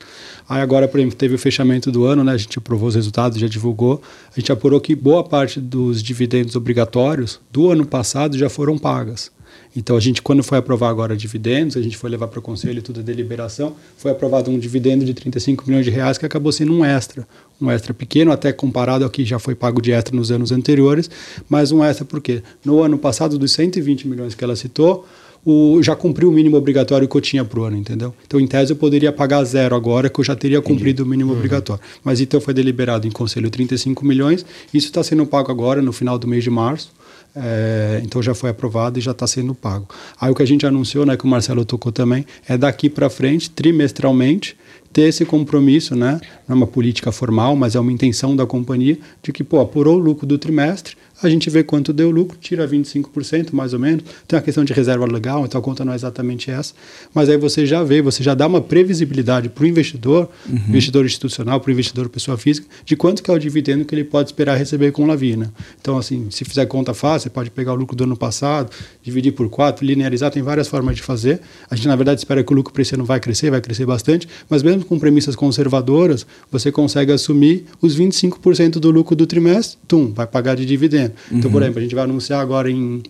Aí 0.49 0.63
agora, 0.63 0.89
por 0.89 0.99
exemplo, 0.99 1.17
teve 1.17 1.35
o 1.35 1.39
fechamento 1.39 1.93
do 1.93 2.05
ano, 2.05 2.25
né? 2.25 2.33
A 2.33 2.37
gente 2.37 2.57
aprovou 2.59 2.89
os 2.89 2.95
resultados, 2.95 3.39
já 3.39 3.47
divulgou. 3.47 4.01
A 4.35 4.41
gente 4.41 4.51
apurou 4.51 4.81
que 4.81 4.95
boa 4.95 5.23
parte 5.23 5.61
dos 5.61 6.03
dividendos 6.03 6.57
obrigatórios 6.57 7.41
do 7.53 7.71
ano 7.71 7.85
passado 7.85 8.39
já 8.39 8.49
foram 8.49 8.79
pagas. 8.87 9.33
Então 9.75 9.97
a 9.97 10.01
gente, 10.01 10.23
quando 10.23 10.45
foi 10.45 10.59
aprovar 10.59 10.91
agora 10.91 11.17
dividendos, 11.17 11.77
a 11.77 11.83
gente 11.83 11.97
foi 11.97 12.09
levar 12.09 12.29
para 12.29 12.39
o 12.39 12.43
conselho 12.43 12.81
tudo 12.81 13.01
a 13.01 13.03
deliberação, 13.03 13.75
foi 13.97 14.13
aprovado 14.13 14.49
um 14.49 14.57
dividendo 14.57 15.05
de 15.05 15.13
35 15.13 15.65
milhões 15.67 15.85
de 15.85 15.91
reais 15.91 16.17
que 16.17 16.25
acabou 16.25 16.53
sendo 16.53 16.73
um 16.73 16.85
extra, 16.85 17.27
um 17.61 17.69
extra 17.69 17.93
pequeno, 17.93 18.31
até 18.31 18.53
comparado 18.53 19.03
ao 19.03 19.11
que 19.11 19.25
já 19.25 19.41
foi 19.41 19.57
pago 19.57 19.83
de 19.83 19.91
extra 19.91 20.15
nos 20.15 20.31
anos 20.31 20.53
anteriores, 20.53 21.11
mas 21.49 21.73
um 21.73 21.83
extra 21.83 22.05
porque 22.05 22.45
no 22.65 22.81
ano 22.81 22.97
passado 22.97 23.37
dos 23.41 23.51
120 23.51 24.07
milhões 24.07 24.37
que 24.37 24.45
ela 24.45 24.55
citou, 24.55 25.05
o, 25.45 25.83
já 25.83 25.97
cumpri 25.97 26.25
o 26.25 26.31
mínimo 26.31 26.57
obrigatório 26.57 27.09
que 27.09 27.17
eu 27.17 27.21
tinha 27.21 27.45
pro 27.45 27.65
ano, 27.65 27.77
entendeu? 27.77 28.15
Então, 28.25 28.39
em 28.39 28.47
tese, 28.47 28.73
eu 28.73 28.77
poderia 28.77 29.13
pagar 29.13 29.43
zero 29.45 29.75
agora, 29.75 30.09
que 30.09 30.21
eu 30.21 30.25
já 30.25 30.35
teria 30.35 30.61
cumprido 30.63 31.03
o 31.03 31.07
mínimo 31.07 31.33
uhum. 31.33 31.39
obrigatório. 31.39 31.83
Mas 32.05 32.21
então 32.21 32.41
foi 32.41 32.55
deliberado 32.55 33.07
em 33.07 33.11
conselho 33.11 33.49
35 33.51 34.05
milhões, 34.05 34.45
isso 34.73 34.87
está 34.87 35.03
sendo 35.03 35.25
pago 35.27 35.51
agora, 35.51 35.83
no 35.83 35.93
final 35.93 36.19
do 36.19 36.27
mês 36.27 36.43
de 36.43 36.51
março. 36.51 36.91
É, 37.39 38.01
então 38.03 38.23
já 38.23 38.35
foi 38.35 38.49
aprovado 38.49 38.99
e 38.99 39.03
já 39.03 39.11
está 39.11 39.27
sendo 39.27 39.55
pago. 39.55 39.87
Aí 40.19 40.31
o 40.31 40.35
que 40.35 40.43
a 40.43 40.47
gente 40.47 40.65
anunciou, 40.65 41.05
né, 41.05 41.17
que 41.17 41.25
o 41.25 41.29
Marcelo 41.29 41.67
tocou 41.67 41.93
também, 41.93 42.25
é 42.49 42.57
daqui 42.57 42.89
para 42.89 43.11
frente, 43.11 43.51
trimestralmente, 43.51 44.57
ter 44.91 45.03
esse 45.03 45.27
compromisso, 45.27 45.95
né? 45.95 46.19
Não 46.49 46.55
é 46.55 46.57
uma 46.57 46.67
política 46.67 47.13
formal, 47.13 47.55
mas 47.55 47.75
é 47.75 47.81
uma 47.81 47.93
intenção 47.93 48.35
da 48.35 48.47
companhia 48.47 48.99
de 49.23 49.31
que, 49.31 49.45
pô, 49.45 49.61
apurou 49.61 49.97
o 49.97 49.99
lucro 49.99 50.27
do 50.27 50.39
trimestre, 50.39 50.97
a 51.23 51.29
gente 51.29 51.49
vê 51.49 51.63
quanto 51.63 51.93
deu 51.93 52.11
lucro, 52.11 52.37
tira 52.39 52.67
25% 52.69 53.53
mais 53.53 53.73
ou 53.73 53.79
menos. 53.79 54.05
Tem 54.29 54.39
a 54.39 54.43
questão 54.43 54.65
de 54.65 54.73
reserva 54.73 55.07
legal, 55.07 55.45
então 55.45 55.59
a 55.59 55.63
conta 55.63 55.85
não 55.85 55.93
é 55.93 55.97
exatamente 55.97 56.51
essa. 56.51 56.75
Mas 57.15 57.29
aí 57.29 57.37
você 57.39 57.65
já 57.65 57.83
vê, 57.83 58.03
você 58.03 58.23
já 58.23 58.35
dá 58.35 58.47
uma 58.47 58.61
previsibilidade 58.61 59.49
para 59.49 59.65
o 59.65 59.67
investidor, 59.67 60.29
uhum. 60.49 60.57
investidor 60.69 61.07
institucional, 61.07 61.61
para 61.61 61.69
o 61.69 61.73
investidor 61.73 62.09
pessoa 62.09 62.37
física, 62.37 62.67
de 62.85 62.97
quanto 62.97 63.23
que 63.23 63.31
é 63.31 63.35
o 63.35 63.39
dividendo 63.39 63.85
que 63.85 63.95
ele 63.95 64.05
pode 64.05 64.29
esperar 64.29 64.57
receber 64.57 64.93
com 64.93 65.07
Lavina. 65.07 65.53
Então, 65.81 65.97
assim, 65.97 66.31
se 66.31 66.45
fizer 66.45 66.67
conta 66.67 66.93
fácil, 66.93 67.25
você 67.25 67.31
pode 67.31 67.51
pegar 67.51 67.73
o 67.73 67.77
lucro 67.77 67.97
do 67.97 68.05
ano 68.05 68.17
passado, 68.17 68.71
dividir 69.03 69.33
por 69.33 69.49
quatro, 69.49 69.87
linearizar, 69.87 70.31
tem 70.31 70.43
várias 70.43 70.69
formas 70.69 70.97
de 70.97 71.03
fazer. 71.03 71.41
A 71.71 71.77
gente, 71.77 71.89
na 71.89 71.97
verdade, 71.97 72.21
espera 72.21 72.45
que 72.45 72.53
o 72.53 72.57
lucro 72.57 72.73
para 72.73 72.83
esse 72.83 72.95
ano 72.95 73.05
vai 73.05 73.21
crescer, 73.21 73.51
vai 73.51 73.61
crescer 73.61 73.87
bastante, 73.87 74.29
mas 74.51 74.63
mesmo 74.63 74.85
com 74.85 74.99
premissas 74.99 75.35
conservadoras, 75.35 76.27
você 76.51 76.71
consegue 76.71 77.13
assumir 77.13 77.65
os 77.81 77.97
25% 77.99 78.73
do 78.73 78.91
lucro 78.91 79.17
do 79.17 79.27
trimestre, 79.27 79.79
tum, 79.89 80.13
vai 80.13 80.27
pagar 80.27 80.57
de 80.57 80.67
dividendo. 80.67 81.06
Então, 81.31 81.51
por 81.51 81.59
uhum. 81.59 81.65
exemplo, 81.65 81.79
a 81.79 81.83
gente 81.83 81.95
vai 81.95 82.05
anunciar 82.05 82.41
agora 82.41 82.71
em 82.71 83.03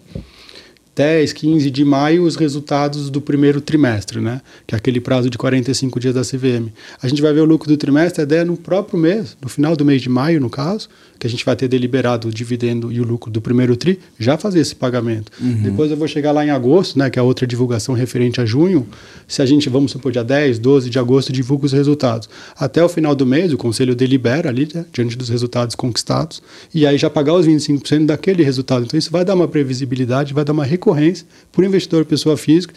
10, 0.97 1.35
15 1.35 1.71
de 1.71 1.85
maio 1.85 2.25
os 2.25 2.37
resultados 2.37 3.11
do 3.11 3.21
primeiro 3.21 3.61
trimestre, 3.61 4.19
né? 4.19 4.41
que 4.67 4.75
é 4.75 4.79
aquele 4.79 4.99
prazo 4.99 5.29
de 5.29 5.37
45 5.37 6.01
dias 6.01 6.15
da 6.15 6.23
CVM. 6.23 6.73
A 7.03 7.07
gente 7.07 7.21
vai 7.21 7.35
ver 7.35 7.41
o 7.41 7.45
lucro 7.45 7.69
do 7.69 7.77
trimestre 7.77 8.25
até 8.25 8.43
no 8.43 8.57
próprio 8.57 8.99
mês, 8.99 9.37
no 9.43 9.49
final 9.49 9.77
do 9.77 9.85
mês 9.85 10.01
de 10.01 10.09
maio, 10.09 10.41
no 10.41 10.49
caso, 10.49 10.89
que 11.19 11.27
a 11.27 11.31
gente 11.31 11.45
vai 11.45 11.55
ter 11.55 11.69
deliberado 11.69 12.29
o 12.29 12.31
dividendo 12.31 12.91
e 12.91 12.99
o 12.99 13.05
lucro 13.05 13.31
do 13.31 13.43
primeiro 13.43 13.77
TRI, 13.77 13.99
já 14.19 14.39
fazer 14.39 14.61
esse 14.61 14.75
pagamento. 14.75 15.31
Uhum. 15.39 15.63
Depois 15.63 15.91
eu 15.91 15.99
vou 15.99 16.09
chegar 16.09 16.33
lá 16.33 16.45
em 16.45 16.51
agosto, 16.51 16.99
né, 16.99 17.11
que 17.11 17.19
é 17.19 17.21
a 17.21 17.25
outra 17.25 17.47
divulgação 17.47 17.95
referente 17.95 18.41
a 18.41 18.47
junho, 18.47 18.87
se 19.29 19.43
a 19.43 19.47
gente, 19.47 19.69
vamos 19.69 19.93
supor, 19.93 20.13
dia 20.13 20.25
10, 20.25 20.59
12 20.59 20.89
de 20.89 20.99
agosto, 20.99 21.31
divulga 21.31 21.67
os 21.67 21.73
resultados. 21.73 22.29
Até 22.59 22.83
o 22.83 22.89
final 22.89 23.15
do 23.15 23.27
mês, 23.27 23.53
o 23.53 23.59
conselho 23.59 23.95
delibera 23.95 24.49
ali, 24.49 24.67
né, 24.73 24.87
diante 24.93 25.17
dos 25.17 25.29
resultados 25.29 25.75
conquistados, 25.75 26.43
e 26.75 26.87
aí 26.87 26.97
já 26.97 27.11
pagar 27.11 27.35
os 27.35 27.47
25% 27.47 28.07
daquele 28.07 28.43
resultado. 28.43 28.87
Então 28.87 28.99
isso 28.99 29.11
vai 29.11 29.27
dar 29.27 29.35
uma 29.35 29.49
previsibilidade, 29.49 30.33
vai 30.33 30.45
dar 30.45 30.53
uma 30.53 30.65
recorrência 30.87 31.27
o 31.62 31.66
investidor 31.66 32.05
pessoa 32.05 32.37
física 32.37 32.75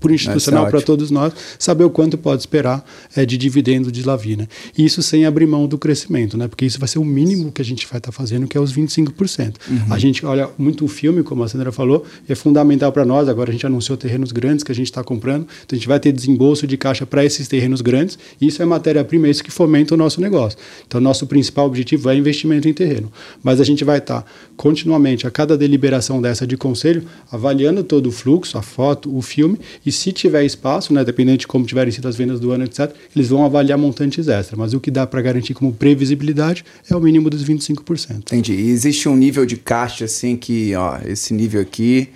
por 0.00 0.10
institucional 0.10 0.66
para 0.66 0.80
todos 0.80 1.10
nós, 1.10 1.32
saber 1.58 1.84
o 1.84 1.90
quanto 1.90 2.16
pode 2.16 2.40
esperar 2.40 2.84
é, 3.14 3.24
de 3.26 3.36
dividendo 3.36 3.92
de 3.92 4.02
Lavina. 4.02 4.48
E 4.76 4.84
isso 4.84 5.02
sem 5.02 5.26
abrir 5.26 5.46
mão 5.46 5.66
do 5.66 5.76
crescimento, 5.76 6.36
né? 6.36 6.48
porque 6.48 6.64
isso 6.64 6.78
vai 6.78 6.88
ser 6.88 6.98
o 6.98 7.04
mínimo 7.04 7.52
que 7.52 7.60
a 7.60 7.64
gente 7.64 7.86
vai 7.86 7.98
estar 7.98 8.10
tá 8.10 8.12
fazendo, 8.12 8.46
que 8.46 8.56
é 8.56 8.60
os 8.60 8.74
25%. 8.74 9.54
Uhum. 9.68 9.92
A 9.92 9.98
gente 9.98 10.24
olha 10.24 10.48
muito 10.56 10.84
o 10.84 10.88
filme, 10.88 11.22
como 11.22 11.42
a 11.42 11.48
Sandra 11.48 11.70
falou, 11.70 12.04
é 12.28 12.34
fundamental 12.34 12.92
para 12.92 13.04
nós. 13.04 13.28
Agora 13.28 13.50
a 13.50 13.52
gente 13.52 13.66
anunciou 13.66 13.96
terrenos 13.96 14.32
grandes 14.32 14.64
que 14.64 14.72
a 14.72 14.74
gente 14.74 14.86
está 14.86 15.04
comprando, 15.04 15.46
então 15.64 15.74
a 15.74 15.76
gente 15.76 15.88
vai 15.88 16.00
ter 16.00 16.12
desembolso 16.12 16.66
de 16.66 16.76
caixa 16.76 17.04
para 17.04 17.24
esses 17.24 17.46
terrenos 17.46 17.80
grandes, 17.80 18.18
e 18.40 18.46
isso 18.46 18.62
é 18.62 18.64
matéria-prima, 18.64 19.26
é 19.26 19.30
isso 19.30 19.44
que 19.44 19.50
fomenta 19.50 19.94
o 19.94 19.96
nosso 19.96 20.20
negócio. 20.20 20.58
Então, 20.86 21.00
nosso 21.00 21.26
principal 21.26 21.66
objetivo 21.66 22.08
é 22.08 22.16
investimento 22.16 22.68
em 22.68 22.72
terreno. 22.72 23.12
Mas 23.42 23.60
a 23.60 23.64
gente 23.64 23.84
vai 23.84 23.98
estar 23.98 24.22
tá, 24.22 24.26
continuamente, 24.56 25.26
a 25.26 25.30
cada 25.30 25.56
deliberação 25.56 26.20
dessa 26.22 26.46
de 26.46 26.56
conselho, 26.56 27.04
avaliando 27.30 27.84
todo 27.84 28.08
o 28.08 28.12
fluxo, 28.12 28.56
a 28.56 28.62
foto, 28.62 29.14
o 29.14 29.20
filme, 29.20 29.58
e 29.84 29.92
se 29.92 30.12
tiver 30.12 30.44
espaço, 30.44 30.92
né, 30.92 31.04
dependendo 31.04 31.38
de 31.38 31.46
como 31.46 31.64
tiverem 31.64 31.92
sido 31.92 32.08
as 32.08 32.16
vendas 32.16 32.40
do 32.40 32.50
ano, 32.50 32.64
etc., 32.64 32.90
eles 33.14 33.28
vão 33.28 33.44
avaliar 33.44 33.78
montantes 33.78 34.28
extra. 34.28 34.56
Mas 34.56 34.74
o 34.74 34.80
que 34.80 34.90
dá 34.90 35.06
para 35.06 35.20
garantir 35.22 35.54
como 35.54 35.72
previsibilidade 35.72 36.64
é 36.90 36.96
o 36.96 37.00
mínimo 37.00 37.30
dos 37.30 37.44
25%. 37.44 38.16
Entendi. 38.18 38.52
E 38.52 38.70
existe 38.70 39.08
um 39.08 39.16
nível 39.16 39.46
de 39.46 39.56
caixa 39.56 40.04
assim 40.04 40.36
que, 40.36 40.74
ó, 40.74 40.98
esse 41.04 41.32
nível 41.32 41.60
aqui, 41.60 42.08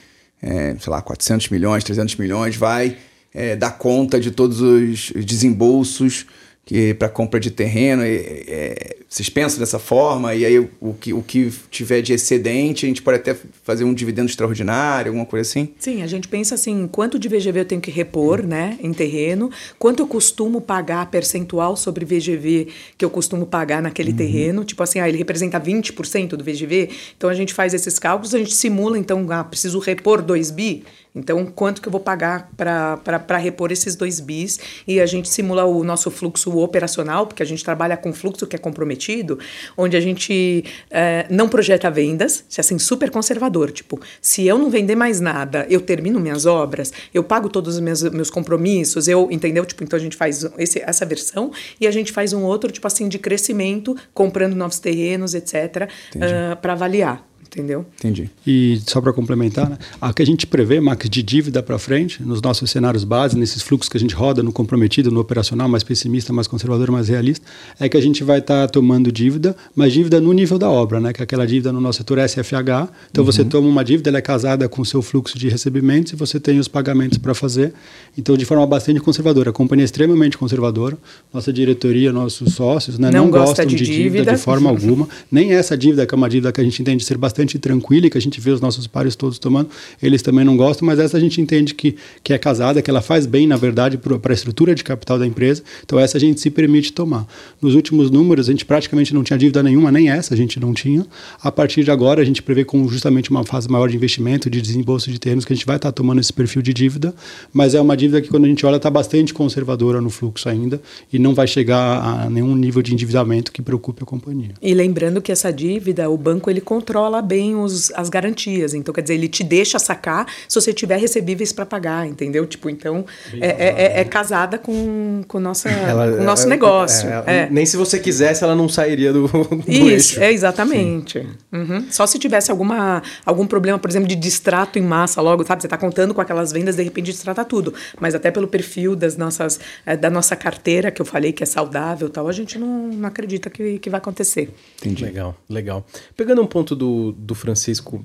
é, 0.42 0.76
sei 0.78 0.90
lá, 0.90 1.00
400 1.00 1.48
milhões, 1.48 1.84
300 1.84 2.16
milhões, 2.16 2.56
vai 2.56 2.96
é, 3.34 3.56
dar 3.56 3.72
conta 3.72 4.18
de 4.18 4.30
todos 4.30 4.60
os 4.60 5.12
desembolsos 5.24 6.26
que 6.68 6.92
para 6.92 7.08
compra 7.08 7.40
de 7.40 7.50
terreno, 7.50 8.02
é, 8.02 8.14
é, 8.46 8.96
vocês 9.08 9.30
pensam 9.30 9.58
dessa 9.58 9.78
forma, 9.78 10.34
e 10.34 10.44
aí 10.44 10.58
o 10.58 10.92
que, 10.92 11.14
o 11.14 11.22
que 11.22 11.50
tiver 11.70 12.02
de 12.02 12.12
excedente, 12.12 12.84
a 12.84 12.88
gente 12.88 13.00
pode 13.00 13.16
até 13.16 13.34
fazer 13.64 13.84
um 13.84 13.94
dividendo 13.94 14.28
extraordinário, 14.28 15.08
alguma 15.08 15.24
coisa 15.24 15.48
assim? 15.48 15.70
Sim, 15.78 16.02
a 16.02 16.06
gente 16.06 16.28
pensa 16.28 16.56
assim, 16.56 16.86
quanto 16.86 17.18
de 17.18 17.26
VGV 17.26 17.60
eu 17.60 17.64
tenho 17.64 17.80
que 17.80 17.90
repor 17.90 18.46
né, 18.46 18.76
em 18.82 18.92
terreno, 18.92 19.50
quanto 19.78 20.02
eu 20.02 20.06
costumo 20.06 20.60
pagar 20.60 21.10
percentual 21.10 21.74
sobre 21.74 22.04
VGV 22.04 22.68
que 22.98 23.04
eu 23.04 23.08
costumo 23.08 23.46
pagar 23.46 23.80
naquele 23.80 24.10
uhum. 24.10 24.16
terreno, 24.18 24.62
tipo 24.62 24.82
assim, 24.82 25.00
ah, 25.00 25.08
ele 25.08 25.16
representa 25.16 25.58
20% 25.58 26.36
do 26.36 26.44
VGV, 26.44 26.90
então 27.16 27.30
a 27.30 27.34
gente 27.34 27.54
faz 27.54 27.72
esses 27.72 27.98
cálculos, 27.98 28.34
a 28.34 28.38
gente 28.38 28.54
simula, 28.54 28.98
então, 28.98 29.26
ah, 29.30 29.42
preciso 29.42 29.78
repor 29.78 30.20
2 30.20 30.50
bi, 30.50 30.84
então, 31.18 31.44
quanto 31.46 31.82
que 31.82 31.88
eu 31.88 31.92
vou 31.92 32.00
pagar 32.00 32.50
para 32.56 33.36
repor 33.38 33.72
esses 33.72 33.96
dois 33.96 34.20
bis? 34.20 34.58
E 34.86 35.00
a 35.00 35.06
gente 35.06 35.28
simula 35.28 35.64
o 35.64 35.82
nosso 35.82 36.10
fluxo 36.10 36.56
operacional, 36.58 37.26
porque 37.26 37.42
a 37.42 37.46
gente 37.46 37.64
trabalha 37.64 37.96
com 37.96 38.12
fluxo 38.12 38.46
que 38.46 38.56
é 38.56 38.58
comprometido, 38.58 39.38
onde 39.76 39.96
a 39.96 40.00
gente 40.00 40.64
é, 40.90 41.26
não 41.28 41.48
projeta 41.48 41.90
vendas, 41.90 42.44
se 42.48 42.60
é 42.60 42.62
assim, 42.62 42.78
super 42.78 43.10
conservador. 43.10 43.70
Tipo, 43.70 44.00
se 44.20 44.46
eu 44.46 44.58
não 44.58 44.70
vender 44.70 44.94
mais 44.94 45.20
nada, 45.20 45.66
eu 45.68 45.80
termino 45.80 46.20
minhas 46.20 46.46
obras, 46.46 46.92
eu 47.12 47.24
pago 47.24 47.48
todos 47.48 47.74
os 47.74 47.80
meus, 47.80 48.02
meus 48.02 48.30
compromissos, 48.30 49.08
eu, 49.08 49.28
entendeu? 49.30 49.64
Tipo, 49.64 49.84
então 49.84 49.96
a 49.96 50.00
gente 50.00 50.16
faz 50.16 50.44
esse, 50.56 50.80
essa 50.80 51.04
versão 51.04 51.50
e 51.80 51.86
a 51.86 51.90
gente 51.90 52.12
faz 52.12 52.32
um 52.32 52.44
outro, 52.44 52.70
tipo 52.70 52.86
assim, 52.86 53.08
de 53.08 53.18
crescimento, 53.18 53.96
comprando 54.14 54.54
novos 54.54 54.78
terrenos, 54.78 55.34
etc., 55.34 55.88
uh, 56.14 56.56
para 56.60 56.72
avaliar 56.72 57.27
entendeu? 57.48 57.84
Entendi. 57.98 58.30
E 58.46 58.80
só 58.86 59.00
para 59.00 59.12
complementar, 59.12 59.68
né, 59.68 59.78
a 60.00 60.12
que 60.12 60.22
a 60.22 60.26
gente 60.26 60.46
prevê, 60.46 60.80
Max, 60.80 61.08
de 61.08 61.22
dívida 61.22 61.62
para 61.62 61.78
frente, 61.78 62.22
nos 62.22 62.40
nossos 62.40 62.70
cenários 62.70 63.04
base, 63.04 63.36
nesses 63.36 63.62
fluxos 63.62 63.88
que 63.88 63.96
a 63.96 64.00
gente 64.00 64.14
roda 64.14 64.42
no 64.42 64.52
comprometido, 64.52 65.10
no 65.10 65.20
operacional, 65.20 65.68
mais 65.68 65.82
pessimista, 65.82 66.32
mais 66.32 66.46
conservador, 66.46 66.90
mais 66.90 67.08
realista, 67.08 67.44
é 67.80 67.88
que 67.88 67.96
a 67.96 68.00
gente 68.00 68.22
vai 68.22 68.38
estar 68.38 68.66
tá 68.66 68.68
tomando 68.68 69.10
dívida, 69.10 69.56
mas 69.74 69.92
dívida 69.92 70.20
no 70.20 70.32
nível 70.32 70.58
da 70.58 70.70
obra, 70.70 71.00
né? 71.00 71.12
Que 71.12 71.22
é 71.22 71.24
aquela 71.24 71.46
dívida 71.46 71.72
no 71.72 71.80
nosso 71.80 71.98
setor 71.98 72.18
SFH. 72.18 72.88
Então 73.10 73.24
uhum. 73.24 73.32
você 73.32 73.44
toma 73.44 73.68
uma 73.68 73.84
dívida, 73.84 74.10
ela 74.10 74.18
é 74.18 74.22
casada 74.22 74.68
com 74.68 74.82
o 74.82 74.84
seu 74.84 75.00
fluxo 75.02 75.38
de 75.38 75.48
recebimentos 75.48 76.12
e 76.12 76.16
você 76.16 76.38
tem 76.38 76.58
os 76.58 76.68
pagamentos 76.68 77.18
para 77.18 77.34
fazer. 77.34 77.72
Então, 78.16 78.36
de 78.36 78.44
forma 78.44 78.66
bastante 78.66 79.00
conservadora. 79.00 79.50
A 79.50 79.52
companhia 79.52 79.84
é 79.84 79.86
extremamente 79.86 80.36
conservadora. 80.36 80.96
Nossa 81.32 81.52
diretoria, 81.52 82.12
nossos 82.12 82.54
sócios, 82.54 82.98
né, 82.98 83.10
não, 83.10 83.24
não 83.24 83.30
gostam 83.30 83.64
de, 83.64 83.76
de 83.76 83.84
dívida, 83.84 84.02
dívida 84.02 84.32
de 84.32 84.38
forma 84.38 84.68
alguma. 84.68 85.08
Nem 85.30 85.52
essa 85.52 85.76
dívida, 85.76 86.06
que 86.06 86.14
é 86.14 86.16
uma 86.16 86.28
dívida 86.28 86.52
que 86.52 86.60
a 86.60 86.64
gente 86.64 86.80
entende 86.82 87.04
ser 87.04 87.16
bastante 87.16 87.37
bastante 87.38 87.58
tranquila 87.58 88.06
e 88.06 88.10
que 88.10 88.18
a 88.18 88.20
gente 88.20 88.40
vê 88.40 88.50
os 88.50 88.60
nossos 88.60 88.86
pares 88.86 89.14
todos 89.14 89.38
tomando, 89.38 89.70
eles 90.02 90.22
também 90.22 90.44
não 90.44 90.56
gostam, 90.56 90.84
mas 90.86 90.98
essa 90.98 91.16
a 91.16 91.20
gente 91.20 91.40
entende 91.40 91.74
que, 91.74 91.94
que 92.22 92.32
é 92.32 92.38
casada, 92.38 92.82
que 92.82 92.90
ela 92.90 93.00
faz 93.00 93.26
bem, 93.26 93.46
na 93.46 93.56
verdade, 93.56 93.96
para 93.96 94.32
a 94.32 94.34
estrutura 94.34 94.74
de 94.74 94.82
capital 94.82 95.18
da 95.18 95.26
empresa, 95.26 95.62
então 95.84 95.98
essa 95.98 96.16
a 96.16 96.20
gente 96.20 96.40
se 96.40 96.50
permite 96.50 96.92
tomar. 96.92 97.26
Nos 97.62 97.74
últimos 97.74 98.10
números, 98.10 98.48
a 98.48 98.52
gente 98.52 98.64
praticamente 98.64 99.14
não 99.14 99.22
tinha 99.22 99.38
dívida 99.38 99.62
nenhuma, 99.62 99.92
nem 99.92 100.10
essa 100.10 100.34
a 100.34 100.36
gente 100.36 100.58
não 100.58 100.74
tinha. 100.74 101.06
A 101.40 101.52
partir 101.52 101.84
de 101.84 101.90
agora, 101.90 102.20
a 102.20 102.24
gente 102.24 102.42
prevê 102.42 102.64
com 102.64 102.88
justamente 102.88 103.30
uma 103.30 103.44
fase 103.44 103.68
maior 103.68 103.88
de 103.88 103.96
investimento, 103.96 104.50
de 104.50 104.60
desembolso 104.60 105.10
de 105.10 105.18
terrenos, 105.18 105.44
que 105.44 105.52
a 105.52 105.56
gente 105.56 105.66
vai 105.66 105.76
estar 105.76 105.88
tá 105.88 105.92
tomando 105.92 106.20
esse 106.20 106.32
perfil 106.32 106.62
de 106.62 106.74
dívida, 106.74 107.14
mas 107.52 107.74
é 107.74 107.80
uma 107.80 107.96
dívida 107.96 108.20
que, 108.20 108.28
quando 108.28 108.46
a 108.46 108.48
gente 108.48 108.64
olha, 108.66 108.76
está 108.76 108.90
bastante 108.90 109.32
conservadora 109.32 110.00
no 110.00 110.10
fluxo 110.10 110.48
ainda 110.48 110.80
e 111.12 111.18
não 111.18 111.34
vai 111.34 111.46
chegar 111.46 112.24
a 112.24 112.30
nenhum 112.30 112.56
nível 112.56 112.82
de 112.82 112.92
endividamento 112.92 113.52
que 113.52 113.62
preocupe 113.62 114.02
a 114.02 114.06
companhia. 114.06 114.54
E 114.60 114.74
lembrando 114.74 115.22
que 115.22 115.30
essa 115.30 115.52
dívida, 115.52 116.10
o 116.10 116.16
banco 116.16 116.50
ele 116.50 116.60
controla 116.60 117.22
bem 117.28 117.54
os, 117.54 117.92
as 117.92 118.08
garantias. 118.08 118.72
Então, 118.72 118.92
quer 118.92 119.02
dizer, 119.02 119.14
ele 119.14 119.28
te 119.28 119.44
deixa 119.44 119.78
sacar 119.78 120.26
se 120.48 120.54
você 120.58 120.72
tiver 120.72 120.96
recebíveis 120.96 121.52
para 121.52 121.66
pagar, 121.66 122.06
entendeu? 122.06 122.46
Tipo, 122.46 122.70
então, 122.70 123.04
é, 123.34 123.46
é, 123.46 123.74
é, 123.98 124.00
é, 124.00 124.04
casada 124.04 124.58
com 124.58 125.22
o 125.32 125.38
nosso, 125.38 125.68
ela, 125.68 126.16
com 126.16 126.24
nosso 126.24 126.48
negócio. 126.48 127.08
É, 127.08 127.42
é. 127.42 127.48
nem 127.50 127.66
se 127.66 127.76
você 127.76 127.98
quisesse, 127.98 128.42
ela 128.42 128.54
não 128.54 128.68
sairia 128.68 129.12
do, 129.12 129.28
do 129.28 129.62
Isso, 129.68 130.18
eixo. 130.18 130.20
é 130.22 130.32
exatamente. 130.32 131.26
Uhum. 131.52 131.86
Só 131.90 132.06
se 132.06 132.18
tivesse 132.18 132.50
alguma, 132.50 133.02
algum 133.24 133.46
problema, 133.46 133.78
por 133.78 133.90
exemplo, 133.90 134.08
de 134.08 134.16
distrato 134.16 134.78
em 134.78 134.82
massa 134.82 135.20
logo, 135.20 135.44
sabe? 135.44 135.62
Você 135.62 135.66
está 135.66 135.76
contando 135.76 136.14
com 136.14 136.20
aquelas 136.20 136.50
vendas, 136.50 136.76
de 136.76 136.82
repente 136.82 137.06
distrata 137.12 137.44
tudo. 137.44 137.74
Mas 138.00 138.14
até 138.14 138.30
pelo 138.30 138.48
perfil 138.48 138.96
das 138.96 139.16
nossas, 139.16 139.60
da 140.00 140.08
nossa 140.08 140.34
carteira, 140.34 140.90
que 140.90 141.02
eu 141.02 141.06
falei 141.06 141.32
que 141.32 141.42
é 141.42 141.46
saudável 141.46 142.08
tal, 142.08 142.26
a 142.28 142.32
gente 142.32 142.58
não, 142.58 142.88
não 142.88 143.08
acredita 143.08 143.50
que, 143.50 143.78
que 143.78 143.90
vai 143.90 143.98
acontecer. 143.98 144.50
Entendi. 144.80 145.04
Legal, 145.04 145.36
legal. 145.48 145.86
Pegando 146.16 146.42
um 146.42 146.46
ponto 146.46 146.74
do, 146.74 147.12
do 147.18 147.34
Francisco 147.34 148.04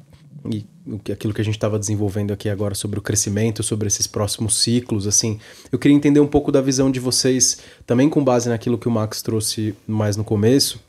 e 0.49 0.65
aquilo 1.11 1.33
que 1.33 1.39
a 1.39 1.43
gente 1.43 1.55
estava 1.55 1.79
desenvolvendo 1.79 2.33
aqui 2.33 2.49
agora 2.49 2.75
sobre 2.75 2.99
o 2.99 3.01
crescimento, 3.01 3.63
sobre 3.63 3.87
esses 3.87 4.07
próximos 4.07 4.57
ciclos, 4.57 5.07
assim, 5.07 5.39
eu 5.71 5.79
queria 5.79 5.95
entender 5.95 6.19
um 6.19 6.27
pouco 6.27 6.51
da 6.51 6.59
visão 6.59 6.91
de 6.91 6.99
vocês, 6.99 7.59
também 7.85 8.09
com 8.09 8.21
base 8.21 8.49
naquilo 8.49 8.77
que 8.77 8.87
o 8.87 8.91
Max 8.91 9.21
trouxe 9.21 9.73
mais 9.87 10.17
no 10.17 10.23
começo, 10.23 10.81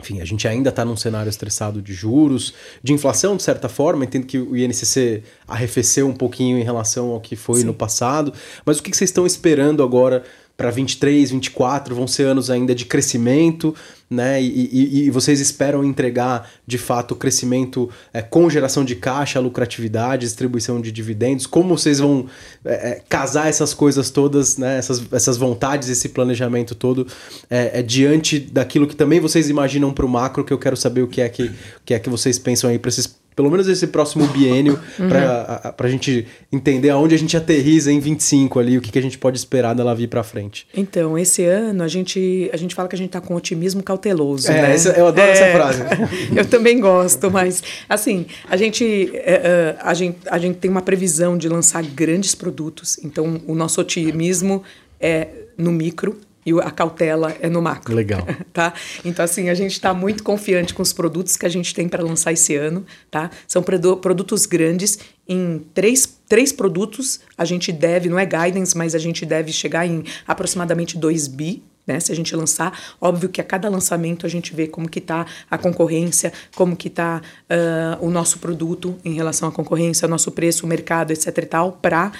enfim, 0.00 0.20
a 0.20 0.24
gente 0.24 0.46
ainda 0.46 0.70
está 0.70 0.84
num 0.84 0.96
cenário 0.96 1.28
estressado 1.28 1.82
de 1.82 1.92
juros, 1.92 2.54
de 2.82 2.92
inflação, 2.92 3.36
de 3.36 3.42
certa 3.42 3.68
forma. 3.68 4.04
Entendo 4.04 4.26
que 4.26 4.38
o 4.38 4.56
INCC 4.56 5.24
arrefeceu 5.46 6.06
um 6.06 6.14
pouquinho 6.14 6.56
em 6.56 6.62
relação 6.62 7.10
ao 7.10 7.20
que 7.20 7.34
foi 7.34 7.60
Sim. 7.60 7.66
no 7.66 7.74
passado. 7.74 8.32
Mas 8.64 8.78
o 8.78 8.82
que 8.82 8.96
vocês 8.96 9.10
estão 9.10 9.26
esperando 9.26 9.82
agora 9.82 10.22
para 10.56 10.70
23, 10.70 11.30
24 11.32 11.94
vão 11.94 12.06
ser 12.06 12.24
anos 12.24 12.48
ainda 12.48 12.74
de 12.74 12.84
crescimento, 12.84 13.74
né? 14.10 14.40
E, 14.42 14.68
e, 14.72 15.06
e 15.06 15.10
vocês 15.10 15.40
esperam 15.40 15.84
entregar 15.84 16.50
de 16.66 16.78
fato 16.78 17.14
crescimento 17.14 17.90
é, 18.12 18.22
com 18.22 18.48
geração 18.48 18.84
de 18.84 18.94
caixa, 18.94 19.38
lucratividade, 19.40 20.24
distribuição 20.26 20.80
de 20.80 20.90
dividendos. 20.90 21.46
Como 21.46 21.76
vocês 21.76 21.98
vão 21.98 22.26
é, 22.64 22.90
é, 22.90 23.02
casar 23.08 23.48
essas 23.48 23.74
coisas 23.74 24.10
todas, 24.10 24.56
né? 24.56 24.78
Essas, 24.78 25.02
essas 25.12 25.36
vontades, 25.36 25.88
esse 25.88 26.08
planejamento 26.08 26.74
todo 26.74 27.06
é, 27.50 27.80
é 27.80 27.82
diante 27.82 28.38
daquilo 28.38 28.86
que 28.86 28.96
também 28.96 29.20
vocês 29.20 29.50
imaginam 29.50 29.92
para 29.92 30.06
o 30.06 30.08
macro, 30.08 30.44
que 30.44 30.52
eu 30.52 30.58
quero 30.58 30.76
saber 30.76 31.02
o 31.02 31.08
que 31.08 31.20
é 31.20 31.28
que, 31.28 31.44
o 31.44 31.52
que 31.84 31.94
é 31.94 31.98
que 31.98 32.08
vocês 32.08 32.38
pensam 32.38 32.70
aí 32.70 32.78
para 32.78 32.88
esses 32.88 33.18
pelo 33.38 33.52
menos 33.52 33.68
esse 33.68 33.86
próximo 33.86 34.26
biênio, 34.26 34.76
uhum. 34.98 35.08
para 35.08 35.72
a 35.78 35.88
gente 35.88 36.26
entender 36.50 36.90
aonde 36.90 37.14
a 37.14 37.18
gente 37.18 37.36
aterriza 37.36 37.92
em 37.92 38.00
25 38.00 38.58
ali, 38.58 38.76
o 38.76 38.80
que, 38.80 38.90
que 38.90 38.98
a 38.98 39.02
gente 39.02 39.16
pode 39.16 39.38
esperar 39.38 39.76
dela 39.76 39.94
vir 39.94 40.08
para 40.08 40.24
frente. 40.24 40.66
Então, 40.76 41.16
esse 41.16 41.44
ano 41.44 41.84
a 41.84 41.86
gente, 41.86 42.50
a 42.52 42.56
gente 42.56 42.74
fala 42.74 42.88
que 42.88 42.96
a 42.96 42.98
gente 42.98 43.10
está 43.10 43.20
com 43.20 43.36
otimismo 43.36 43.80
cauteloso. 43.98 44.50
É, 44.50 44.62
né? 44.62 44.74
essa, 44.74 44.90
eu 44.90 45.08
adoro 45.08 45.28
é, 45.28 45.32
essa 45.32 45.52
frase. 45.52 45.82
eu 46.34 46.46
também 46.46 46.80
gosto, 46.80 47.30
mas 47.30 47.62
assim, 47.88 48.26
a 48.48 48.56
gente, 48.56 49.10
é, 49.14 49.32
é, 49.32 49.76
a, 49.80 49.92
gente, 49.92 50.18
a 50.26 50.38
gente 50.38 50.58
tem 50.58 50.70
uma 50.70 50.82
previsão 50.82 51.36
de 51.36 51.48
lançar 51.48 51.82
grandes 51.82 52.34
produtos, 52.34 52.98
então 53.02 53.40
o 53.46 53.54
nosso 53.54 53.80
otimismo 53.80 54.62
é 55.00 55.28
no 55.56 55.72
micro, 55.72 56.16
e 56.46 56.52
a 56.60 56.70
cautela 56.70 57.36
é 57.42 57.48
no 57.50 57.60
macro. 57.60 57.94
Legal. 57.94 58.26
tá? 58.54 58.72
Então, 59.04 59.22
assim, 59.22 59.50
a 59.50 59.54
gente 59.54 59.72
está 59.72 59.92
muito 59.92 60.22
confiante 60.22 60.72
com 60.72 60.80
os 60.80 60.94
produtos 60.94 61.36
que 61.36 61.44
a 61.44 61.48
gente 61.48 61.74
tem 61.74 61.86
para 61.86 62.02
lançar 62.02 62.32
esse 62.32 62.54
ano. 62.56 62.86
Tá? 63.10 63.30
São 63.46 63.62
produtos 63.62 64.46
grandes. 64.46 64.98
Em 65.28 65.58
três, 65.74 66.08
três 66.26 66.50
produtos, 66.50 67.20
a 67.36 67.44
gente 67.44 67.70
deve, 67.70 68.08
não 68.08 68.18
é 68.18 68.24
guidance, 68.24 68.74
mas 68.74 68.94
a 68.94 68.98
gente 68.98 69.26
deve 69.26 69.52
chegar 69.52 69.86
em 69.86 70.02
aproximadamente 70.26 70.96
2 70.96 71.28
bi 71.28 71.62
né? 71.88 71.98
Se 71.98 72.12
a 72.12 72.14
gente 72.14 72.36
lançar, 72.36 72.78
óbvio 73.00 73.28
que 73.28 73.40
a 73.40 73.44
cada 73.44 73.68
lançamento 73.68 74.26
a 74.26 74.28
gente 74.28 74.54
vê 74.54 74.68
como 74.68 74.88
que 74.88 74.98
está 74.98 75.26
a 75.50 75.58
concorrência, 75.58 76.32
como 76.54 76.76
que 76.76 76.88
está 76.88 77.22
uh, 77.50 78.06
o 78.06 78.10
nosso 78.10 78.38
produto 78.38 78.96
em 79.04 79.14
relação 79.14 79.48
à 79.48 79.52
concorrência, 79.52 80.06
nosso 80.06 80.30
preço, 80.30 80.66
o 80.66 80.68
mercado, 80.68 81.10
etc 81.10 81.36
e 81.38 81.46
tal, 81.46 81.72
para 81.72 82.12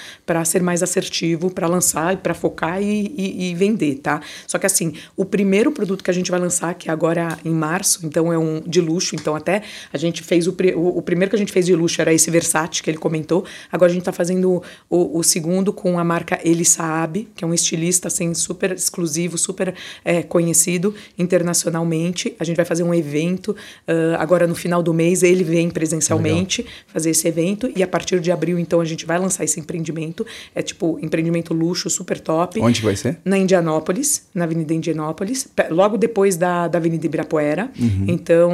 ser 0.45 0.61
mais 0.61 0.81
assertivo, 0.81 1.51
para 1.51 1.67
lançar, 1.67 2.17
para 2.17 2.33
focar 2.33 2.81
e, 2.81 3.13
e, 3.15 3.51
e, 3.51 3.55
vender, 3.55 3.95
tá? 3.95 4.21
Só 4.47 4.57
que 4.57 4.65
assim, 4.65 4.93
o 5.15 5.23
primeiro 5.23 5.71
produto 5.71 6.03
que 6.03 6.09
a 6.09 6.13
gente 6.13 6.31
vai 6.31 6.39
lançar, 6.39 6.73
que 6.73 6.89
é 6.89 6.91
agora 6.91 7.37
em 7.45 7.53
março, 7.53 8.05
então 8.05 8.33
é 8.33 8.37
um 8.37 8.61
de 8.61 8.81
luxo, 8.81 9.15
então 9.15 9.35
até 9.35 9.61
a 9.93 9.97
gente 9.97 10.23
fez 10.23 10.47
o, 10.47 10.55
o, 10.75 10.97
o 10.97 11.01
primeiro 11.01 11.29
que 11.29 11.35
a 11.35 11.39
gente 11.39 11.51
fez 11.51 11.65
de 11.65 11.75
luxo 11.75 12.01
era 12.01 12.13
esse 12.13 12.31
Versace 12.31 12.81
que 12.81 12.89
ele 12.89 12.97
comentou, 12.97 13.45
agora 13.71 13.91
a 13.91 13.93
gente 13.93 14.01
está 14.01 14.11
fazendo 14.11 14.61
o, 14.89 15.19
o, 15.19 15.23
segundo 15.23 15.73
com 15.73 15.99
a 15.99 16.03
marca 16.03 16.39
Ele 16.43 16.65
Saab, 16.65 17.27
que 17.35 17.43
é 17.43 17.47
um 17.47 17.53
estilista 17.53 18.07
assim 18.07 18.33
super 18.33 18.71
exclusivo, 18.71 19.37
super 19.37 19.58
super 19.59 19.73
é, 20.05 20.23
conhecido 20.23 20.95
internacionalmente. 21.17 22.33
A 22.39 22.43
gente 22.43 22.55
vai 22.55 22.65
fazer 22.65 22.83
um 22.83 22.93
evento 22.93 23.49
uh, 23.51 24.15
agora 24.17 24.47
no 24.47 24.55
final 24.55 24.81
do 24.81 24.93
mês. 24.93 25.21
Ele 25.21 25.43
vem 25.43 25.69
presencialmente 25.69 26.61
Legal. 26.61 26.77
fazer 26.87 27.09
esse 27.09 27.27
evento 27.27 27.69
e 27.75 27.83
a 27.83 27.87
partir 27.87 28.19
de 28.21 28.31
abril, 28.31 28.57
então, 28.57 28.79
a 28.79 28.85
gente 28.85 29.05
vai 29.05 29.19
lançar 29.19 29.43
esse 29.43 29.59
empreendimento. 29.59 30.25
É 30.55 30.61
tipo 30.61 30.97
empreendimento 31.01 31.53
luxo, 31.53 31.89
super 31.89 32.19
top. 32.19 32.59
Onde 32.61 32.81
vai 32.81 32.95
ser? 32.95 33.19
Na 33.25 33.37
Indianópolis, 33.37 34.27
na 34.33 34.45
Avenida 34.45 34.73
Indianópolis, 34.73 35.47
logo 35.69 35.97
depois 35.97 36.37
da, 36.37 36.67
da 36.67 36.77
Avenida 36.77 37.05
Ibirapuera. 37.05 37.69
Uhum. 37.77 38.05
Então, 38.07 38.51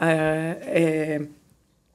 é, 0.00 0.56
é 0.66 1.20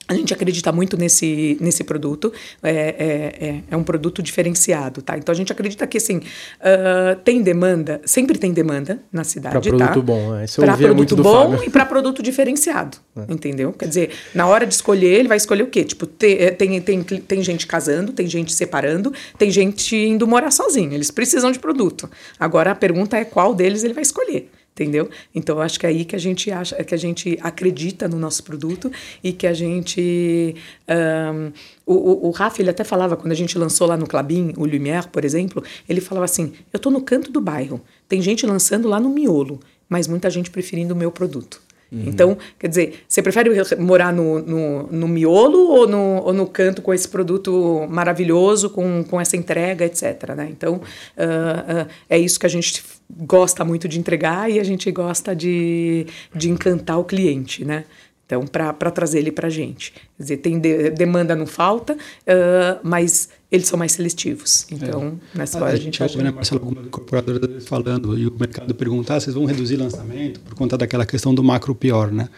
a 0.07 0.13
gente 0.13 0.33
acredita 0.33 0.71
muito 0.71 0.97
nesse, 0.97 1.57
nesse 1.59 1.83
produto, 1.83 2.31
é, 2.61 2.71
é, 2.71 3.47
é, 3.47 3.63
é, 3.71 3.77
um 3.77 3.83
produto 3.83 4.21
diferenciado, 4.21 5.01
tá? 5.01 5.17
Então 5.17 5.33
a 5.33 5.35
gente 5.35 5.51
acredita 5.51 5.85
que 5.87 5.97
assim, 5.97 6.17
uh, 6.17 7.15
tem 7.23 7.41
demanda, 7.41 7.99
sempre 8.05 8.37
tem 8.37 8.53
demanda 8.53 8.99
na 9.11 9.23
cidade, 9.23 9.53
pra 9.53 9.61
tá? 9.61 9.87
produto 9.87 10.03
bom, 10.03 10.35
é. 10.35 10.45
Isso 10.45 10.61
pra 10.61 10.77
produto 10.77 11.15
bom 11.15 11.63
e 11.63 11.69
para 11.69 11.85
produto 11.85 12.21
diferenciado, 12.21 12.97
é. 13.17 13.33
entendeu? 13.33 13.73
Quer 13.73 13.87
dizer, 13.87 14.11
na 14.33 14.45
hora 14.45 14.65
de 14.65 14.73
escolher, 14.73 15.19
ele 15.19 15.27
vai 15.27 15.37
escolher 15.37 15.63
o 15.63 15.67
quê? 15.67 15.83
Tipo, 15.83 16.05
tem, 16.05 16.53
tem, 16.53 16.81
tem, 16.81 17.03
tem 17.03 17.43
gente 17.43 17.65
casando, 17.65 18.13
tem 18.13 18.27
gente 18.27 18.53
separando, 18.53 19.11
tem 19.37 19.49
gente 19.49 19.95
indo 19.95 20.27
morar 20.27 20.51
sozinho, 20.51 20.93
eles 20.93 21.09
precisam 21.09 21.51
de 21.51 21.57
produto. 21.57 22.09
Agora 22.39 22.71
a 22.71 22.75
pergunta 22.75 23.17
é 23.17 23.25
qual 23.25 23.55
deles 23.55 23.83
ele 23.83 23.93
vai 23.93 24.03
escolher 24.03 24.49
entendeu? 24.76 25.09
Então 25.34 25.61
acho 25.61 25.80
que 25.80 25.86
é 25.86 25.89
aí 25.89 26.03
que 26.03 26.15
a 26.15 26.19
gente 26.19 26.51
acha, 26.51 26.76
que 26.84 26.93
a 26.93 26.97
gente 26.97 27.39
acredita 27.41 28.09
no 28.09 28.19
nosso 28.19 28.43
produto 28.43 28.91
e 29.23 29.32
que 29.32 29.47
a 29.47 29.53
gente 29.53 30.53
um, 30.89 31.51
o, 31.86 31.93
o, 31.93 32.28
o 32.28 32.32
Rafa 32.32 32.61
ele 32.61 32.69
até 32.69 32.84
falava 32.84 33.15
quando 33.15 33.32
a 33.32 33.36
gente 33.36 33.57
lançou 33.57 33.88
lá 33.88 33.95
no 33.95 34.05
Clabin 34.05 34.53
o 34.57 34.65
Lumière, 34.65 35.07
por 35.07 35.23
exemplo, 35.23 35.63
ele 35.88 36.01
falava 36.01 36.26
assim: 36.26 36.51
eu 36.73 36.78
estou 36.78 36.91
no 36.91 37.01
canto 37.01 37.32
do 37.32 37.39
bairro, 37.39 37.82
tem 38.07 38.21
gente 38.21 38.45
lançando 38.45 38.89
lá 38.89 38.99
no 38.99 39.09
miolo, 39.09 39.61
mas 39.88 40.07
muita 40.07 40.30
gente 40.30 40.51
preferindo 40.51 40.93
o 40.93 40.97
meu 40.97 41.11
produto. 41.11 41.63
Uhum. 41.91 42.03
Então, 42.07 42.38
quer 42.59 42.67
dizer, 42.67 43.05
você 43.07 43.21
prefere 43.21 43.49
morar 43.78 44.11
no, 44.11 44.39
no, 44.39 44.88
no 44.88 45.07
miolo 45.07 45.69
ou 45.69 45.88
no, 45.88 46.23
ou 46.23 46.34
no 46.34 46.47
canto 46.47 46.82
com 46.82 46.93
esse 46.93 47.07
produto 47.07 47.86
maravilhoso, 47.89 48.69
com, 48.69 49.03
com 49.03 49.21
essa 49.21 49.38
entrega, 49.38 49.86
etc. 49.86 50.34
Né? 50.36 50.49
Então, 50.51 50.76
uh, 50.76 50.80
uh, 50.80 51.88
é 52.09 52.17
isso 52.17 52.39
que 52.39 52.45
a 52.45 52.49
gente 52.49 52.84
gosta 53.09 53.63
muito 53.63 53.87
de 53.87 53.99
entregar 53.99 54.49
e 54.49 54.59
a 54.59 54.63
gente 54.63 54.91
gosta 54.91 55.35
de, 55.35 56.07
de 56.33 56.49
encantar 56.49 56.99
o 56.99 57.03
cliente, 57.03 57.63
né? 57.63 57.85
Então, 58.25 58.45
para 58.47 58.89
trazer 58.89 59.19
ele 59.19 59.31
para 59.31 59.47
a 59.47 59.51
gente. 59.51 59.91
Quer 59.91 60.23
dizer, 60.23 60.37
tem 60.37 60.59
de, 60.59 60.89
demanda 60.89 61.35
não 61.35 61.45
falta, 61.45 61.93
uh, 61.93 62.79
mas 62.81 63.29
eles 63.55 63.67
são 63.67 63.77
mais 63.77 63.93
seletivos. 63.93 64.65
Então, 64.71 65.19
é. 65.33 65.37
nessa 65.37 65.57
hora 65.57 65.71
a, 65.71 65.73
a 65.73 65.75
gente... 65.75 66.01
ouve, 66.01 66.17
né, 66.17 66.31
Marcelo, 66.31 66.61
algumas 66.61 66.85
incorporadoras 66.85 67.65
falando 67.65 68.17
e 68.17 68.27
o 68.27 68.33
mercado 68.37 68.73
perguntar, 68.75 69.15
ah, 69.15 69.19
vocês 69.19 69.33
vão 69.33 69.45
reduzir 69.45 69.75
lançamento 69.77 70.39
por 70.41 70.55
conta 70.55 70.77
daquela 70.77 71.05
questão 71.05 71.33
do 71.33 71.43
macro 71.43 71.73
pior, 71.73 72.11
né? 72.11 72.29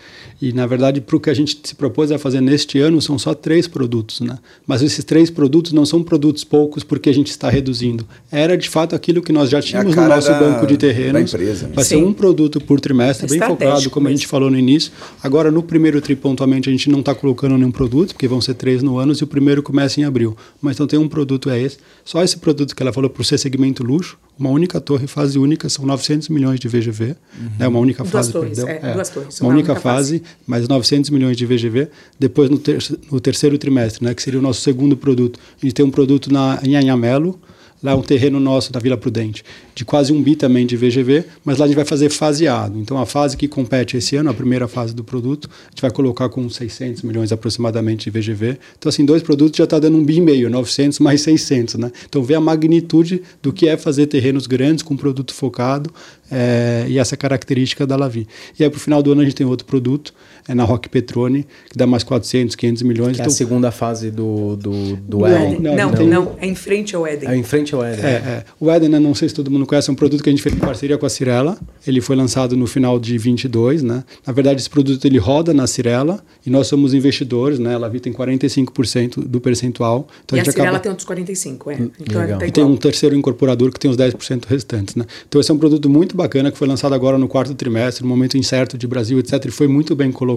E, 0.41 0.53
na 0.53 0.65
verdade, 0.65 1.01
para 1.01 1.15
o 1.15 1.19
que 1.19 1.29
a 1.29 1.33
gente 1.33 1.59
se 1.63 1.75
propôs 1.75 2.11
a 2.11 2.19
fazer 2.19 2.41
neste 2.41 2.79
ano, 2.79 3.01
são 3.01 3.17
só 3.17 3.33
três 3.33 3.67
produtos, 3.67 4.21
né? 4.21 4.37
Mas 4.65 4.81
esses 4.81 5.03
três 5.03 5.29
produtos 5.29 5.73
não 5.73 5.85
são 5.85 6.03
produtos 6.03 6.43
poucos 6.43 6.83
porque 6.83 7.09
a 7.09 7.13
gente 7.13 7.29
está 7.29 7.49
reduzindo. 7.49 8.07
Era, 8.31 8.57
de 8.57 8.69
fato, 8.69 8.95
aquilo 8.95 9.21
que 9.21 9.31
nós 9.31 9.49
já 9.49 9.57
é 9.57 9.61
tínhamos 9.61 9.97
é 9.97 10.01
no 10.01 10.07
nosso 10.07 10.29
da, 10.29 10.39
banco 10.39 10.67
de 10.67 10.77
terrenos. 10.77 11.33
Empresa, 11.33 11.67
né? 11.67 11.73
Vai 11.73 11.83
ser 11.83 11.97
um 11.97 12.13
produto 12.13 12.61
por 12.61 12.79
trimestre, 12.79 13.27
bem 13.27 13.39
focado, 13.39 13.89
como 13.89 14.07
a 14.07 14.11
gente 14.11 14.27
falou 14.27 14.49
no 14.49 14.57
início. 14.57 14.91
Agora, 15.23 15.51
no 15.51 15.63
primeiro 15.63 15.99
tri, 16.01 16.15
pontualmente, 16.15 16.69
a 16.69 16.71
gente 16.71 16.89
não 16.89 16.99
está 16.99 17.15
colocando 17.15 17.57
nenhum 17.57 17.71
produto, 17.71 18.13
porque 18.13 18.27
vão 18.27 18.39
ser 18.39 18.53
três 18.53 18.83
no 18.83 18.97
ano, 18.97 19.13
e 19.19 19.23
o 19.23 19.27
primeiro 19.27 19.63
começa 19.63 19.99
em 19.99 20.03
abril. 20.03 20.37
Mas 20.61 20.75
então 20.75 20.85
tem 20.85 20.99
um 20.99 21.06
produto 21.09 21.49
é 21.49 21.59
esse. 21.59 21.77
Só 22.03 22.23
esse 22.23 22.37
produto 22.37 22.75
que 22.75 22.81
ela 22.81 22.93
falou 22.93 23.09
para 23.09 23.21
o 23.21 23.25
ser 23.25 23.37
segmento 23.37 23.83
luxo, 23.83 24.17
uma 24.37 24.49
única 24.49 24.79
torre, 24.79 25.07
fase 25.07 25.39
única, 25.39 25.67
são 25.69 25.85
900 25.85 26.29
milhões 26.29 26.59
de 26.59 26.67
VGV. 26.67 27.05
Uhum. 27.05 27.49
Né, 27.59 27.67
uma 27.67 27.79
única 27.79 28.03
duas 28.03 28.11
fase, 28.11 28.31
torres, 28.31 28.57
perdão. 28.59 28.69
É, 28.69 28.91
é, 28.91 28.93
duas 28.93 29.09
torres. 29.09 29.39
Uma, 29.39 29.47
uma 29.47 29.53
única, 29.55 29.71
única 29.71 29.81
fase, 29.81 30.19
fase, 30.19 30.35
mais 30.45 30.67
900 30.67 31.09
milhões 31.09 31.37
de 31.37 31.45
VGV. 31.45 31.89
Depois, 32.19 32.49
no, 32.49 32.57
ter, 32.57 32.77
no, 33.11 33.19
terceiro 33.19 33.57
trimestre, 33.57 34.03
né, 34.03 34.13
que 34.13 34.21
seria 34.21 34.39
o 34.39 34.43
nosso 34.43 34.61
segundo 34.61 34.95
produto, 34.95 35.39
a 35.61 35.65
gente 35.65 35.73
tem 35.73 35.85
um 35.85 35.91
produto 35.91 36.31
na, 36.31 36.59
em 36.63 36.75
Anhamelo, 36.75 37.39
lá 37.81 37.91
é 37.91 37.95
um 37.95 38.01
terreno 38.01 38.39
nosso 38.39 38.71
da 38.71 38.79
Vila 38.79 38.97
Prudente, 38.97 39.43
de 39.75 39.85
quase 39.85 40.11
um 40.11 40.21
bi 40.21 40.35
também 40.35 40.65
de 40.65 40.75
VGV, 40.75 41.25
mas 41.45 41.57
lá 41.57 41.65
a 41.65 41.67
gente 41.67 41.75
vai 41.75 41.85
fazer 41.85 42.09
faseado. 42.09 42.77
Então 42.79 42.97
a 42.97 43.05
fase 43.05 43.37
que 43.37 43.47
compete 43.47 43.97
esse 43.97 44.15
ano, 44.15 44.29
a 44.29 44.33
primeira 44.33 44.67
fase 44.67 44.93
do 44.93 45.03
produto, 45.03 45.49
a 45.67 45.69
gente 45.69 45.81
vai 45.81 45.91
colocar 45.91 46.29
com 46.29 46.49
600 46.49 47.03
milhões 47.03 47.31
aproximadamente 47.31 48.09
de 48.09 48.19
VGV. 48.19 48.57
Então 48.77 48.89
assim, 48.89 49.05
dois 49.05 49.21
produtos 49.21 49.57
já 49.57 49.63
está 49.65 49.79
dando 49.79 49.97
um 49.97 50.03
bi 50.03 50.17
e 50.17 50.21
meio, 50.21 50.49
900 50.49 50.99
mais 50.99 51.21
600, 51.21 51.75
né? 51.75 51.91
Então 52.07 52.23
vê 52.23 52.35
a 52.35 52.41
magnitude 52.41 53.21
do 53.41 53.53
que 53.53 53.67
é 53.67 53.77
fazer 53.77 54.07
terrenos 54.07 54.47
grandes 54.47 54.83
com 54.83 54.97
produto 54.97 55.33
focado 55.33 55.91
é, 56.31 56.85
e 56.87 56.97
essa 56.97 57.15
característica 57.15 57.85
da 57.85 57.95
Lavi. 57.95 58.27
E 58.59 58.63
aí 58.63 58.69
para 58.69 58.77
o 58.77 58.79
final 58.79 59.01
do 59.03 59.11
ano 59.11 59.21
a 59.21 59.23
gente 59.23 59.35
tem 59.35 59.45
outro 59.45 59.65
produto, 59.65 60.13
é 60.47 60.55
na 60.55 60.63
Rock 60.63 60.87
Petrone, 60.87 61.45
que 61.69 61.77
dá 61.77 61.85
mais 61.85 62.03
400, 62.03 62.55
500 62.55 62.83
milhões. 62.83 63.07
Que 63.07 63.13
então, 63.15 63.23
é 63.23 63.23
a 63.23 63.25
então 63.25 63.37
segunda 63.37 63.71
fase 63.71 64.09
do, 64.09 64.55
do, 64.55 64.95
do 64.95 65.27
Eden. 65.27 65.59
Não, 65.59 65.75
não, 65.75 65.91
não, 65.91 66.07
não, 66.07 66.35
é 66.39 66.47
em 66.47 66.55
frente 66.55 66.95
ao 66.95 67.05
Eden. 67.05 67.29
É 67.29 67.35
em 67.35 67.43
frente 67.43 67.75
ao 67.75 67.85
Eden. 67.85 68.05
É, 68.05 68.09
é. 68.09 68.43
O 68.59 68.71
Eden, 68.71 68.89
né, 68.89 68.99
não 68.99 69.13
sei 69.13 69.27
se 69.27 69.35
todo 69.35 69.51
mundo 69.51 69.65
conhece, 69.65 69.89
é 69.89 69.93
um 69.93 69.95
produto 69.95 70.23
que 70.23 70.29
a 70.29 70.31
gente 70.31 70.41
fez 70.41 70.55
em 70.55 70.59
parceria 70.59 70.97
com 70.97 71.05
a 71.05 71.09
Cirela. 71.09 71.57
Ele 71.85 71.99
foi 71.99 72.15
lançado 72.15 72.55
no 72.55 72.65
final 72.65 72.99
de 72.99 73.17
22, 73.17 73.83
né? 73.83 74.03
Na 74.25 74.31
verdade, 74.31 74.61
esse 74.61 74.69
produto 74.69 75.03
ele 75.05 75.17
roda 75.17 75.53
na 75.53 75.67
Cirela 75.67 76.23
e 76.45 76.49
nós 76.49 76.67
somos 76.67 76.93
investidores, 76.93 77.59
né? 77.59 77.75
A 77.75 77.77
Lavi 77.77 77.99
tem 77.99 78.13
45% 78.13 79.25
do 79.27 79.41
percentual. 79.41 80.07
Então 80.23 80.37
e 80.37 80.39
a, 80.39 80.43
a 80.43 80.45
Cirela 80.45 80.69
acaba... 80.69 80.79
tem 80.79 80.89
outros 80.89 81.05
45, 81.05 81.71
é. 81.71 81.75
Hum, 81.75 81.91
então 81.99 82.21
Legal. 82.21 82.39
Tá 82.39 82.47
e 82.47 82.51
tem 82.51 82.63
um 82.63 82.77
terceiro 82.77 83.15
incorporador 83.15 83.71
que 83.71 83.79
tem 83.79 83.91
os 83.91 83.97
10% 83.97 84.45
restantes, 84.47 84.95
né? 84.95 85.05
Então 85.27 85.41
esse 85.41 85.51
é 85.51 85.53
um 85.53 85.57
produto 85.57 85.89
muito 85.89 86.15
bacana 86.15 86.51
que 86.51 86.57
foi 86.57 86.67
lançado 86.67 86.93
agora 86.93 87.17
no 87.17 87.27
quarto 87.27 87.53
trimestre, 87.53 88.03
no 88.03 88.09
momento 88.09 88.37
incerto 88.37 88.77
de 88.77 88.87
Brasil, 88.87 89.19
etc. 89.19 89.45
E 89.45 89.51
foi 89.51 89.67
muito 89.67 89.95
bem 89.95 90.11
colocado. 90.11 90.36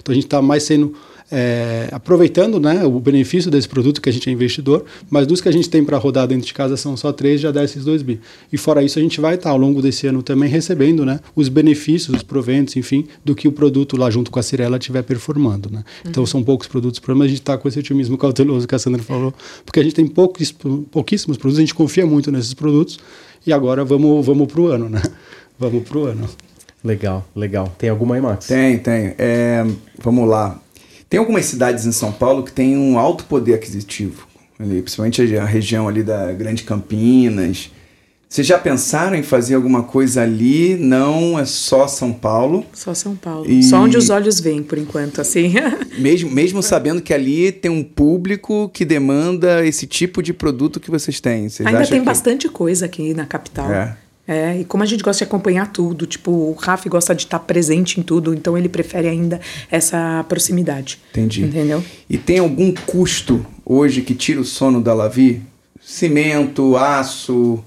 Então 0.00 0.12
a 0.12 0.14
gente 0.14 0.26
está 0.26 0.40
mais 0.40 0.62
sendo 0.62 0.94
é, 1.30 1.88
aproveitando 1.92 2.58
né, 2.58 2.84
o 2.84 2.98
benefício 2.98 3.50
desse 3.50 3.68
produto 3.68 4.00
que 4.00 4.08
a 4.08 4.12
gente 4.12 4.28
é 4.28 4.32
investidor, 4.32 4.84
mas 5.08 5.26
dos 5.26 5.40
que 5.40 5.48
a 5.48 5.52
gente 5.52 5.70
tem 5.70 5.84
para 5.84 5.96
rodar 5.96 6.26
dentro 6.26 6.46
de 6.46 6.52
casa 6.52 6.76
são 6.76 6.96
só 6.96 7.12
três, 7.12 7.40
já 7.40 7.50
dá 7.50 7.62
esses 7.62 7.84
2 7.84 8.02
bi. 8.02 8.20
E 8.52 8.56
fora 8.56 8.82
isso, 8.82 8.98
a 8.98 9.02
gente 9.02 9.20
vai 9.20 9.36
estar 9.36 9.50
ao 9.50 9.56
longo 9.56 9.80
desse 9.80 10.06
ano 10.06 10.22
também 10.22 10.48
recebendo 10.48 11.04
né, 11.04 11.20
os 11.36 11.48
benefícios, 11.48 12.16
os 12.16 12.22
proventos, 12.22 12.76
enfim, 12.76 13.06
do 13.24 13.34
que 13.34 13.46
o 13.46 13.52
produto 13.52 13.96
lá 13.96 14.10
junto 14.10 14.30
com 14.30 14.38
a 14.38 14.42
Cirela 14.42 14.76
estiver 14.76 15.02
performando. 15.02 15.70
Né? 15.70 15.84
Então, 16.04 16.24
uhum. 16.24 16.26
são 16.26 16.42
poucos 16.42 16.66
produtos 16.66 16.98
para 16.98 17.14
mas 17.14 17.26
a 17.26 17.28
gente 17.28 17.40
está 17.40 17.58
com 17.58 17.68
esse 17.68 17.78
otimismo 17.78 18.16
cauteloso 18.16 18.66
que 18.66 18.74
a 18.74 18.78
Sandra 18.78 19.02
falou, 19.02 19.34
porque 19.64 19.78
a 19.78 19.82
gente 19.82 19.94
tem 19.94 20.06
pouquíssimos 20.06 21.36
produtos, 21.36 21.58
a 21.58 21.60
gente 21.60 21.74
confia 21.74 22.06
muito 22.06 22.32
nesses 22.32 22.54
produtos 22.54 22.98
e 23.46 23.52
agora 23.52 23.84
vamos, 23.84 24.24
vamos 24.24 24.50
para 24.50 24.60
o 24.60 24.66
ano, 24.68 24.88
né? 24.88 25.02
Vamos 25.58 25.86
para 25.86 25.98
o 25.98 26.04
ano. 26.06 26.26
Legal, 26.82 27.26
legal. 27.36 27.72
Tem 27.78 27.90
alguma 27.90 28.14
aí, 28.14 28.20
Max? 28.20 28.46
Tem, 28.46 28.78
tem. 28.78 29.14
É, 29.18 29.64
vamos 29.98 30.28
lá. 30.28 30.58
Tem 31.08 31.18
algumas 31.18 31.44
cidades 31.44 31.86
em 31.86 31.92
São 31.92 32.12
Paulo 32.12 32.42
que 32.42 32.52
têm 32.52 32.76
um 32.76 32.98
alto 32.98 33.24
poder 33.24 33.54
aquisitivo, 33.54 34.26
ali, 34.58 34.80
principalmente 34.80 35.36
a 35.36 35.44
região 35.44 35.88
ali 35.88 36.02
da 36.02 36.32
Grande 36.32 36.62
Campinas. 36.62 37.70
Vocês 38.28 38.46
já 38.46 38.56
pensaram 38.56 39.16
em 39.16 39.24
fazer 39.24 39.56
alguma 39.56 39.82
coisa 39.82 40.22
ali? 40.22 40.76
Não, 40.76 41.36
é 41.36 41.44
só 41.44 41.88
São 41.88 42.12
Paulo. 42.12 42.64
Só 42.72 42.94
São 42.94 43.16
Paulo. 43.16 43.44
E... 43.50 43.60
Só 43.60 43.78
onde 43.78 43.96
os 43.96 44.08
olhos 44.08 44.38
veem, 44.38 44.62
por 44.62 44.78
enquanto, 44.78 45.20
assim. 45.20 45.52
mesmo, 45.98 46.30
mesmo 46.30 46.62
sabendo 46.62 47.02
que 47.02 47.12
ali 47.12 47.50
tem 47.50 47.68
um 47.68 47.82
público 47.82 48.70
que 48.72 48.84
demanda 48.84 49.66
esse 49.66 49.84
tipo 49.84 50.22
de 50.22 50.32
produto 50.32 50.78
que 50.78 50.92
vocês 50.92 51.18
têm. 51.18 51.48
Vocês 51.48 51.66
Ainda 51.66 51.84
tem 51.84 51.98
que... 51.98 52.06
bastante 52.06 52.48
coisa 52.48 52.86
aqui 52.86 53.12
na 53.14 53.26
capital. 53.26 53.68
É. 53.68 53.96
É, 54.30 54.60
e 54.60 54.64
como 54.64 54.84
a 54.84 54.86
gente 54.86 55.02
gosta 55.02 55.24
de 55.24 55.28
acompanhar 55.28 55.72
tudo, 55.72 56.06
tipo, 56.06 56.30
o 56.30 56.52
Raf 56.52 56.88
gosta 56.88 57.12
de 57.16 57.24
estar 57.24 57.40
presente 57.40 57.98
em 57.98 58.02
tudo, 58.04 58.32
então 58.32 58.56
ele 58.56 58.68
prefere 58.68 59.08
ainda 59.08 59.40
essa 59.68 60.24
proximidade. 60.28 61.00
Entendi. 61.10 61.42
Entendeu? 61.42 61.82
E 62.08 62.16
tem 62.16 62.38
algum 62.38 62.72
custo 62.72 63.44
hoje 63.66 64.02
que 64.02 64.14
tira 64.14 64.40
o 64.40 64.44
sono 64.44 64.80
da 64.80 64.94
Lavi? 64.94 65.42
Cimento, 65.80 66.76
aço, 66.76 67.58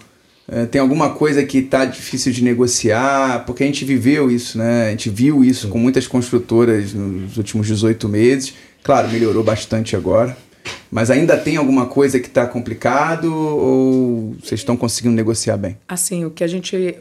é, 0.47 0.66
tem 0.66 0.80
alguma 0.80 1.09
coisa 1.09 1.43
que 1.43 1.57
está 1.57 1.84
difícil 1.84 2.32
de 2.32 2.41
negociar? 2.41 3.43
Porque 3.45 3.64
a 3.64 3.66
gente 3.66 3.84
viveu 3.84 4.32
isso, 4.32 4.57
né? 4.57 4.88
A 4.88 4.89
gente 4.91 5.09
viu 5.09 5.43
isso 5.43 5.68
com 5.68 5.78
muitas 5.78 6.07
construtoras 6.07 6.93
nos 6.93 7.36
últimos 7.36 7.68
18 7.68 8.07
meses. 8.07 8.53
Claro, 8.82 9.09
melhorou 9.09 9.43
bastante 9.43 9.97
agora. 9.97 10.38
Mas 10.91 11.09
ainda 11.09 11.38
tem 11.38 11.57
alguma 11.57 11.88
coisa 11.88 12.20
que 12.20 12.28
está 12.28 12.45
complicado 12.45 13.26
ou 13.34 14.36
vocês 14.41 14.61
estão 14.61 14.78
conseguindo 14.78 15.16
negociar 15.16 15.57
bem? 15.57 15.78
Assim, 15.88 16.26
o 16.26 16.32
que 16.32 16.43
a 16.43 16.47
gente. 16.47 16.95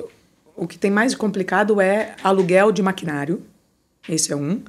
O 0.57 0.67
que 0.67 0.79
tem 0.79 0.91
mais 0.91 1.15
complicado 1.15 1.81
é 1.81 2.15
aluguel 2.23 2.73
de 2.73 2.83
maquinário. 2.83 3.43
Esse 4.09 4.33
é 4.33 4.37
um 4.37 4.61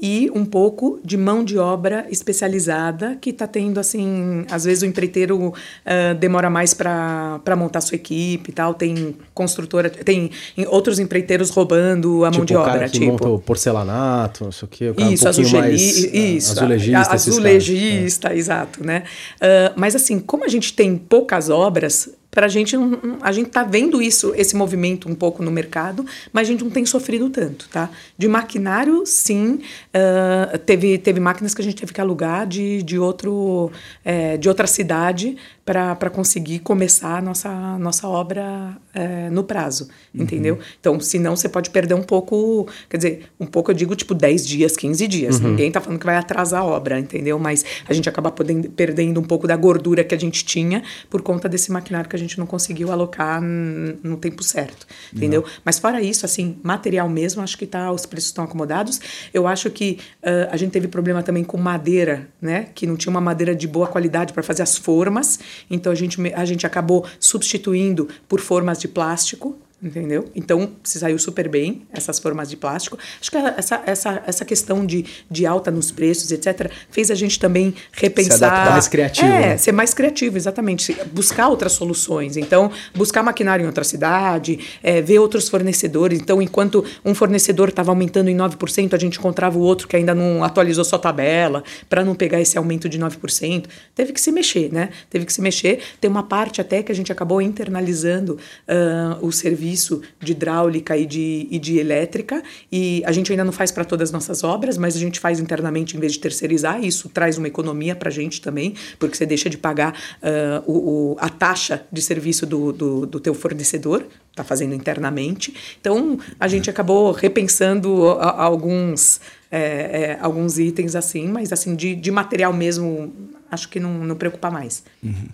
e 0.00 0.30
um 0.34 0.44
pouco 0.44 1.00
de 1.04 1.16
mão 1.16 1.42
de 1.44 1.58
obra 1.58 2.06
especializada 2.10 3.16
que 3.20 3.30
está 3.30 3.46
tendo 3.46 3.78
assim 3.78 4.44
às 4.50 4.64
vezes 4.64 4.82
o 4.82 4.86
empreiteiro 4.86 5.48
uh, 5.48 6.14
demora 6.18 6.48
mais 6.48 6.72
para 6.72 7.56
montar 7.56 7.80
sua 7.80 7.96
equipe 7.96 8.50
e 8.50 8.52
tal 8.52 8.74
tem 8.74 9.16
construtora 9.34 9.90
tem 9.90 10.30
outros 10.68 10.98
empreiteiros 10.98 11.50
roubando 11.50 12.24
a 12.24 12.30
tipo, 12.30 12.38
mão 12.38 12.44
de 12.46 12.56
obra 12.56 12.72
cara 12.72 12.88
que 12.88 13.00
tipo. 13.00 13.12
monta 13.12 13.38
porcelanato 13.44 14.44
não 14.44 14.52
sei 14.52 14.66
o 14.66 14.68
que 14.68 14.84
isso 15.12 15.24
um 15.24 15.28
azulejista 15.28 15.58
mais, 15.58 15.80
isso 15.82 16.52
azulejista, 16.52 17.12
azulejista 17.12 18.34
exato 18.34 18.84
né? 18.84 19.02
Uh, 19.36 19.72
mas 19.76 19.96
assim 19.96 20.20
como 20.20 20.44
a 20.44 20.48
gente 20.48 20.72
tem 20.72 20.96
poucas 20.96 21.50
obras 21.50 22.08
para 22.38 22.46
a 22.46 22.48
gente 22.48 22.76
a 23.20 23.32
gente 23.32 23.50
tá 23.50 23.64
vendo 23.64 24.00
isso 24.00 24.32
esse 24.36 24.54
movimento 24.54 25.08
um 25.08 25.14
pouco 25.14 25.42
no 25.42 25.50
mercado 25.50 26.06
mas 26.32 26.46
a 26.46 26.52
gente 26.52 26.62
não 26.62 26.70
tem 26.70 26.86
sofrido 26.86 27.28
tanto 27.30 27.68
tá 27.68 27.90
de 28.16 28.28
maquinário 28.28 29.04
sim 29.04 29.54
uh, 29.92 30.56
teve 30.58 30.98
teve 30.98 31.18
máquinas 31.18 31.52
que 31.52 31.60
a 31.60 31.64
gente 31.64 31.74
teve 31.74 31.92
que 31.92 32.00
alugar 32.00 32.46
de, 32.46 32.80
de 32.84 32.96
outro 32.96 33.72
é, 34.04 34.36
de 34.36 34.48
outra 34.48 34.68
cidade 34.68 35.36
para 35.68 36.08
conseguir 36.08 36.60
começar 36.60 37.18
a 37.18 37.20
nossa, 37.20 37.78
nossa 37.78 38.08
obra 38.08 38.74
é, 38.94 39.28
no 39.28 39.44
prazo, 39.44 39.88
uhum. 40.14 40.22
entendeu? 40.22 40.58
Então, 40.80 40.98
senão 40.98 41.36
você 41.36 41.46
pode 41.46 41.68
perder 41.68 41.92
um 41.92 42.02
pouco, 42.02 42.66
quer 42.88 42.96
dizer, 42.96 43.24
um 43.38 43.44
pouco 43.44 43.70
eu 43.70 43.74
digo 43.74 43.94
tipo 43.94 44.14
10 44.14 44.46
dias, 44.46 44.76
15 44.78 45.06
dias. 45.06 45.38
Uhum. 45.38 45.50
Ninguém 45.50 45.68
está 45.68 45.78
falando 45.78 46.00
que 46.00 46.06
vai 46.06 46.16
atrasar 46.16 46.62
a 46.62 46.64
obra, 46.64 46.98
entendeu? 46.98 47.38
Mas 47.38 47.66
a 47.86 47.92
gente 47.92 48.08
acaba 48.08 48.30
podendo, 48.30 48.70
perdendo 48.70 49.20
um 49.20 49.22
pouco 49.22 49.46
da 49.46 49.56
gordura 49.56 50.02
que 50.02 50.14
a 50.14 50.18
gente 50.18 50.42
tinha 50.42 50.82
por 51.10 51.20
conta 51.20 51.48
desse 51.50 51.70
maquinário 51.70 52.08
que 52.08 52.16
a 52.16 52.18
gente 52.18 52.27
não 52.36 52.46
conseguiu 52.46 52.90
alocar 52.90 53.40
no 53.40 54.16
tempo 54.16 54.42
certo, 54.42 54.86
entendeu? 55.14 55.42
Uhum. 55.42 55.48
Mas 55.64 55.78
fora 55.78 56.02
isso, 56.02 56.26
assim, 56.26 56.58
material 56.62 57.08
mesmo, 57.08 57.42
acho 57.42 57.56
que 57.56 57.66
tá, 57.66 57.90
os 57.92 58.04
preços 58.04 58.30
estão 58.30 58.44
acomodados. 58.44 59.00
Eu 59.32 59.46
acho 59.46 59.70
que 59.70 59.98
uh, 60.22 60.50
a 60.50 60.56
gente 60.56 60.72
teve 60.72 60.88
problema 60.88 61.22
também 61.22 61.44
com 61.44 61.56
madeira, 61.56 62.28
né? 62.40 62.68
Que 62.74 62.86
não 62.86 62.96
tinha 62.96 63.10
uma 63.10 63.20
madeira 63.20 63.54
de 63.54 63.66
boa 63.66 63.86
qualidade 63.86 64.32
para 64.32 64.42
fazer 64.42 64.62
as 64.62 64.76
formas 64.76 65.38
então 65.70 65.92
a 65.92 65.94
gente, 65.94 66.20
a 66.34 66.44
gente 66.44 66.66
acabou 66.66 67.06
substituindo 67.18 68.08
por 68.28 68.40
formas 68.40 68.78
de 68.78 68.88
plástico 68.88 69.58
entendeu? 69.82 70.28
Então, 70.34 70.70
se 70.82 70.98
saiu 70.98 71.18
super 71.18 71.48
bem 71.48 71.86
essas 71.92 72.18
formas 72.18 72.50
de 72.50 72.56
plástico. 72.56 72.98
Acho 73.20 73.30
que 73.30 73.36
essa, 73.36 73.82
essa, 73.86 74.22
essa 74.26 74.44
questão 74.44 74.84
de, 74.84 75.04
de 75.30 75.46
alta 75.46 75.70
nos 75.70 75.92
preços, 75.92 76.32
etc., 76.32 76.70
fez 76.90 77.10
a 77.10 77.14
gente 77.14 77.38
também 77.38 77.74
repensar. 77.92 78.38
Se 78.38 78.44
adaptar 78.44 78.70
mais 78.72 78.88
criativo. 78.88 79.26
É, 79.26 79.40
né? 79.40 79.56
ser 79.56 79.72
mais 79.72 79.94
criativo, 79.94 80.36
exatamente. 80.36 80.96
Buscar 81.12 81.48
outras 81.48 81.72
soluções. 81.72 82.36
Então, 82.36 82.70
buscar 82.94 83.22
maquinário 83.22 83.62
em 83.62 83.66
outra 83.66 83.84
cidade, 83.84 84.58
é, 84.82 85.00
ver 85.00 85.20
outros 85.20 85.48
fornecedores. 85.48 86.18
Então, 86.18 86.42
enquanto 86.42 86.84
um 87.04 87.14
fornecedor 87.14 87.68
estava 87.68 87.92
aumentando 87.92 88.28
em 88.28 88.36
9%, 88.36 88.94
a 88.94 88.98
gente 88.98 89.18
encontrava 89.18 89.56
o 89.56 89.60
outro 89.60 89.86
que 89.86 89.94
ainda 89.94 90.14
não 90.14 90.42
atualizou 90.42 90.84
sua 90.84 90.98
tabela, 90.98 91.62
para 91.88 92.04
não 92.04 92.16
pegar 92.16 92.40
esse 92.40 92.58
aumento 92.58 92.88
de 92.88 92.98
9%. 92.98 93.66
Teve 93.94 94.12
que 94.12 94.20
se 94.20 94.32
mexer, 94.32 94.72
né? 94.72 94.88
Teve 95.08 95.24
que 95.24 95.32
se 95.32 95.40
mexer. 95.40 95.80
Tem 96.00 96.10
uma 96.10 96.24
parte 96.24 96.60
até 96.60 96.82
que 96.82 96.90
a 96.90 96.94
gente 96.94 97.12
acabou 97.12 97.40
internalizando 97.40 98.38
uh, 98.68 99.24
o 99.24 99.30
serviço 99.30 99.67
serviço 99.68 100.00
de 100.20 100.32
hidráulica 100.32 100.96
e 100.96 101.04
de, 101.04 101.46
e 101.50 101.58
de 101.58 101.78
elétrica, 101.78 102.42
e 102.72 103.02
a 103.04 103.12
gente 103.12 103.30
ainda 103.30 103.44
não 103.44 103.52
faz 103.52 103.70
para 103.70 103.84
todas 103.84 104.08
as 104.08 104.12
nossas 104.12 104.42
obras, 104.42 104.78
mas 104.78 104.96
a 104.96 104.98
gente 104.98 105.20
faz 105.20 105.38
internamente 105.38 105.96
em 105.96 106.00
vez 106.00 106.14
de 106.14 106.20
terceirizar, 106.20 106.82
e 106.82 106.86
isso 106.86 107.08
traz 107.08 107.36
uma 107.36 107.46
economia 107.46 107.94
para 107.94 108.08
a 108.08 108.12
gente 108.12 108.40
também, 108.40 108.74
porque 108.98 109.16
você 109.16 109.26
deixa 109.26 109.50
de 109.50 109.58
pagar 109.58 109.92
uh, 110.22 110.70
o, 110.70 111.12
o, 111.12 111.16
a 111.18 111.28
taxa 111.28 111.86
de 111.92 112.00
serviço 112.00 112.46
do, 112.46 112.72
do, 112.72 113.06
do 113.06 113.20
teu 113.20 113.34
fornecedor, 113.34 114.06
está 114.30 114.44
fazendo 114.44 114.72
internamente. 114.72 115.52
Então, 115.80 116.18
a 116.38 116.46
gente 116.46 116.70
acabou 116.70 117.10
repensando 117.10 118.04
alguns, 118.20 119.20
é, 119.50 119.58
é, 119.60 120.18
alguns 120.20 120.58
itens 120.58 120.94
assim, 120.94 121.26
mas 121.26 121.52
assim, 121.52 121.74
de, 121.74 121.96
de 121.96 122.10
material 122.12 122.52
mesmo, 122.52 123.12
acho 123.50 123.68
que 123.68 123.80
não, 123.80 123.92
não 124.04 124.14
preocupa 124.14 124.48
mais. 124.48 124.84
Uhum. 125.02 125.28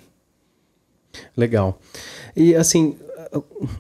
Legal. 1.37 1.79
E 2.35 2.55
assim, 2.55 2.97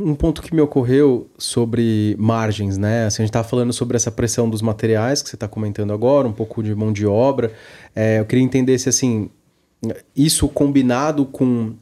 um 0.01 0.15
ponto 0.15 0.43
que 0.43 0.55
me 0.55 0.61
ocorreu 0.61 1.29
sobre 1.39 2.17
margens, 2.19 2.77
né? 2.77 3.07
Assim, 3.07 3.23
a 3.23 3.25
gente 3.25 3.31
estava 3.31 3.47
falando 3.47 3.73
sobre 3.73 3.97
essa 3.97 4.11
pressão 4.11 4.49
dos 4.49 4.63
materiais 4.63 5.23
que 5.23 5.29
você 5.29 5.37
está 5.37 5.47
comentando 5.47 5.93
agora, 5.93 6.27
um 6.27 6.33
pouco 6.33 6.63
de 6.63 6.75
mão 6.75 6.93
de 6.93 7.07
obra. 7.07 7.53
É, 7.95 8.21
eu 8.21 8.25
queria 8.25 8.45
entender 8.45 8.79
se 8.79 8.89
assim 8.89 9.31
isso 10.17 10.49
combinado 10.49 11.27
com 11.27 11.75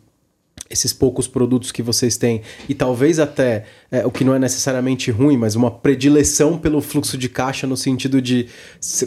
esses 0.73 0.93
poucos 0.93 1.29
produtos 1.29 1.71
que 1.71 1.83
vocês 1.83 2.17
têm 2.17 2.41
e 2.69 2.75
talvez 2.75 3.19
até 3.19 3.65
é, 3.91 4.07
o 4.07 4.11
que 4.11 4.25
não 4.25 4.35
é 4.35 4.39
necessariamente 4.39 5.11
ruim, 5.11 5.37
mas 5.37 5.55
uma 5.55 5.71
predileção 5.71 6.57
pelo 6.57 6.81
fluxo 6.81 7.19
de 7.19 7.29
caixa 7.29 7.67
no 7.67 7.77
sentido 7.77 8.23
de, 8.23 8.49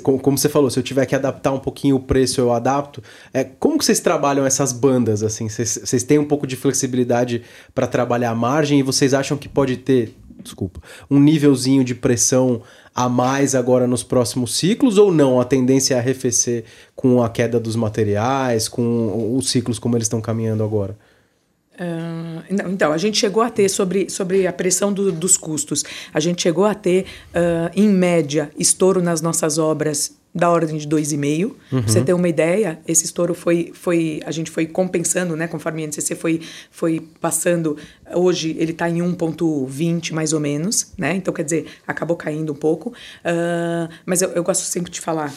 como 0.03 0.38
você 0.38 0.47
falou, 0.47 0.70
se 0.70 0.78
eu 0.78 0.84
tiver 0.84 1.05
que 1.07 1.16
adaptar 1.16 1.51
um 1.51 1.59
pouquinho 1.59 1.95
o 1.95 1.99
preço, 1.99 2.39
eu 2.39 2.53
adapto. 2.53 3.01
É, 3.34 3.43
como 3.43 3.80
que 3.80 3.86
vocês 3.86 3.99
trabalham 3.99 4.45
essas 4.45 4.72
bandas 4.72 5.24
assim? 5.24 5.49
Vocês, 5.49 5.80
vocês 5.84 6.03
têm 6.03 6.20
um 6.20 6.26
pouco 6.26 6.45
de 6.45 6.55
flexibilidade 6.55 7.41
para 7.74 7.88
trabalhar 7.88 8.30
a 8.30 8.36
margem 8.36 8.80
e 8.80 8.84
vocês 8.84 9.13
acham 9.13 9.38
que 9.38 9.49
pode 9.49 9.78
ter, 9.78 10.16
desculpa, 10.43 10.80
um 11.09 11.20
nívelzinho 11.20 11.84
de 11.84 11.95
pressão 11.95 12.61
a 12.93 13.09
mais 13.09 13.55
agora 13.55 13.88
nos 13.88 14.03
próximos 14.03 14.55
ciclos 14.55 14.99
ou 14.99 15.11
não? 15.11 15.41
A 15.41 15.45
tendência 15.45 15.95
é 15.95 15.97
arrefecer 15.97 16.63
com 16.95 17.24
a 17.24 17.30
queda 17.30 17.59
dos 17.59 17.76
materiais, 17.76 18.68
com 18.68 19.36
os 19.36 19.49
ciclos 19.49 19.80
como 19.80 19.97
eles 19.97 20.05
estão 20.05 20.22
caminhando 20.22 20.63
agora? 20.63 20.95
Uh, 21.76 22.43
então, 22.71 22.91
a 22.91 22.97
gente 22.97 23.17
chegou 23.17 23.43
a 23.43 23.49
ter, 23.49 23.69
sobre, 23.69 24.09
sobre 24.09 24.47
a 24.47 24.53
pressão 24.53 24.93
do, 24.93 25.11
dos 25.11 25.38
custos, 25.38 25.84
a 26.13 26.19
gente 26.19 26.41
chegou 26.41 26.65
a 26.65 26.73
ter, 26.73 27.05
uh, 27.30 27.71
em 27.76 27.89
média, 27.89 28.49
estouro 28.57 29.01
nas 29.01 29.21
nossas 29.21 29.57
obras 29.57 30.15
da 30.36 30.49
ordem 30.49 30.78
de 30.78 30.88
2,5. 30.88 31.45
Uhum. 31.45 31.55
Pra 31.69 31.82
você 31.82 32.01
ter 32.01 32.13
uma 32.13 32.28
ideia, 32.28 32.78
esse 32.86 33.05
estouro 33.05 33.34
foi, 33.34 33.71
foi 33.73 34.19
a 34.26 34.32
gente 34.32 34.51
foi 34.51 34.65
compensando, 34.65 35.36
né, 35.38 35.47
conforme 35.47 35.84
a 35.84 35.88
NCC 35.88 36.13
foi, 36.13 36.41
foi 36.69 37.01
passando. 37.21 37.78
Hoje 38.13 38.53
ele 38.59 38.73
está 38.73 38.89
em 38.89 38.97
1,20 38.97 40.11
mais 40.11 40.34
ou 40.34 40.41
menos, 40.41 40.91
né? 40.97 41.15
Então, 41.15 41.34
quer 41.34 41.43
dizer, 41.43 41.67
acabou 41.88 42.17
caindo 42.17 42.51
um 42.51 42.55
pouco. 42.55 42.89
Uh, 42.89 43.89
mas 44.05 44.21
eu, 44.21 44.30
eu 44.32 44.43
gosto 44.43 44.63
sempre 44.63 44.91
de 44.91 44.99
falar 44.99 45.34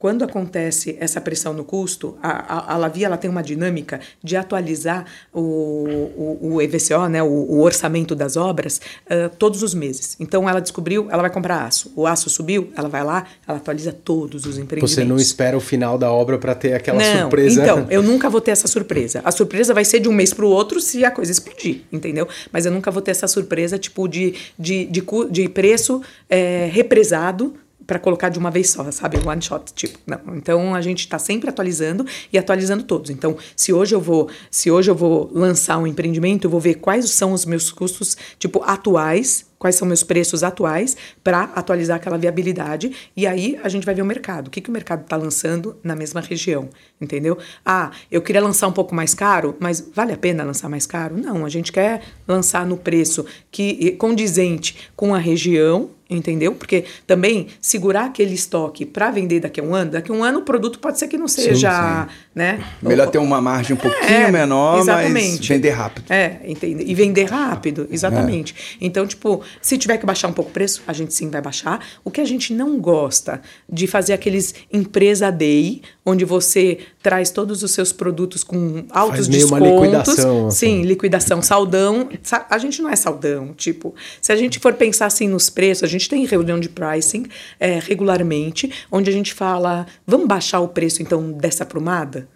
quando 0.00 0.24
acontece 0.24 0.96
essa 0.98 1.20
pressão 1.20 1.52
no 1.52 1.62
custo, 1.62 2.16
a, 2.22 2.30
a, 2.30 2.72
a 2.72 2.76
Lavi 2.78 3.04
ela 3.04 3.18
tem 3.18 3.30
uma 3.30 3.42
dinâmica 3.42 4.00
de 4.24 4.34
atualizar 4.34 5.04
o, 5.30 5.40
o, 5.42 6.54
o 6.54 6.62
EVCO, 6.62 7.06
né, 7.06 7.22
o, 7.22 7.26
o, 7.26 7.60
orçamento 7.60 8.14
das 8.14 8.34
obras, 8.34 8.80
uh, 9.04 9.28
todos 9.36 9.62
os 9.62 9.74
meses. 9.74 10.16
Então, 10.18 10.48
ela 10.48 10.58
descobriu, 10.58 11.06
ela 11.10 11.20
vai 11.20 11.30
comprar 11.30 11.66
aço. 11.66 11.92
O 11.94 12.06
aço 12.06 12.30
subiu, 12.30 12.72
ela 12.74 12.88
vai 12.88 13.04
lá, 13.04 13.26
ela 13.46 13.58
atualiza 13.58 13.92
todos 13.92 14.46
os 14.46 14.56
empreendimentos. 14.56 14.94
Você 14.94 15.04
não 15.04 15.18
espera 15.18 15.54
o 15.54 15.60
final 15.60 15.98
da 15.98 16.10
obra 16.10 16.38
para 16.38 16.54
ter 16.54 16.72
aquela 16.72 16.98
não, 16.98 17.20
surpresa? 17.20 17.62
Então, 17.62 17.86
eu 17.90 18.02
nunca 18.02 18.30
vou 18.30 18.40
ter 18.40 18.52
essa 18.52 18.66
surpresa. 18.66 19.20
A 19.22 19.30
surpresa 19.30 19.74
vai 19.74 19.84
ser 19.84 20.00
de 20.00 20.08
um 20.08 20.12
mês 20.12 20.32
para 20.32 20.46
o 20.46 20.48
outro 20.48 20.80
se 20.80 21.04
a 21.04 21.10
coisa 21.10 21.30
explodir, 21.30 21.82
entendeu? 21.92 22.26
Mas 22.50 22.64
eu 22.64 22.72
nunca 22.72 22.90
vou 22.90 23.02
ter 23.02 23.10
essa 23.10 23.28
surpresa, 23.28 23.78
tipo, 23.78 24.08
de, 24.08 24.34
de, 24.58 24.86
de, 24.86 25.04
de 25.30 25.48
preço 25.50 26.00
é, 26.30 26.70
represado 26.72 27.54
para 27.90 27.98
colocar 27.98 28.28
de 28.28 28.38
uma 28.38 28.52
vez 28.52 28.70
só, 28.70 28.88
sabe? 28.92 29.18
One 29.18 29.42
shot, 29.42 29.72
tipo. 29.74 29.98
Não. 30.06 30.36
Então 30.36 30.76
a 30.76 30.80
gente 30.80 31.00
está 31.00 31.18
sempre 31.18 31.50
atualizando 31.50 32.06
e 32.32 32.38
atualizando 32.38 32.84
todos. 32.84 33.10
Então, 33.10 33.36
se 33.56 33.72
hoje 33.72 33.96
eu 33.96 34.00
vou, 34.00 34.30
se 34.48 34.70
hoje 34.70 34.88
eu 34.88 34.94
vou 34.94 35.28
lançar 35.34 35.76
um 35.76 35.88
empreendimento, 35.88 36.44
eu 36.44 36.50
vou 36.50 36.60
ver 36.60 36.74
quais 36.74 37.10
são 37.10 37.32
os 37.32 37.44
meus 37.44 37.72
custos, 37.72 38.16
tipo, 38.38 38.62
atuais 38.64 39.49
quais 39.60 39.76
são 39.76 39.86
meus 39.86 40.02
preços 40.02 40.42
atuais 40.42 40.96
para 41.22 41.42
atualizar 41.54 41.98
aquela 41.98 42.16
viabilidade 42.16 42.90
e 43.14 43.26
aí 43.26 43.60
a 43.62 43.68
gente 43.68 43.84
vai 43.84 43.94
ver 43.94 44.00
o 44.00 44.06
mercado. 44.06 44.48
O 44.48 44.50
que, 44.50 44.60
que 44.60 44.70
o 44.70 44.72
mercado 44.72 45.02
está 45.02 45.16
lançando 45.16 45.76
na 45.84 45.94
mesma 45.94 46.22
região, 46.22 46.70
entendeu? 46.98 47.36
Ah, 47.64 47.90
eu 48.10 48.22
queria 48.22 48.40
lançar 48.40 48.66
um 48.68 48.72
pouco 48.72 48.94
mais 48.94 49.12
caro, 49.12 49.54
mas 49.60 49.86
vale 49.94 50.12
a 50.12 50.16
pena 50.16 50.42
lançar 50.42 50.70
mais 50.70 50.86
caro? 50.86 51.14
Não, 51.16 51.44
a 51.44 51.48
gente 51.50 51.70
quer 51.70 52.00
lançar 52.26 52.64
no 52.64 52.78
preço 52.78 53.26
que 53.50 53.92
condizente 53.92 54.90
com 54.96 55.14
a 55.14 55.18
região 55.18 55.90
entendeu? 56.10 56.52
Porque 56.52 56.84
também 57.06 57.46
segurar 57.60 58.06
aquele 58.06 58.34
estoque 58.34 58.84
para 58.84 59.10
vender 59.10 59.40
daqui 59.40 59.60
a 59.60 59.62
um 59.62 59.74
ano, 59.74 59.92
daqui 59.92 60.10
a 60.10 60.14
um 60.14 60.24
ano 60.24 60.40
o 60.40 60.42
produto 60.42 60.78
pode 60.78 60.98
ser 60.98 61.06
que 61.06 61.16
não 61.16 61.28
seja, 61.28 61.70
sim, 61.70 62.10
sim. 62.10 62.16
né? 62.34 62.64
Melhor 62.82 63.08
ter 63.08 63.18
uma 63.18 63.40
margem 63.40 63.74
um 63.74 63.78
pouquinho 63.78 64.12
é, 64.12 64.30
menor, 64.30 64.80
exatamente. 64.80 65.38
mas 65.38 65.46
vender 65.46 65.70
rápido. 65.70 66.12
É, 66.12 66.38
entende? 66.44 66.84
E 66.84 66.94
vender 66.94 67.24
rápido, 67.24 67.86
exatamente. 67.90 68.54
É. 68.80 68.84
Então, 68.84 69.06
tipo, 69.06 69.42
se 69.60 69.78
tiver 69.78 69.98
que 69.98 70.06
baixar 70.06 70.28
um 70.28 70.32
pouco 70.32 70.50
o 70.50 70.52
preço, 70.52 70.82
a 70.86 70.92
gente 70.92 71.14
sim 71.14 71.30
vai 71.30 71.40
baixar. 71.40 71.84
O 72.04 72.10
que 72.10 72.20
a 72.20 72.24
gente 72.24 72.52
não 72.52 72.78
gosta 72.78 73.40
de 73.68 73.86
fazer 73.86 74.12
aqueles 74.12 74.54
empresa 74.72 75.30
day, 75.30 75.82
onde 76.04 76.24
você 76.24 76.78
traz 77.02 77.30
todos 77.30 77.62
os 77.62 77.70
seus 77.70 77.92
produtos 77.92 78.44
com 78.44 78.84
altos 78.90 79.16
Faz 79.16 79.28
meio 79.28 79.42
descontos. 79.42 79.68
Uma 79.68 79.86
liquidação. 79.86 80.46
Assim. 80.46 80.56
Sim, 80.56 80.82
liquidação, 80.82 81.42
saldão. 81.42 82.08
A 82.48 82.58
gente 82.58 82.82
não 82.82 82.90
é 82.90 82.96
saldão, 82.96 83.54
tipo, 83.54 83.94
se 84.20 84.32
a 84.32 84.36
gente 84.36 84.58
for 84.58 84.74
pensar 84.74 85.06
assim 85.06 85.28
nos 85.28 85.48
preços, 85.50 85.84
a 85.84 85.88
gente 85.88 86.08
tem 86.08 86.24
reunião 86.24 86.58
de 86.60 86.68
pricing 86.68 87.26
é, 87.58 87.78
regularmente, 87.78 88.70
onde 88.90 89.10
a 89.10 89.12
gente 89.12 89.32
fala, 89.32 89.86
vamos 90.06 90.26
baixar 90.26 90.60
o 90.60 90.68
preço 90.68 91.02
então 91.02 91.32
dessa 91.32 91.64
prumada? 91.64 92.28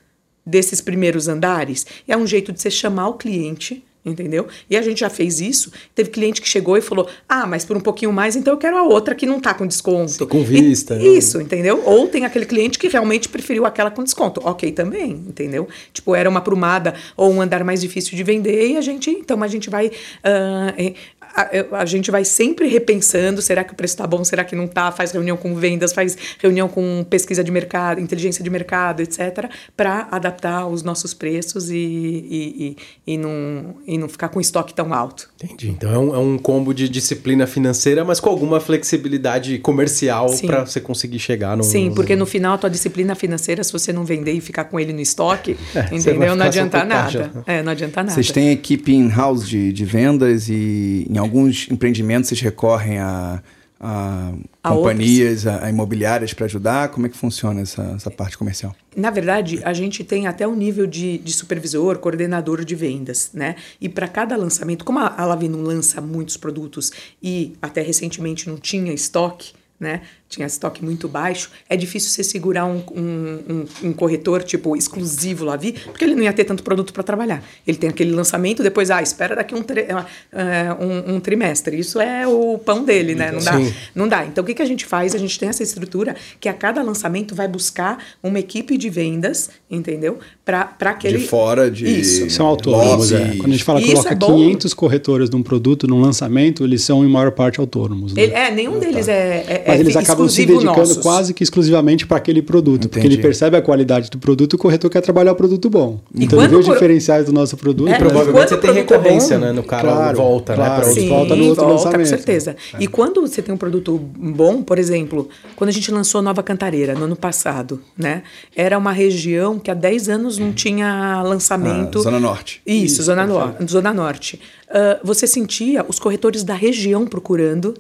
Desses 0.47 0.81
primeiros 0.81 1.27
andares? 1.27 1.87
É 2.07 2.17
um 2.17 2.27
jeito 2.27 2.53
de 2.53 2.61
você 2.61 2.71
chamar 2.71 3.09
o 3.09 3.15
cliente 3.15 3.83
entendeu? 4.05 4.47
E 4.69 4.77
a 4.77 4.83
gente 4.83 5.01
já 5.01 5.11
fez 5.11 5.41
isso. 5.41 5.73
Teve 5.95 6.11
cliente 6.11 6.41
que 6.41 6.49
chegou 6.49 6.77
e 6.77 6.81
falou: 6.81 7.09
Ah, 7.29 7.47
mas 7.47 7.65
por 7.65 7.77
um 7.77 7.81
pouquinho 7.81 8.13
mais, 8.13 8.37
então 8.37 8.53
eu 8.53 8.59
quero 8.59 8.77
a 8.77 8.83
outra 8.83 9.15
que 9.15 9.27
não 9.27 9.39
está 9.39 9.55
com 9.55 9.67
desconto. 9.67 10.27
com 10.27 10.43
vista. 10.43 10.95
E, 10.95 10.99
né? 10.99 11.05
Isso, 11.19 11.41
entendeu? 11.41 11.83
Ou 11.85 12.07
tem 12.09 12.25
aquele 12.25 12.47
cliente 12.47 12.79
que 12.79 12.89
realmente 12.89 13.29
preferiu 13.29 13.65
aquela 13.65 13.91
com 13.91 14.03
desconto. 14.03 14.41
Ok, 14.45 14.71
também, 14.73 15.13
entendeu? 15.13 15.69
Tipo, 15.93 16.15
era 16.15 16.29
uma 16.29 16.41
prumada 16.41 16.95
ou 17.17 17.33
um 17.33 17.41
andar 17.41 17.65
mais 17.65 17.81
difícil 17.81 18.17
de 18.17 18.23
vender 18.23 18.69
e 18.69 18.77
a 18.77 18.81
gente, 18.81 19.11
então 19.11 19.43
a 19.43 19.49
gente 19.49 19.71
vai. 19.71 19.87
Uh, 19.87 20.95
a, 21.35 21.81
a, 21.81 21.87
gente 21.87 22.11
vai 22.11 22.25
sempre 22.25 22.69
repensando: 22.69 23.43
será 23.43 23.65
que 23.65 23.73
o 23.73 23.77
preço 23.77 23.95
está 23.95 24.07
bom? 24.07 24.23
Será 24.25 24.45
que 24.45 24.55
não 24.55 24.65
está? 24.65 24.93
Faz 24.93 25.11
reunião 25.11 25.37
com 25.37 25.55
vendas, 25.57 25.93
faz 25.93 26.17
reunião 26.39 26.69
com 26.69 27.05
pesquisa 27.11 27.43
de 27.43 27.51
mercado, 27.51 28.01
inteligência 28.01 28.45
de 28.45 28.49
mercado, 28.49 29.01
etc., 29.01 29.51
para 29.77 30.09
adaptar 30.11 30.67
os 30.67 30.83
nossos 30.83 31.13
preços 31.13 31.71
e, 31.71 31.77
e, 31.77 32.77
e, 33.07 33.15
e 33.15 33.19
não. 33.19 33.75
E 33.87 33.99
não 33.99 34.09
ficar 34.09 34.29
com 34.29 34.41
estoque 34.41 34.73
tão 34.73 34.95
alto. 34.95 35.29
Entendi. 35.43 35.71
Então 35.71 35.93
é 35.93 35.99
um, 35.99 36.15
é 36.15 36.19
um 36.19 36.39
combo 36.39 36.73
de 36.73 36.89
disciplina 36.89 37.47
financeira, 37.47 38.05
mas 38.05 38.21
com 38.21 38.31
alguma 38.31 38.61
flexibilidade 38.61 39.59
comercial 39.59 40.31
para 40.47 40.65
você 40.65 40.81
conseguir 40.81 41.19
chegar 41.19 41.57
no. 41.57 41.65
Sim, 41.65 41.93
porque 41.95 42.15
no 42.15 42.27
final 42.27 42.55
a 42.55 42.59
tua 42.59 42.71
disciplina 42.71 43.15
financeira, 43.15 43.65
se 43.65 43.73
você 43.73 43.93
não 43.93 44.05
vender 44.05 44.33
e 44.33 44.41
ficar 44.41 44.65
com 44.65 44.79
ele 44.79 44.93
no 44.93 45.01
estoque, 45.01 45.57
é, 45.75 45.95
entendeu? 45.95 46.37
Não 46.37 46.47
adianta 46.47 46.85
nada. 46.85 47.33
É, 47.47 47.63
não 47.63 47.73
adianta 47.73 48.03
nada. 48.03 48.15
Vocês 48.15 48.31
têm 48.31 48.53
equipe 48.53 48.93
in-house 48.93 49.49
de, 49.49 49.73
de 49.73 49.85
vendas 49.85 50.49
e 50.49 51.07
em 51.11 51.24
alguns 51.25 51.69
empreendimentos 51.71 52.29
vocês 52.29 52.41
recorrem 52.41 52.99
a 52.99 53.43
a, 53.87 54.33
a 54.63 54.71
companhias, 54.71 55.47
a, 55.47 55.67
a, 55.67 55.71
imobiliárias 55.71 56.33
para 56.33 56.47
ajudar? 56.47 56.89
Como 56.89 57.07
é 57.07 57.09
que 57.11 57.17
funciona 57.17 57.61
essa, 57.61 57.83
essa 57.97 58.11
parte 58.11 58.39
comercial? 58.39 58.75
Na 58.97 59.11
verdade, 59.11 59.61
a 59.63 59.75
gente 59.75 60.03
tem 60.03 60.27
até 60.27 60.47
o 60.47 60.55
nível 60.55 60.87
de, 60.87 61.19
de 61.19 61.33
supervisor, 61.33 61.99
coordenador 61.99 62.65
de 62.65 62.75
vendas, 62.75 63.31
né? 63.35 63.57
E 63.79 63.89
para 63.89 64.09
cada 64.09 64.37
lançamento, 64.37 64.85
como 64.85 65.01
a, 65.01 65.15
a 65.17 65.27
Lavi 65.27 65.49
não 65.49 65.61
lança 65.61 66.01
muitos 66.01 66.37
produtos 66.39 66.93
e 67.23 67.55
até 67.61 67.83
recentemente 67.83 68.49
não 68.49 68.57
tinha 68.57 68.93
estoque, 68.93 69.53
né? 69.79 70.01
Tinha 70.35 70.47
estoque 70.47 70.85
muito 70.85 71.09
baixo, 71.09 71.51
é 71.69 71.77
difícil 71.77 72.11
você 72.11 72.25
segurar 72.25 72.67
um, 72.67 72.83
um, 72.95 73.39
um, 73.49 73.89
um 73.89 73.93
corretor 73.93 74.43
tipo 74.43 74.77
exclusivo 74.77 75.45
lá, 75.45 75.57
vi, 75.57 75.73
porque 75.73 76.05
ele 76.05 76.15
não 76.15 76.23
ia 76.23 76.33
ter 76.33 76.45
tanto 76.45 76.63
produto 76.63 76.93
para 76.93 77.03
trabalhar. 77.03 77.43
Ele 77.67 77.77
tem 77.77 77.89
aquele 77.89 78.13
lançamento, 78.13 78.63
depois, 78.63 78.91
ah, 78.91 79.03
espera 79.03 79.37
daqui 79.37 79.55
um, 79.55 79.63
tri, 79.63 79.83
uh, 79.83 81.15
um, 81.15 81.21
trimestre. 81.21 81.79
Isso 81.79 82.01
é 82.01 82.27
o 82.27 82.59
pão 82.59 82.85
dele, 82.85 83.15
né? 83.15 83.31
Não 83.31 83.41
dá. 83.41 83.53
Não 83.95 84.09
dá. 84.09 84.25
Então, 84.25 84.43
o 84.43 84.47
que, 84.47 84.55
que 84.55 84.63
a 84.63 84.67
gente 84.67 84.85
faz? 84.85 85.15
A 85.15 85.19
gente 85.19 85.39
tem 85.39 85.49
essa 85.49 85.63
estrutura 85.63 86.17
que 86.41 86.49
a 86.49 86.55
cada 86.55 86.83
lançamento 86.83 87.35
vai 87.35 87.49
buscar 87.49 87.99
uma 88.23 88.39
equipe 88.39 88.77
de 88.77 88.91
vendas, 88.91 89.51
entendeu? 89.71 90.19
Para 90.45 90.75
aquele. 90.81 91.19
De 91.19 91.27
fora, 91.27 91.71
de. 91.71 91.85
Isso. 91.87 92.29
São 92.31 92.47
autônomos. 92.47 93.13
É. 93.13 93.37
Quando 93.37 93.51
a 93.51 93.53
gente 93.53 93.65
fala 93.65 93.81
que 93.81 93.93
coloca 93.93 94.13
é 94.13 94.17
500 94.17 94.75
corretores 94.75 95.31
num 95.31 95.43
produto, 95.43 95.87
num 95.87 96.01
lançamento, 96.01 96.65
eles 96.65 96.83
são 96.83 97.05
em 97.05 97.09
maior 97.09 97.31
parte 97.33 97.61
autônomos. 97.61 98.15
Né? 98.15 98.23
Ele, 98.23 98.33
é, 98.33 98.51
nenhum 98.51 98.79
deles 98.79 99.09
é, 99.09 99.45
é. 99.47 99.65
Mas 99.67 99.81
eles 99.81 99.97
acabam 99.97 100.24
se 100.29 100.47
dedicando 100.47 100.79
nossos. 100.79 100.99
quase 100.99 101.35
que 101.35 101.43
exclusivamente 101.43 102.07
para 102.07 102.17
aquele 102.17 102.43
produto. 102.43 102.87
Entendi. 102.87 102.89
Porque 102.89 103.07
ele 103.07 103.19
percebe 103.19 103.57
a 103.57 103.63
qualidade 103.63 104.11
do 104.11 104.19
produto 104.19 104.55
e 104.55 104.57
o 104.57 104.59
corretor 104.59 104.91
quer 104.91 105.01
trabalhar 105.01 105.33
o 105.33 105.37
produto 105.37 105.69
bom. 105.71 106.01
E 106.15 106.25
então 106.25 106.39
ele 106.41 106.49
vê 106.49 106.57
os 106.57 106.67
diferenciais 106.67 107.27
do 107.27 107.33
nosso 107.33 107.57
produto. 107.57 107.89
É, 107.89 107.99
provavelmente 107.99 108.49
você 108.49 108.57
tem 108.57 108.73
recorrência, 108.73 109.39
bom, 109.39 109.45
né? 109.47 109.53
No 109.53 109.63
cara 109.63 109.89
claro, 109.89 110.17
volta, 110.17 110.55
claro, 110.55 110.71
né? 110.71 110.81
Pra 110.81 110.93
Sim, 110.93 111.09
volta 111.09 111.37
no 111.37 111.47
outro 111.47 111.65
volta, 111.65 111.85
lançamento. 111.85 112.11
com 112.11 112.17
certeza. 112.17 112.57
É. 112.75 112.83
E 112.83 112.87
quando 112.87 113.21
você 113.21 113.43
tem 113.43 113.55
um 113.55 113.59
produto 113.59 113.99
bom, 113.99 114.63
por 114.63 114.79
exemplo, 114.79 115.29
quando 115.57 115.71
a 115.71 115.73
gente 115.73 115.91
lançou 115.91 116.23
Nova 116.23 116.43
Cantareira 116.43 116.95
no 116.95 117.05
ano 117.05 117.17
passado, 117.17 117.81
né? 117.97 118.23
Era 118.55 118.77
uma 118.79 118.93
região 118.93 119.59
que 119.59 119.71
há 119.71 119.75
10 119.75 120.09
anos 120.09 120.39
não 120.39 120.53
tinha 120.53 121.23
lançamento. 121.23 121.99
Ah, 121.99 122.03
Zona 122.03 122.21
Norte. 122.21 122.63
Isso, 122.67 122.85
Isso 122.85 123.03
Zona, 123.05 123.27
no 123.27 123.69
Zona 123.69 123.93
Norte. 123.93 124.41
Uh, 124.69 124.99
você 125.05 125.27
sentia 125.27 125.85
os 125.87 125.99
corretores 125.99 126.43
da 126.43 126.55
região 126.55 127.07
procurando 127.07 127.75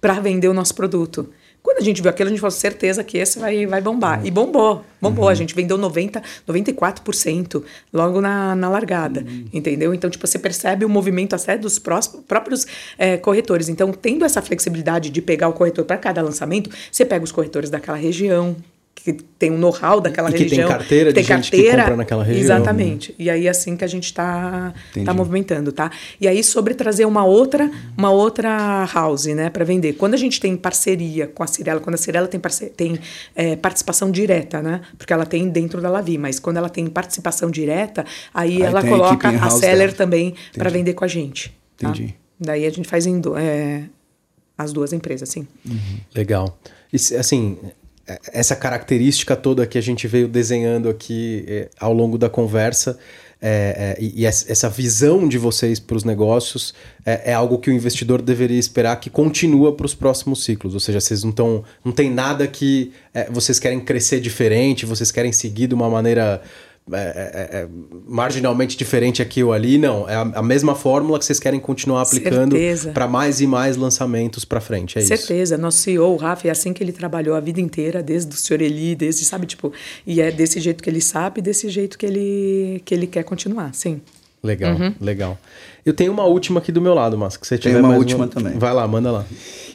para 0.00 0.20
vender 0.20 0.48
o 0.48 0.54
nosso 0.54 0.74
produto. 0.74 1.28
Quando 1.66 1.78
a 1.78 1.82
gente 1.82 2.00
viu 2.00 2.08
aquilo, 2.08 2.28
a 2.28 2.30
gente 2.30 2.38
falou, 2.38 2.52
certeza 2.52 3.02
que 3.02 3.18
esse 3.18 3.40
vai, 3.40 3.66
vai 3.66 3.80
bombar. 3.80 4.24
E 4.24 4.30
bombou, 4.30 4.84
bombou. 5.02 5.24
Uhum. 5.24 5.30
A 5.30 5.34
gente 5.34 5.52
vendeu 5.52 5.76
90, 5.76 6.22
94% 6.46 7.60
logo 7.92 8.20
na, 8.20 8.54
na 8.54 8.68
largada, 8.68 9.24
uhum. 9.26 9.46
entendeu? 9.52 9.92
Então, 9.92 10.08
tipo, 10.08 10.24
você 10.24 10.38
percebe 10.38 10.84
o 10.84 10.88
movimento 10.88 11.34
até 11.34 11.58
dos 11.58 11.80
próprios 11.80 12.68
é, 12.96 13.16
corretores. 13.16 13.68
Então, 13.68 13.90
tendo 13.90 14.24
essa 14.24 14.40
flexibilidade 14.40 15.10
de 15.10 15.20
pegar 15.20 15.48
o 15.48 15.52
corretor 15.52 15.84
para 15.84 15.96
cada 15.98 16.22
lançamento, 16.22 16.70
você 16.90 17.04
pega 17.04 17.24
os 17.24 17.32
corretores 17.32 17.68
daquela 17.68 17.96
região, 17.96 18.54
que 18.96 19.12
tem 19.12 19.52
um 19.52 19.58
know-how 19.58 20.00
daquela 20.00 20.30
e 20.30 20.32
que 20.32 20.42
região. 20.44 20.68
tem 20.68 20.76
carteira 20.78 21.12
tem 21.12 21.22
de 21.22 21.28
carteira, 21.28 21.64
gente 21.64 21.74
que 21.74 21.80
compra 21.80 21.96
naquela 21.96 22.24
região. 22.24 22.42
Exatamente. 22.42 23.14
E 23.18 23.30
aí 23.30 23.46
é 23.46 23.50
assim 23.50 23.76
que 23.76 23.84
a 23.84 23.86
gente 23.86 24.06
está 24.06 24.74
tá 25.04 25.14
movimentando, 25.14 25.70
tá? 25.70 25.90
E 26.20 26.26
aí 26.26 26.42
sobre 26.42 26.74
trazer 26.74 27.04
uma 27.04 27.24
outra, 27.24 27.70
uma 27.96 28.10
outra 28.10 28.84
house, 28.92 29.26
né, 29.26 29.50
para 29.50 29.64
vender. 29.64 29.92
Quando 29.92 30.14
a 30.14 30.16
gente 30.16 30.40
tem 30.40 30.56
parceria 30.56 31.26
com 31.26 31.42
a 31.44 31.46
Cirela, 31.46 31.78
quando 31.78 31.94
a 31.94 31.98
Cirela 31.98 32.26
tem, 32.26 32.40
tem 32.74 32.98
é, 33.36 33.54
participação 33.54 34.10
direta, 34.10 34.60
né? 34.60 34.80
Porque 34.98 35.12
ela 35.12 35.26
tem 35.26 35.48
dentro 35.48 35.80
da 35.80 35.90
Lavi, 35.90 36.18
mas 36.18 36.40
quando 36.40 36.56
ela 36.56 36.70
tem 36.70 36.86
participação 36.86 37.50
direta, 37.50 38.04
aí, 38.34 38.56
aí 38.56 38.62
ela 38.62 38.82
coloca 38.82 39.28
a, 39.28 39.46
a 39.46 39.50
seller 39.50 39.88
dela. 39.88 39.92
também 39.92 40.34
para 40.56 40.70
vender 40.70 40.94
com 40.94 41.04
a 41.04 41.08
gente. 41.08 41.56
Tá? 41.76 41.90
Entendi. 41.90 42.14
Daí 42.40 42.66
a 42.66 42.70
gente 42.70 42.88
faz 42.88 43.06
em 43.06 43.20
do, 43.20 43.36
é, 43.36 43.84
as 44.56 44.72
duas 44.72 44.92
empresas, 44.92 45.28
sim. 45.28 45.46
Uhum. 45.64 46.00
Legal. 46.14 46.58
E, 46.92 46.96
assim, 47.16 47.58
essa 48.32 48.54
característica 48.54 49.34
toda 49.34 49.66
que 49.66 49.76
a 49.76 49.80
gente 49.80 50.06
veio 50.06 50.28
desenhando 50.28 50.88
aqui 50.88 51.44
é, 51.48 51.68
ao 51.78 51.92
longo 51.92 52.16
da 52.16 52.28
conversa 52.28 52.98
é, 53.40 53.96
é, 53.98 54.02
e, 54.02 54.22
e, 54.22 54.26
essa 54.26 54.68
visão 54.70 55.28
de 55.28 55.36
vocês 55.36 55.78
para 55.78 55.96
os 55.96 56.04
negócios 56.04 56.72
é, 57.04 57.32
é, 57.32 57.34
algo 57.34 57.58
que 57.58 57.68
o 57.68 57.72
investidor 57.72 58.22
deveria 58.22 58.58
esperar 58.58 58.98
que 58.98 59.10
continua 59.10 59.74
para 59.76 59.84
os 59.84 59.94
próximos 59.94 60.42
ciclos. 60.42 60.72
Ou 60.72 60.80
seja, 60.80 61.00
vocês 61.00 61.22
não 61.22 61.30
estão. 61.30 61.62
não 61.84 61.92
tem 61.92 62.10
nada 62.10 62.46
que 62.46 62.92
vocês 63.30 63.58
querem 63.58 63.78
crescer 63.80 64.20
diferente, 64.20 64.86
vocês 64.86 65.10
querem 65.12 65.32
seguir 65.32 65.66
de 65.66 65.74
uma 65.74 65.88
maneira 65.90 66.40
é, 66.92 66.98
é, 66.98 67.56
é, 67.58 67.68
marginalmente 68.06 68.76
diferente 68.76 69.20
aqui 69.20 69.42
ou 69.42 69.52
ali, 69.52 69.76
não. 69.76 70.08
É 70.08 70.14
a, 70.14 70.20
a 70.20 70.42
mesma 70.42 70.74
fórmula 70.74 71.18
que 71.18 71.24
vocês 71.24 71.40
querem 71.40 71.58
continuar 71.58 72.02
aplicando 72.02 72.56
para 72.94 73.08
mais 73.08 73.40
e 73.40 73.46
mais 73.46 73.76
lançamentos 73.76 74.44
para 74.44 74.60
frente, 74.60 74.96
é 74.96 75.00
Certeza. 75.00 75.14
isso? 75.14 75.26
Certeza. 75.26 75.58
Nosso 75.58 75.78
CEO, 75.78 76.12
o 76.12 76.16
Rafa, 76.16 76.46
é 76.46 76.50
assim 76.50 76.72
que 76.72 76.82
ele 76.84 76.92
trabalhou 76.92 77.34
a 77.34 77.40
vida 77.40 77.60
inteira, 77.60 78.02
desde 78.02 78.32
o 78.32 78.38
senhor 78.38 78.62
Eli, 78.62 78.94
desde, 78.94 79.24
sabe, 79.24 79.46
tipo, 79.46 79.72
e 80.06 80.20
é 80.20 80.30
desse 80.30 80.60
jeito 80.60 80.82
que 80.82 80.88
ele 80.88 81.00
sabe, 81.00 81.42
desse 81.42 81.68
jeito 81.68 81.98
que 81.98 82.06
ele, 82.06 82.80
que 82.84 82.94
ele 82.94 83.08
quer 83.08 83.24
continuar, 83.24 83.74
sim. 83.74 84.00
Legal, 84.42 84.76
uhum. 84.76 84.94
legal. 85.00 85.36
Eu 85.84 85.92
tenho 85.92 86.12
uma 86.12 86.24
última 86.24 86.60
aqui 86.60 86.70
do 86.70 86.80
meu 86.80 86.94
lado, 86.94 87.18
mas 87.18 87.36
que 87.36 87.44
você 87.44 87.58
tiver 87.58 87.74
Tem 87.74 87.80
uma 87.80 87.88
mais 87.88 88.00
última 88.00 88.24
uma... 88.24 88.28
também. 88.28 88.56
Vai 88.58 88.72
lá, 88.72 88.86
manda 88.86 89.10
lá. 89.10 89.24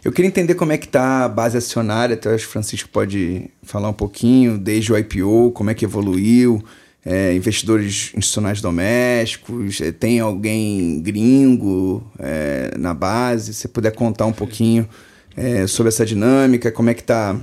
Eu 0.04 0.14
queria 0.14 0.30
entender 0.30 0.56
como 0.56 0.72
é 0.72 0.78
que 0.78 0.86
está 0.86 1.26
a 1.26 1.30
base 1.30 1.58
acionária, 1.58 2.14
até 2.14 2.34
acho 2.34 2.46
que 2.46 2.50
o 2.50 2.52
Francisco 2.52 2.88
pode 2.90 3.50
falar 3.64 3.90
um 3.90 3.94
pouquinho, 3.94 4.58
desde 4.58 4.94
o 4.94 4.98
IPO, 4.98 5.52
como 5.52 5.70
é 5.70 5.74
que 5.74 5.84
evoluiu, 5.84 6.64
é, 7.06 7.34
investidores 7.34 8.12
institucionais 8.16 8.62
domésticos, 8.62 9.82
é, 9.82 9.92
tem 9.92 10.20
alguém 10.20 11.02
gringo 11.02 12.04
é, 12.20 12.74
na 12.78 12.94
base, 12.94 13.54
se 13.54 13.68
puder 13.68 13.92
contar 13.92 14.26
um 14.26 14.34
pouquinho 14.34 14.88
é, 15.36 15.66
sobre 15.66 15.90
essa 15.90 16.06
dinâmica, 16.06 16.72
como 16.72 16.90
é 16.90 16.94
que 16.94 17.02
está 17.02 17.40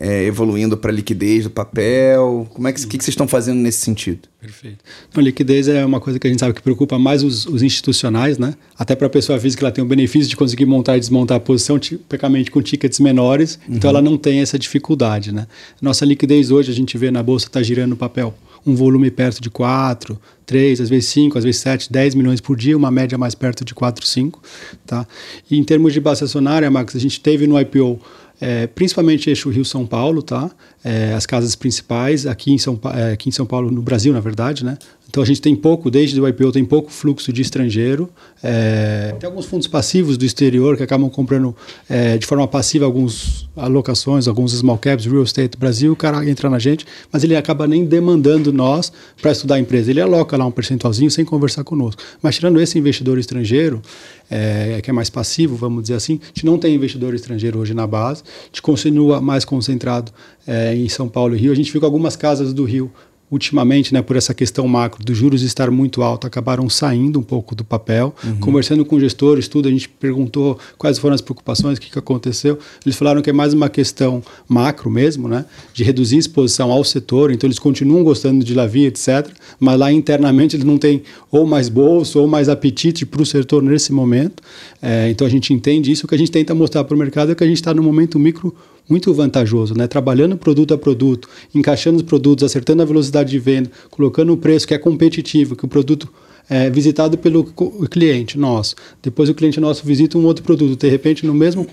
é, 0.00 0.24
evoluindo 0.24 0.78
para 0.78 0.90
a 0.90 0.94
liquidez 0.94 1.44
do 1.44 1.50
papel? 1.50 2.48
Como 2.54 2.66
é 2.66 2.72
que, 2.72 2.80
que, 2.86 2.96
que 2.96 3.04
vocês 3.04 3.12
estão 3.12 3.28
fazendo 3.28 3.58
nesse 3.58 3.80
sentido? 3.80 4.20
Perfeito. 4.40 4.78
Então, 5.10 5.22
liquidez 5.22 5.68
é 5.68 5.84
uma 5.84 6.00
coisa 6.00 6.18
que 6.18 6.26
a 6.26 6.30
gente 6.30 6.40
sabe 6.40 6.54
que 6.54 6.62
preocupa 6.62 6.98
mais 6.98 7.22
os, 7.22 7.44
os 7.44 7.62
institucionais, 7.62 8.38
né? 8.38 8.54
Até 8.78 8.96
para 8.96 9.08
a 9.08 9.10
pessoa 9.10 9.38
física, 9.38 9.62
ela 9.62 9.70
tem 9.70 9.84
o 9.84 9.86
benefício 9.86 10.30
de 10.30 10.36
conseguir 10.36 10.64
montar 10.64 10.96
e 10.96 11.00
desmontar 11.00 11.36
a 11.36 11.40
posição, 11.40 11.78
tipicamente 11.78 12.50
com 12.50 12.62
tickets 12.62 12.98
menores, 12.98 13.56
então 13.56 13.68
uhum. 13.68 13.76
então 13.76 13.90
ela 13.90 14.00
não 14.00 14.16
tem 14.16 14.40
essa 14.40 14.58
dificuldade, 14.58 15.32
né? 15.32 15.46
Nossa 15.82 16.06
liquidez 16.06 16.50
hoje, 16.50 16.70
a 16.70 16.74
gente 16.74 16.96
vê 16.96 17.10
na 17.10 17.22
bolsa, 17.22 17.46
está 17.46 17.62
girando 17.62 17.94
papel 17.94 18.34
um 18.66 18.74
volume 18.74 19.10
perto 19.10 19.40
de 19.40 19.48
4, 19.48 20.18
3, 20.44 20.80
às 20.80 20.88
vezes 20.88 21.08
5, 21.08 21.38
às 21.38 21.44
vezes 21.44 21.60
7, 21.60 21.90
10 21.90 22.14
milhões 22.14 22.40
por 22.40 22.56
dia, 22.56 22.76
uma 22.76 22.90
média 22.90 23.16
mais 23.16 23.34
perto 23.34 23.64
de 23.64 23.74
4, 23.74 24.04
5. 24.06 24.42
Tá? 24.86 25.06
E 25.50 25.56
em 25.56 25.64
termos 25.64 25.92
de 25.92 26.00
base 26.00 26.24
acionária, 26.24 26.70
Max, 26.70 26.94
a 26.94 26.98
gente 26.98 27.20
teve 27.20 27.46
no 27.46 27.58
IPO 27.58 28.00
é, 28.40 28.66
principalmente 28.66 29.28
eixo 29.28 29.50
Rio-São 29.50 29.86
Paulo, 29.86 30.22
tá? 30.22 30.50
É, 30.82 31.12
as 31.12 31.26
casas 31.26 31.54
principais 31.54 32.26
aqui 32.26 32.52
em, 32.52 32.58
São, 32.58 32.78
é, 32.94 33.12
aqui 33.12 33.28
em 33.28 33.32
São 33.32 33.44
Paulo, 33.44 33.70
no 33.70 33.82
Brasil, 33.82 34.12
na 34.12 34.20
verdade, 34.20 34.64
né? 34.64 34.78
Então 35.10 35.24
a 35.24 35.26
gente 35.26 35.42
tem 35.42 35.56
pouco, 35.56 35.90
desde 35.90 36.20
o 36.20 36.28
IPO, 36.28 36.52
tem 36.52 36.64
pouco 36.64 36.88
fluxo 36.88 37.32
de 37.32 37.42
estrangeiro. 37.42 38.08
É, 38.40 39.12
tem 39.18 39.28
alguns 39.28 39.44
fundos 39.44 39.66
passivos 39.66 40.16
do 40.16 40.24
exterior 40.24 40.76
que 40.76 40.84
acabam 40.84 41.10
comprando 41.10 41.54
é, 41.88 42.16
de 42.16 42.24
forma 42.24 42.46
passiva 42.46 42.84
algumas 42.84 43.48
alocações, 43.56 44.28
alguns 44.28 44.52
small 44.52 44.78
caps, 44.78 45.06
real 45.06 45.24
estate 45.24 45.58
Brasil, 45.58 45.92
o 45.92 45.96
cara 45.96 46.24
entra 46.28 46.48
na 46.48 46.60
gente, 46.60 46.86
mas 47.12 47.24
ele 47.24 47.34
acaba 47.34 47.66
nem 47.66 47.84
demandando 47.84 48.52
nós 48.52 48.92
para 49.20 49.32
estudar 49.32 49.56
a 49.56 49.58
empresa. 49.58 49.90
Ele 49.90 50.00
aloca 50.00 50.36
lá 50.36 50.46
um 50.46 50.52
percentualzinho 50.52 51.10
sem 51.10 51.24
conversar 51.24 51.64
conosco. 51.64 52.00
Mas 52.22 52.36
tirando 52.36 52.60
esse 52.60 52.78
investidor 52.78 53.18
estrangeiro, 53.18 53.82
é, 54.30 54.80
que 54.80 54.90
é 54.90 54.92
mais 54.92 55.10
passivo, 55.10 55.56
vamos 55.56 55.82
dizer 55.82 55.94
assim, 55.94 56.20
a 56.22 56.26
gente 56.26 56.46
não 56.46 56.56
tem 56.56 56.72
investidor 56.72 57.14
estrangeiro 57.14 57.58
hoje 57.58 57.74
na 57.74 57.86
base, 57.86 58.22
a 58.22 58.46
gente 58.46 58.62
continua 58.62 59.20
mais 59.20 59.44
concentrado 59.44 60.12
é, 60.46 60.72
em 60.76 60.88
São 60.88 61.08
Paulo 61.08 61.34
e 61.34 61.38
Rio. 61.38 61.50
A 61.50 61.56
gente 61.56 61.72
fica 61.72 61.84
algumas 61.84 62.14
casas 62.14 62.52
do 62.52 62.64
Rio 62.64 62.92
ultimamente, 63.30 63.94
né, 63.94 64.02
por 64.02 64.16
essa 64.16 64.34
questão 64.34 64.66
macro 64.66 65.04
dos 65.04 65.16
juros 65.16 65.42
estar 65.42 65.70
muito 65.70 66.02
alto, 66.02 66.26
acabaram 66.26 66.68
saindo 66.68 67.20
um 67.20 67.22
pouco 67.22 67.54
do 67.54 67.64
papel. 67.64 68.14
Uhum. 68.24 68.36
Conversando 68.38 68.84
com 68.84 68.98
gestores, 68.98 69.46
tudo, 69.46 69.68
a 69.68 69.70
gente 69.70 69.88
perguntou 69.88 70.58
quais 70.76 70.98
foram 70.98 71.14
as 71.14 71.20
preocupações, 71.20 71.78
o 71.78 71.80
que, 71.80 71.90
que 71.90 71.98
aconteceu. 71.98 72.58
Eles 72.84 72.96
falaram 72.96 73.22
que 73.22 73.30
é 73.30 73.32
mais 73.32 73.54
uma 73.54 73.68
questão 73.68 74.22
macro 74.48 74.90
mesmo, 74.90 75.28
né, 75.28 75.44
de 75.72 75.84
reduzir 75.84 76.18
exposição 76.18 76.72
ao 76.72 76.82
setor. 76.82 77.30
Então, 77.30 77.46
eles 77.46 77.58
continuam 77.58 78.02
gostando 78.02 78.44
de 78.44 78.52
Lavia, 78.52 78.88
etc. 78.88 79.28
Mas 79.60 79.78
lá 79.78 79.92
internamente 79.92 80.56
eles 80.56 80.66
não 80.66 80.76
têm 80.76 81.02
ou 81.30 81.46
mais 81.46 81.68
bolso 81.68 82.18
ou 82.18 82.26
mais 82.26 82.48
apetite 82.48 83.06
para 83.06 83.22
o 83.22 83.26
setor 83.26 83.62
nesse 83.62 83.92
momento. 83.92 84.42
É, 84.82 85.08
então, 85.08 85.26
a 85.26 85.30
gente 85.30 85.54
entende 85.54 85.92
isso. 85.92 86.04
O 86.06 86.08
que 86.08 86.14
a 86.14 86.18
gente 86.18 86.32
tenta 86.32 86.52
mostrar 86.54 86.82
para 86.82 86.96
o 86.96 86.98
mercado 86.98 87.30
é 87.30 87.34
que 87.34 87.44
a 87.44 87.46
gente 87.46 87.56
está 87.56 87.72
no 87.72 87.82
momento 87.82 88.18
micro 88.18 88.52
muito 88.90 89.14
vantajoso, 89.14 89.74
né? 89.74 89.86
Trabalhando 89.86 90.36
produto 90.36 90.74
a 90.74 90.78
produto, 90.78 91.28
encaixando 91.54 91.96
os 91.96 92.02
produtos, 92.02 92.44
acertando 92.44 92.82
a 92.82 92.84
velocidade 92.84 93.30
de 93.30 93.38
venda, 93.38 93.70
colocando 93.90 94.32
o 94.32 94.36
preço 94.36 94.66
que 94.66 94.74
é 94.74 94.78
competitivo, 94.78 95.54
que 95.56 95.64
o 95.64 95.68
produto 95.68 96.08
é 96.50 96.68
visitado 96.68 97.16
pelo 97.16 97.44
cliente 97.88 98.36
nosso. 98.36 98.74
Depois 99.00 99.28
o 99.28 99.34
cliente 99.34 99.60
nosso 99.60 99.86
visita 99.86 100.18
um 100.18 100.24
outro 100.24 100.42
produto. 100.42 100.76
De 100.76 100.88
repente, 100.88 101.24
no 101.24 101.32
mesmo 101.32 101.64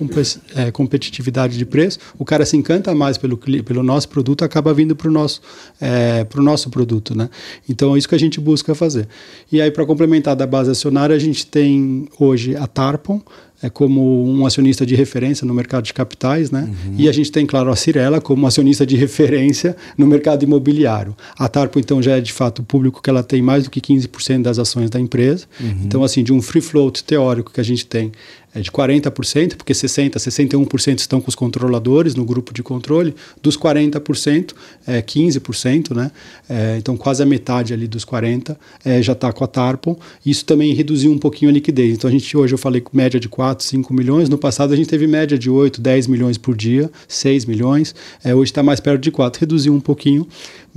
é, 0.55 0.69
competitividade 0.69 1.57
de 1.57 1.65
preço, 1.65 1.97
o 2.19 2.23
cara 2.23 2.45
se 2.45 2.55
encanta 2.55 2.93
mais 2.93 3.17
pelo, 3.17 3.35
pelo 3.37 3.81
nosso 3.81 4.07
produto, 4.07 4.45
acaba 4.45 4.71
vindo 4.75 4.95
para 4.95 5.07
o 5.07 5.11
nosso, 5.11 5.41
é, 5.81 6.23
pro 6.25 6.43
nosso 6.43 6.69
produto, 6.69 7.17
né? 7.17 7.27
Então 7.67 7.95
é 7.95 7.97
isso 7.97 8.07
que 8.07 8.13
a 8.13 8.19
gente 8.19 8.39
busca 8.39 8.75
fazer. 8.75 9.07
E 9.51 9.59
aí, 9.59 9.71
para 9.71 9.83
complementar 9.83 10.35
da 10.35 10.45
base 10.45 10.69
acionária, 10.69 11.15
a 11.15 11.19
gente 11.19 11.47
tem 11.47 12.07
hoje 12.19 12.55
a 12.55 12.67
Tarpon, 12.67 13.19
é 13.61 13.69
como 13.69 14.23
um 14.27 14.45
acionista 14.45 14.85
de 14.85 14.95
referência 14.95 15.45
no 15.45 15.53
mercado 15.53 15.83
de 15.83 15.93
capitais, 15.93 16.51
né? 16.51 16.69
Uhum. 16.69 16.95
E 16.97 17.09
a 17.09 17.11
gente 17.11 17.31
tem, 17.31 17.45
claro, 17.45 17.71
a 17.71 17.75
Cirela 17.75 18.21
como 18.21 18.45
acionista 18.45 18.85
de 18.85 18.95
referência 18.97 19.75
no 19.97 20.05
mercado 20.05 20.43
imobiliário. 20.43 21.15
A 21.37 21.47
Tarpo, 21.47 21.79
então, 21.79 22.01
já 22.01 22.17
é 22.17 22.21
de 22.21 22.31
fato 22.31 22.61
público 22.61 23.01
que 23.01 23.09
ela 23.09 23.23
tem 23.23 23.41
mais 23.41 23.63
do 23.63 23.71
que 23.71 23.81
15% 23.81 24.43
das 24.43 24.59
ações 24.59 24.89
da 24.89 24.99
empresa. 24.99 25.45
Uhum. 25.59 25.81
Então, 25.85 26.03
assim, 26.03 26.23
de 26.23 26.31
um 26.31 26.41
free 26.41 26.61
float 26.61 27.03
teórico 27.03 27.51
que 27.51 27.59
a 27.59 27.63
gente 27.63 27.85
tem 27.85 28.11
é 28.57 28.61
de 28.61 28.71
40%, 28.71 29.55
porque 29.55 29.73
60%, 29.73 30.15
61% 30.15 30.99
estão 30.99 31.21
com 31.21 31.29
os 31.29 31.35
controladores 31.35 32.15
no 32.15 32.25
grupo 32.25 32.51
de 32.53 32.63
controle, 32.63 33.13
dos 33.41 33.57
40%, 33.57 34.53
é 34.85 35.01
15%, 35.01 35.95
né? 35.95 36.11
É, 36.49 36.77
então 36.77 36.97
quase 36.97 37.21
a 37.21 37.25
metade 37.25 37.73
ali 37.73 37.87
dos 37.87 38.03
40% 38.03 38.57
é, 38.83 39.01
já 39.01 39.13
está 39.13 39.31
com 39.31 39.43
a 39.43 39.47
Tarpon. 39.47 39.97
Isso 40.25 40.43
também 40.45 40.73
reduziu 40.73 41.11
um 41.11 41.17
pouquinho 41.17 41.51
a 41.51 41.53
liquidez. 41.53 41.93
Então 41.93 42.07
a 42.07 42.11
gente 42.11 42.35
hoje, 42.35 42.53
eu 42.53 42.57
falei 42.57 42.81
com 42.81 42.95
média 42.97 43.19
de 43.19 43.29
4, 43.29 43.63
5 43.63 43.93
milhões, 43.93 44.29
no 44.29 44.37
passado 44.37 44.73
a 44.73 44.75
gente 44.75 44.89
teve 44.89 45.05
média 45.05 45.37
de 45.37 45.49
8, 45.49 45.79
10 45.79 46.07
milhões 46.07 46.37
por 46.37 46.55
dia, 46.55 46.89
6 47.07 47.45
milhões, 47.45 47.93
é, 48.23 48.33
hoje 48.33 48.51
está 48.51 48.63
mais 48.63 48.79
perto 48.79 49.01
de 49.01 49.11
4, 49.11 49.39
reduziu 49.39 49.73
um 49.73 49.79
pouquinho, 49.79 50.27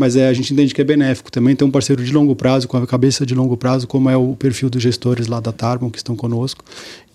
mas 0.00 0.16
é, 0.16 0.28
a 0.28 0.32
gente 0.32 0.50
entende 0.54 0.72
que 0.72 0.80
é 0.80 0.84
benéfico 0.84 1.30
também 1.30 1.54
ter 1.54 1.62
um 1.62 1.70
parceiro 1.70 2.02
de 2.02 2.10
longo 2.10 2.34
prazo, 2.34 2.66
com 2.66 2.74
a 2.78 2.86
cabeça 2.86 3.26
de 3.26 3.34
longo 3.34 3.54
prazo, 3.54 3.86
como 3.86 4.08
é 4.08 4.16
o 4.16 4.34
perfil 4.34 4.70
dos 4.70 4.82
gestores 4.82 5.26
lá 5.26 5.40
da 5.40 5.52
Tarpon 5.52 5.90
que 5.90 5.98
estão 5.98 6.16
conosco. 6.16 6.64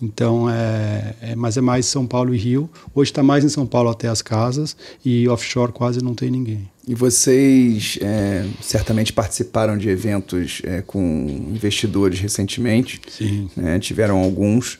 Então, 0.00 0.48
é, 0.48 1.16
é, 1.20 1.34
mas 1.34 1.56
é 1.56 1.60
mais 1.60 1.86
São 1.86 2.06
Paulo 2.06 2.32
e 2.32 2.38
Rio. 2.38 2.70
Hoje 2.94 3.10
está 3.10 3.24
mais 3.24 3.44
em 3.44 3.48
São 3.48 3.66
Paulo 3.66 3.90
até 3.90 4.06
as 4.06 4.22
casas 4.22 4.76
e 5.04 5.26
offshore 5.26 5.72
quase 5.72 6.00
não 6.00 6.14
tem 6.14 6.30
ninguém. 6.30 6.68
E 6.86 6.94
vocês 6.94 7.98
é, 8.00 8.46
certamente 8.60 9.12
participaram 9.12 9.76
de 9.76 9.88
eventos 9.88 10.62
é, 10.62 10.80
com 10.80 11.26
investidores 11.52 12.20
recentemente. 12.20 13.00
Sim. 13.08 13.50
Né, 13.56 13.80
tiveram 13.80 14.18
alguns. 14.18 14.78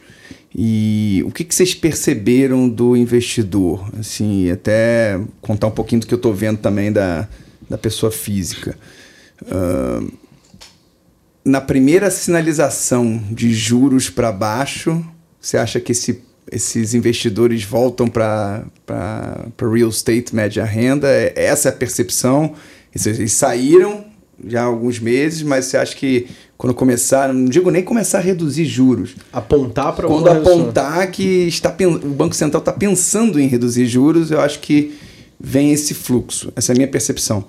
E 0.54 1.24
o 1.26 1.32
que, 1.32 1.42
que 1.42 1.52
vocês 1.52 1.74
perceberam 1.74 2.68
do 2.68 2.96
investidor? 2.96 3.90
Assim, 3.98 4.48
até 4.48 5.20
contar 5.40 5.66
um 5.66 5.72
pouquinho 5.72 6.02
do 6.02 6.06
que 6.06 6.14
eu 6.14 6.16
estou 6.16 6.32
vendo 6.32 6.58
também 6.58 6.92
da, 6.92 7.28
da 7.68 7.78
pessoa 7.78 8.12
física. 8.12 8.76
Uh, 9.42 10.10
na 11.44 11.60
primeira 11.60 12.10
sinalização 12.10 13.22
de 13.30 13.54
juros 13.54 14.10
para 14.10 14.32
baixo, 14.32 15.04
você 15.40 15.56
acha 15.56 15.78
que 15.78 15.92
esse, 15.92 16.22
esses 16.50 16.92
investidores 16.92 17.62
voltam 17.62 18.08
para 18.08 18.64
real 19.60 19.88
estate 19.88 20.34
média 20.34 20.64
renda? 20.64 21.08
É, 21.08 21.32
essa 21.36 21.68
é 21.68 21.72
a 21.72 21.74
percepção? 21.74 22.54
Eles 22.92 23.32
saíram 23.32 24.04
já 24.44 24.62
há 24.62 24.64
alguns 24.64 24.98
meses, 24.98 25.42
mas 25.42 25.66
você 25.66 25.76
acha 25.76 25.94
que 25.94 26.26
quando 26.58 26.74
começar, 26.74 27.32
não 27.32 27.46
digo 27.46 27.70
nem 27.70 27.82
começar 27.82 28.18
a 28.18 28.20
reduzir 28.20 28.64
juros, 28.64 29.14
apontar 29.32 29.94
para 29.94 30.08
quando 30.08 30.28
apontar 30.28 31.10
que 31.10 31.46
está 31.46 31.74
o 31.80 32.08
Banco 32.10 32.34
Central 32.34 32.60
está 32.60 32.72
pensando 32.72 33.40
em 33.40 33.46
reduzir 33.46 33.86
juros, 33.86 34.30
eu 34.30 34.40
acho 34.40 34.58
que 34.60 34.94
vem 35.38 35.72
esse 35.72 35.94
fluxo. 35.94 36.52
Essa 36.56 36.72
é 36.72 36.74
a 36.74 36.76
minha 36.76 36.88
percepção. 36.88 37.44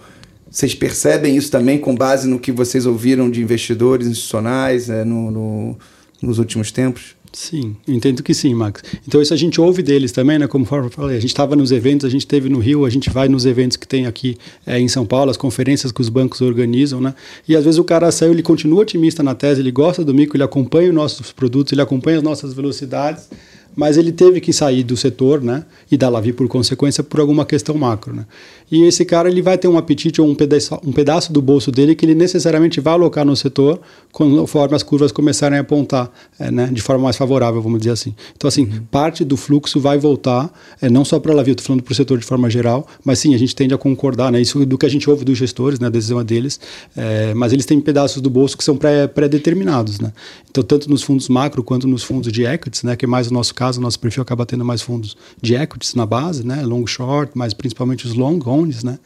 Vocês 0.50 0.74
percebem 0.74 1.36
isso 1.36 1.52
também 1.52 1.78
com 1.78 1.96
base 1.96 2.28
no 2.28 2.40
que 2.40 2.52
vocês 2.52 2.86
ouviram 2.86 3.30
de 3.30 3.42
investidores 3.42 4.08
institucionais 4.08 4.90
é, 4.90 5.04
no, 5.04 5.30
no, 5.30 5.78
nos 6.22 6.40
últimos 6.40 6.72
tempos? 6.72 7.18
Sim, 7.34 7.76
entendo 7.88 8.24
que 8.24 8.34
sim, 8.34 8.54
Max. 8.54 8.82
Então 9.08 9.22
isso 9.22 9.34
a 9.34 9.38
gente 9.38 9.60
ouve 9.60 9.84
deles 9.84 10.12
também, 10.12 10.40
né? 10.40 10.48
Como 10.48 10.66
eu 10.66 10.90
falei, 10.90 11.18
a 11.18 11.20
gente 11.20 11.30
estava 11.30 11.56
nos 11.56 11.72
eventos, 11.72 12.06
a 12.06 12.10
gente 12.10 12.26
teve 12.26 12.50
no 12.50 12.58
Rio, 12.58 12.86
a 12.86 12.90
gente 12.90 13.10
vai 13.10 13.28
nos 13.28 13.46
eventos 13.46 13.78
que 13.78 13.88
tem 13.88 14.06
aqui 14.06 14.38
é, 14.66 14.80
em 14.80 14.88
São 14.88 15.06
Paulo, 15.06 15.30
as 15.30 15.38
conferências 15.38 15.92
que 15.92 16.02
os 16.02 16.10
bancos 16.10 16.42
organizam, 16.42 17.02
né? 17.02 17.14
E 17.48 17.56
às 17.56 17.64
vezes 17.64 17.78
o 17.78 17.84
cara 17.84 18.12
saiu, 18.12 18.32
ele 18.32 18.42
continua 18.42 18.82
otimista 18.82 19.22
na 19.22 19.36
tese, 19.36 19.62
ele 19.62 19.72
gosta 19.72 20.04
do 20.04 20.14
mico, 20.14 20.36
ele 20.36 20.44
acompanha 20.44 20.90
os 20.90 20.96
nossos 20.96 21.32
produtos, 21.32 21.74
ele 21.74 21.82
acompanha 21.82 22.18
as 22.18 22.24
nossas 22.24 22.54
velocidades, 22.54 23.30
mas 23.78 23.96
ele 23.96 24.12
teve 24.12 24.42
que 24.42 24.52
sair 24.52 24.84
do 24.84 24.98
setor, 24.98 25.40
né? 25.40 25.64
E 25.92 25.96
da 25.96 26.10
Lavi 26.10 26.34
por 26.34 26.48
consequência 26.48 27.04
por 27.04 27.20
alguma 27.20 27.46
questão 27.46 27.78
macro, 27.78 28.12
né? 28.12 28.26
E 28.72 28.84
esse 28.84 29.06
cara 29.06 29.30
ele 29.30 29.42
vai 29.42 29.56
ter 29.56 29.68
um 29.68 29.78
apetite 29.78 30.20
ou 30.20 30.28
um 30.28 30.34
pedaço, 30.34 30.78
um 30.84 30.92
pedaço 30.92 31.32
do 31.32 31.42
bolso 31.42 31.72
dele 31.72 31.94
que 31.94 32.04
ele 32.04 32.16
necessariamente 32.16 32.82
vai 32.82 32.94
alocar 32.94 33.24
no 33.24 33.36
setor 33.36 33.80
conforme 34.12 34.76
as 34.76 34.82
curvas 34.82 35.12
começarem 35.12 35.60
a 35.60 35.62
apontar, 35.62 36.12
é, 36.40 36.50
né? 36.50 36.70
De 36.74 36.82
forma 36.82 37.04
mais 37.04 37.16
favorável, 37.16 37.62
vamos 37.62 37.78
dizer 37.78 37.92
assim. 37.92 38.16
Então 38.36 38.48
assim, 38.48 38.64
uhum. 38.64 38.82
parte 38.90 39.24
do 39.24 39.38
fluxo 39.38 39.80
vai 39.80 40.00
voltar, 40.00 40.52
é, 40.82 40.90
não 40.90 41.06
só 41.06 41.20
para 41.20 41.32
a 41.32 41.36
Lavi, 41.36 41.52
estou 41.52 41.68
falando 41.68 41.84
para 41.84 41.92
o 41.92 41.96
setor 41.96 42.18
de 42.18 42.26
forma 42.26 42.50
geral, 42.50 42.88
mas 43.06 43.20
sim 43.20 43.36
a 43.36 43.38
gente 43.38 43.56
tende 43.56 43.76
a 43.76 43.78
concordar, 43.78 44.32
né? 44.32 44.42
Isso 44.42 44.66
do 44.66 44.76
que 44.76 44.88
a 44.88 44.90
gente 44.90 45.08
ouve 45.08 45.24
dos 45.24 45.38
gestores, 45.38 45.80
né? 45.80 45.86
A 45.86 45.92
decisão 45.92 46.20
é 46.20 46.24
deles, 46.24 46.60
é, 46.96 47.32
mas 47.36 47.54
eles 47.54 47.66
têm 47.66 47.80
pedaços 47.80 48.24
do 48.24 48.30
bolso 48.30 48.58
que 48.58 48.64
são 48.64 48.76
pré-determinados, 48.76 50.00
né? 50.00 50.12
Então 50.50 50.64
tanto 50.64 50.90
nos 50.90 51.04
fundos 51.04 51.30
macro 51.30 51.64
quanto 51.64 51.88
nos 51.88 52.04
fundos 52.04 52.32
de 52.32 52.44
equities, 52.44 52.82
né? 52.82 52.96
Que 52.96 53.06
é 53.06 53.08
mais 53.08 53.30
o 53.30 53.34
nosso 53.34 53.54
caso, 53.54 53.67
o 53.76 53.82
nosso 53.82 54.00
perfil 54.00 54.24
acaba 54.24 54.46
tendo 54.46 54.64
mais 54.64 54.82
fundos 54.82 55.18
de 55.42 55.56
equities 55.56 55.94
na 55.96 56.06
base, 56.06 56.46
né? 56.46 56.62
Long 56.62 56.88
short, 56.88 57.34
mas 57.36 57.54
principalmente 57.54 58.06
os 58.06 58.14
long 58.14 58.40
onlys, 58.46 58.84
né? 58.84 58.98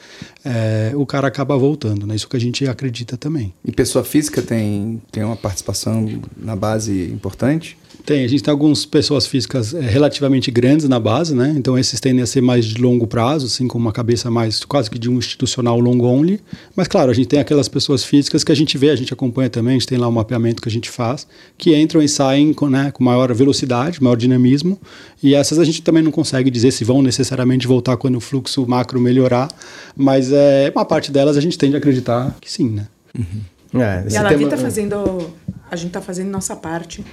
É, 0.45 0.91
o 0.95 1.05
cara 1.05 1.27
acaba 1.27 1.57
voltando, 1.57 2.05
né? 2.05 2.15
Isso 2.15 2.27
que 2.27 2.37
a 2.37 2.39
gente 2.39 2.67
acredita 2.67 3.17
também. 3.17 3.53
E 3.65 3.71
pessoa 3.71 4.03
física 4.03 4.41
tem, 4.41 5.01
tem 5.11 5.23
uma 5.23 5.35
participação 5.35 6.21
na 6.37 6.55
base 6.55 7.09
importante? 7.11 7.77
Tem, 8.05 8.23
a 8.25 8.27
gente 8.27 8.43
tem 8.43 8.51
algumas 8.51 8.85
pessoas 8.85 9.27
físicas 9.27 9.73
é, 9.73 9.79
relativamente 9.79 10.49
grandes 10.49 10.87
na 10.89 10.99
base, 10.99 11.35
né? 11.35 11.53
Então 11.55 11.77
esses 11.77 11.99
tendem 11.99 12.21
a 12.21 12.25
ser 12.25 12.41
mais 12.41 12.65
de 12.65 12.81
longo 12.81 13.05
prazo, 13.05 13.45
assim, 13.45 13.67
com 13.67 13.77
uma 13.77 13.91
cabeça 13.91 14.31
mais 14.31 14.63
quase 14.65 14.89
que 14.89 14.97
de 14.97 15.09
um 15.09 15.17
institucional 15.17 15.79
long 15.79 16.01
only. 16.01 16.39
Mas 16.75 16.87
claro, 16.87 17.11
a 17.11 17.13
gente 17.13 17.27
tem 17.27 17.39
aquelas 17.39 17.67
pessoas 17.67 18.03
físicas 18.03 18.43
que 18.43 18.51
a 18.51 18.55
gente 18.55 18.77
vê, 18.77 18.89
a 18.89 18.95
gente 18.95 19.13
acompanha 19.13 19.49
também, 19.49 19.71
a 19.71 19.79
gente 19.79 19.87
tem 19.87 19.97
lá 19.97 20.07
um 20.07 20.11
mapeamento 20.11 20.61
que 20.61 20.67
a 20.67 20.71
gente 20.71 20.89
faz, 20.89 21.27
que 21.57 21.75
entram 21.75 22.01
e 22.01 22.09
saem 22.09 22.53
com, 22.53 22.69
né, 22.69 22.91
com 22.91 23.03
maior 23.03 23.33
velocidade, 23.33 24.01
maior 24.01 24.15
dinamismo. 24.15 24.79
E 25.21 25.35
essas 25.35 25.59
a 25.59 25.63
gente 25.63 25.81
também 25.81 26.01
não 26.01 26.11
consegue 26.11 26.49
dizer 26.49 26.71
se 26.71 26.83
vão 26.83 27.01
necessariamente 27.01 27.67
voltar 27.67 27.97
quando 27.97 28.15
o 28.15 28.21
fluxo 28.21 28.65
macro 28.67 28.99
melhorar, 28.99 29.47
mas 29.95 30.31
é 30.31 30.71
uma 30.73 30.85
parte 30.85 31.11
delas 31.11 31.37
a 31.37 31.41
gente 31.41 31.57
tende 31.57 31.75
a 31.75 31.77
acreditar 31.77 32.35
que 32.41 32.51
sim, 32.51 32.69
né? 32.69 32.87
Uhum. 33.17 33.81
É, 33.81 34.05
e 34.09 34.17
a 34.17 34.23
Lavi 34.23 34.43
está 34.43 34.57
fazendo, 34.57 35.29
a 35.69 35.75
gente 35.75 35.87
está 35.87 36.01
fazendo 36.01 36.29
nossa 36.29 36.55
parte 36.55 37.03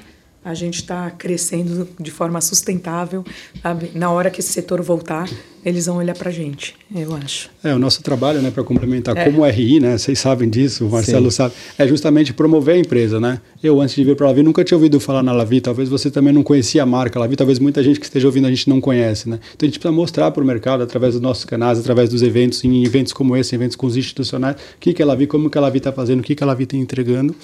a 0.49 0.55
gente 0.55 0.77
está 0.77 1.11
crescendo 1.11 1.87
de 2.01 2.11
forma 2.11 2.41
sustentável. 2.41 3.25
Sabe? 3.63 3.91
Na 3.95 4.11
hora 4.11 4.31
que 4.31 4.41
esse 4.41 4.53
setor 4.53 4.81
voltar, 4.81 5.29
eles 5.69 5.87
vão 5.87 5.97
olhar 5.97 6.17
para 6.17 6.31
a 6.31 6.33
gente, 6.33 6.75
eu 6.95 7.15
acho. 7.15 7.51
É, 7.63 7.75
o 7.75 7.79
nosso 7.79 8.03
trabalho, 8.03 8.41
né, 8.41 8.51
para 8.51 8.65
complementar, 8.65 9.17
é. 9.17 9.25
como 9.25 9.45
RI, 9.45 9.81
né, 9.81 9.99
vocês 9.99 10.19
sabem 10.19 10.49
disso, 10.49 10.87
o 10.87 10.91
Marcelo 10.91 11.31
Sim. 11.31 11.37
sabe, 11.37 11.55
é 11.79 11.87
justamente 11.87 12.33
promover 12.33 12.77
a 12.77 12.79
empresa, 12.79 13.21
né? 13.21 13.41
Eu, 13.63 13.81
antes 13.81 13.95
de 13.95 14.05
vir 14.05 14.17
para 14.17 14.27
a 14.27 14.31
Lavi, 14.31 14.43
nunca 14.43 14.65
tinha 14.65 14.77
ouvido 14.77 14.99
falar 14.99 15.23
na 15.23 15.33
Lavi, 15.33 15.61
talvez 15.61 15.89
você 15.89 16.11
também 16.11 16.33
não 16.33 16.43
conhecia 16.43 16.83
a 16.83 16.87
marca 16.87 17.19
Lavi, 17.19 17.37
talvez 17.37 17.59
muita 17.59 17.83
gente 17.83 18.01
que 18.01 18.07
esteja 18.07 18.27
ouvindo 18.27 18.47
a 18.47 18.51
gente 18.51 18.69
não 18.69 18.81
conhece, 18.81 19.29
né? 19.29 19.39
Então 19.55 19.67
a 19.67 19.69
gente 19.69 19.79
precisa 19.79 19.93
mostrar 19.93 20.31
para 20.31 20.43
o 20.43 20.47
mercado, 20.47 20.83
através 20.83 21.15
dos 21.15 21.23
nossos 21.23 21.45
canais, 21.45 21.79
através 21.79 22.09
dos 22.09 22.23
eventos, 22.23 22.65
em 22.65 22.85
eventos 22.85 23.13
como 23.13 23.37
esse, 23.37 23.55
eventos 23.55 23.77
com 23.77 23.87
os 23.87 23.97
institucionais, 23.97 24.57
o 24.57 24.59
que, 24.81 24.95
que 24.95 25.03
é 25.03 25.05
a 25.05 25.09
Lavi, 25.09 25.27
como 25.27 25.51
que 25.51 25.59
a 25.59 25.61
Lavi 25.61 25.79
está 25.79 25.93
fazendo, 25.93 26.21
o 26.21 26.23
que, 26.23 26.35
que 26.35 26.43
a 26.43 26.47
Lavi 26.47 26.65
está 26.65 26.77
entregando, 26.77 27.35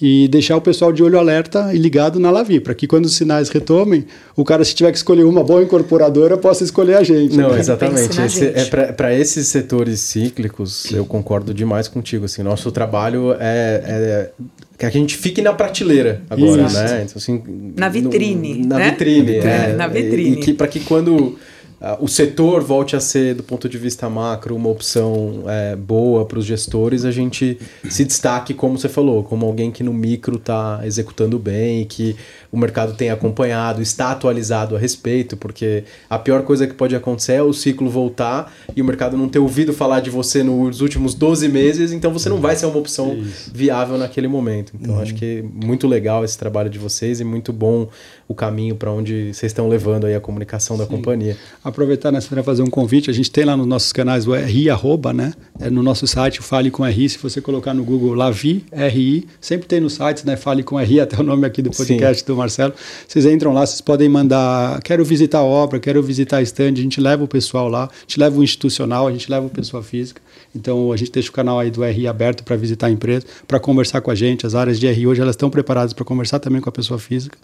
e 0.00 0.26
deixar 0.28 0.56
o 0.56 0.60
pessoal 0.60 0.92
de 0.92 1.02
olho 1.02 1.18
alerta 1.18 1.72
e 1.74 1.78
ligado 1.78 2.18
na 2.18 2.30
Lavi, 2.30 2.60
para 2.60 2.74
que 2.74 2.86
quando 2.86 3.04
os 3.04 3.14
sinais 3.14 3.48
retomem, 3.48 4.04
o 4.36 4.44
cara, 4.44 4.64
se 4.64 4.74
tiver 4.74 4.90
que 4.90 4.96
escolher 4.96 5.24
uma 5.24 5.44
boa 5.44 5.62
incorporadora, 5.62 6.36
possa 6.36 6.64
escolher 6.64 6.94
a 6.94 7.02
gente. 7.02 7.36
Não, 7.36 7.50
né? 7.50 7.56
Exatamente. 7.72 8.00
Exatamente. 8.00 8.44
Esse, 8.44 8.78
é 8.78 8.92
para 8.92 9.14
esses 9.14 9.48
setores 9.48 10.00
cíclicos, 10.00 10.90
eu 10.92 11.04
concordo 11.04 11.54
demais 11.54 11.88
contigo. 11.88 12.24
Assim, 12.24 12.42
nosso 12.42 12.70
trabalho 12.70 13.32
é, 13.32 13.40
é 13.40 14.30
que 14.78 14.86
a 14.86 14.90
gente 14.90 15.16
fique 15.16 15.42
na 15.42 15.52
prateleira 15.52 16.22
agora, 16.30 16.62
Isso. 16.62 16.76
né? 16.76 17.02
Então, 17.04 17.16
assim, 17.16 17.72
na 17.76 17.88
vitrine. 17.88 18.54
No, 18.58 18.68
na, 18.68 18.78
né? 18.78 18.90
vitrine 18.90 19.36
é, 19.36 19.72
na 19.74 19.86
vitrine. 19.86 20.36
E, 20.36 20.40
e 20.40 20.44
que 20.44 20.54
para 20.54 20.68
que 20.68 20.80
quando 20.80 21.36
Uh, 21.80 22.04
o 22.04 22.08
setor 22.08 22.60
volte 22.60 22.96
a 22.96 23.00
ser, 23.00 23.36
do 23.36 23.42
ponto 23.44 23.68
de 23.68 23.78
vista 23.78 24.10
macro, 24.10 24.56
uma 24.56 24.68
opção 24.68 25.44
é, 25.46 25.76
boa 25.76 26.26
para 26.26 26.40
os 26.40 26.44
gestores, 26.44 27.04
a 27.04 27.12
gente 27.12 27.56
se 27.88 28.04
destaque, 28.04 28.52
como 28.52 28.76
você 28.76 28.88
falou, 28.88 29.22
como 29.22 29.46
alguém 29.46 29.70
que 29.70 29.84
no 29.84 29.94
micro 29.94 30.38
está 30.38 30.80
executando 30.82 31.38
bem, 31.38 31.84
que 31.84 32.16
o 32.50 32.56
mercado 32.56 32.94
tem 32.94 33.10
acompanhado, 33.10 33.82
está 33.82 34.10
atualizado 34.10 34.74
a 34.74 34.78
respeito, 34.78 35.36
porque 35.36 35.84
a 36.08 36.18
pior 36.18 36.42
coisa 36.42 36.66
que 36.66 36.74
pode 36.74 36.96
acontecer 36.96 37.34
é 37.34 37.42
o 37.42 37.52
ciclo 37.52 37.90
voltar 37.90 38.52
e 38.74 38.80
o 38.80 38.84
mercado 38.84 39.16
não 39.16 39.28
ter 39.28 39.38
ouvido 39.38 39.72
falar 39.72 40.00
de 40.00 40.10
você 40.10 40.42
nos 40.42 40.80
últimos 40.80 41.14
12 41.14 41.48
meses, 41.48 41.92
então 41.92 42.12
você 42.12 42.28
não 42.28 42.38
vai 42.38 42.56
ser 42.56 42.66
uma 42.66 42.78
opção 42.78 43.14
Isso. 43.14 43.50
viável 43.52 43.98
naquele 43.98 44.28
momento. 44.28 44.72
Então 44.80 44.94
uhum. 44.94 45.02
acho 45.02 45.14
que 45.14 45.38
é 45.38 45.42
muito 45.42 45.86
legal 45.86 46.24
esse 46.24 46.38
trabalho 46.38 46.70
de 46.70 46.78
vocês 46.78 47.20
e 47.20 47.24
muito 47.24 47.52
bom 47.52 47.88
o 48.26 48.34
caminho 48.34 48.76
para 48.76 48.90
onde 48.90 49.32
vocês 49.32 49.50
estão 49.50 49.68
levando 49.68 50.06
aí 50.06 50.14
a 50.14 50.20
comunicação 50.20 50.76
Sim. 50.76 50.82
da 50.82 50.88
companhia. 50.88 51.36
Aproveitar 51.62 52.10
nessa 52.10 52.28
para 52.28 52.42
fazer 52.42 52.62
um 52.62 52.70
convite, 52.70 53.10
a 53.10 53.12
gente 53.12 53.30
tem 53.30 53.44
lá 53.44 53.56
nos 53.56 53.66
nossos 53.66 53.92
canais 53.92 54.26
o 54.26 54.34
RI 54.34 54.70
arroba, 54.70 55.12
né? 55.12 55.32
É 55.60 55.70
no 55.70 55.82
nosso 55.82 56.06
site, 56.06 56.40
Fale 56.40 56.70
com 56.70 56.84
RI, 56.84 57.08
se 57.08 57.18
você 57.18 57.40
colocar 57.40 57.74
no 57.74 57.84
Google 57.84 58.14
Lavi 58.14 58.64
RI, 58.72 59.26
sempre 59.40 59.66
tem 59.66 59.80
no 59.80 59.90
site, 59.90 60.26
né? 60.26 60.36
Fale 60.36 60.62
com 60.62 60.76
RI, 60.76 61.00
até 61.00 61.18
o 61.18 61.22
nome 61.22 61.46
aqui 61.46 61.62
do 61.62 61.70
podcast 61.70 62.20
Sim. 62.20 62.26
do 62.26 62.37
Marcelo. 62.38 62.72
Vocês 63.06 63.26
entram 63.26 63.52
lá, 63.52 63.66
vocês 63.66 63.80
podem 63.80 64.08
mandar, 64.08 64.80
quero 64.82 65.04
visitar 65.04 65.38
a 65.38 65.44
obra, 65.44 65.78
quero 65.78 66.02
visitar 66.02 66.38
a 66.38 66.42
stand, 66.42 66.72
a 66.72 66.82
gente 66.82 67.00
leva 67.00 67.24
o 67.24 67.28
pessoal 67.28 67.68
lá, 67.68 67.84
a 67.84 68.00
gente 68.00 68.18
leva 68.18 68.38
o 68.38 68.42
institucional, 68.42 69.06
a 69.06 69.12
gente 69.12 69.30
leva 69.30 69.46
o 69.46 69.50
pessoal 69.50 69.82
física. 69.82 70.20
Então 70.54 70.90
a 70.92 70.96
gente 70.96 71.10
deixa 71.10 71.28
o 71.28 71.32
canal 71.32 71.58
aí 71.58 71.70
do 71.70 71.84
RI 71.84 72.06
aberto 72.06 72.42
para 72.42 72.56
visitar 72.56 72.86
a 72.86 72.90
empresa, 72.90 73.26
para 73.46 73.60
conversar 73.60 74.00
com 74.00 74.10
a 74.10 74.14
gente. 74.14 74.46
As 74.46 74.54
áreas 74.54 74.78
de 74.78 74.90
RI 74.90 75.06
hoje 75.06 75.20
elas 75.20 75.34
estão 75.34 75.50
preparadas 75.50 75.92
para 75.92 76.04
conversar 76.04 76.38
também 76.38 76.60
com 76.60 76.68
a 76.68 76.72
pessoa 76.72 76.98
física. 76.98 77.36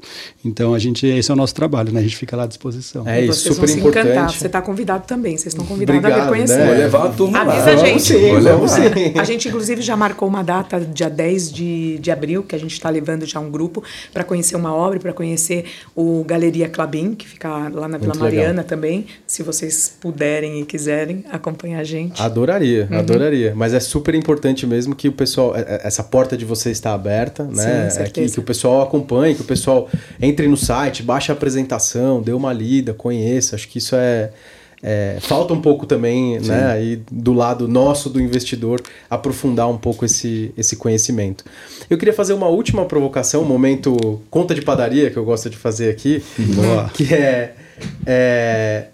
Então 0.45 0.75
a 0.75 0.79
gente 0.79 1.07
esse 1.07 1.31
é 1.31 1.35
o 1.35 1.37
nosso 1.37 1.55
trabalho, 1.55 1.93
né? 1.93 2.01
A 2.01 2.03
gente 2.03 2.17
fica 2.17 2.37
lá 2.37 2.45
à 2.45 2.47
disposição. 2.47 3.07
É 3.07 3.25
isso, 3.25 3.55
super 3.55 3.69
vão 3.69 3.77
importante. 3.79 4.09
Encantar. 4.09 4.31
Você 4.31 4.47
está 4.47 4.63
convidado 4.63 5.07
também. 5.07 5.37
Vocês 5.37 5.53
estão 5.53 5.67
convidados 5.67 5.99
Obrigado, 5.99 6.21
a 6.21 6.25
vir 6.25 6.31
conhecer. 6.31 6.59
Né? 6.59 6.67
Vou 6.67 6.75
levar 6.77 7.05
a 7.07 7.09
turma 7.11 7.41
Avisa 7.41 7.65
lá. 7.65 7.73
a 7.73 7.77
gente. 7.77 8.03
Sim, 8.03 8.41
vamos 8.41 8.71
sim. 8.71 8.83
A 9.19 9.25
gente 9.25 9.49
inclusive 9.49 9.83
já 9.83 9.97
marcou 9.97 10.29
uma 10.29 10.43
data 10.43 10.81
dia 10.81 11.11
10 11.11 11.53
de, 11.53 11.99
de 11.99 12.11
abril 12.11 12.43
que 12.43 12.55
a 12.55 12.59
gente 12.59 12.73
está 12.73 12.91
levando 12.91 13.27
já 13.27 13.39
um 13.39 13.51
grupo 13.51 13.83
para 14.13 14.25
conhecer 14.25 14.57
uma 14.57 14.75
obra, 14.75 14.84
para 15.01 15.13
conhecer 15.13 15.65
o 15.95 16.25
Galeria 16.25 16.69
Clabin, 16.69 17.15
que 17.15 17.27
fica 17.27 17.49
lá 17.49 17.89
na 17.89 17.99
Vila 17.99 18.15
Muito 18.15 18.21
Mariana 18.21 18.49
legal. 18.49 18.65
também. 18.65 19.07
Se 19.27 19.43
vocês 19.43 19.97
puderem 20.01 20.61
e 20.61 20.65
quiserem 20.65 21.25
acompanhar 21.31 21.81
a 21.81 21.85
gente. 21.85 22.21
Adoraria, 22.21 22.89
uhum. 22.91 22.99
adoraria. 22.99 23.53
Mas 23.55 23.75
é 23.75 23.81
super 23.81 24.15
importante 24.15 24.67
mesmo 24.67 24.95
que 24.95 25.09
o 25.09 25.13
pessoal, 25.13 25.57
é, 25.57 25.61
é, 25.61 25.81
essa 25.85 26.03
porta 26.03 26.37
de 26.37 26.45
você 26.45 26.71
está 26.71 26.95
aberta, 26.95 27.45
né? 27.45 27.91
Sim, 27.91 28.03
é 28.03 28.05
que, 28.05 28.29
que, 28.29 28.41
o 28.41 28.43
pessoal 28.43 28.83
acompanhe, 28.83 29.35
que 29.35 29.43
o 29.43 29.45
pessoal 29.45 29.89
entre 30.21 30.47
no 30.47 30.57
site, 30.57 31.03
baixe 31.03 31.31
a 31.31 31.35
apresentação, 31.35 32.23
dê 32.23 32.33
uma 32.33 32.53
lida, 32.53 32.95
conheça. 32.95 33.57
Acho 33.57 33.69
que 33.69 33.79
isso 33.79 33.97
é, 33.97 34.31
é, 34.87 35.17
falta 35.19 35.55
um 35.55 35.63
pouco 35.63 35.87
também, 35.87 36.39
Sim. 36.39 36.49
né, 36.49 36.73
aí 36.73 37.03
do 37.11 37.33
lado 37.33 37.67
nosso 37.67 38.11
do 38.11 38.21
investidor, 38.21 38.83
aprofundar 39.09 39.67
um 39.67 39.79
pouco 39.79 40.05
esse, 40.05 40.53
esse 40.59 40.77
conhecimento. 40.77 41.43
Eu 41.89 41.97
queria 41.97 42.13
fazer 42.13 42.35
uma 42.35 42.49
última 42.49 42.85
provocação, 42.85 43.43
um 43.43 43.47
momento 43.47 44.21
conta 44.29 44.55
de 44.55 44.61
padaria 44.61 45.11
que 45.11 45.17
eu 45.17 45.25
gosto 45.25 45.49
de 45.49 45.57
fazer 45.57 45.89
aqui, 45.89 46.23
Boa. 46.39 46.91
que 46.93 47.15
é, 47.15 47.55
é 48.05 48.87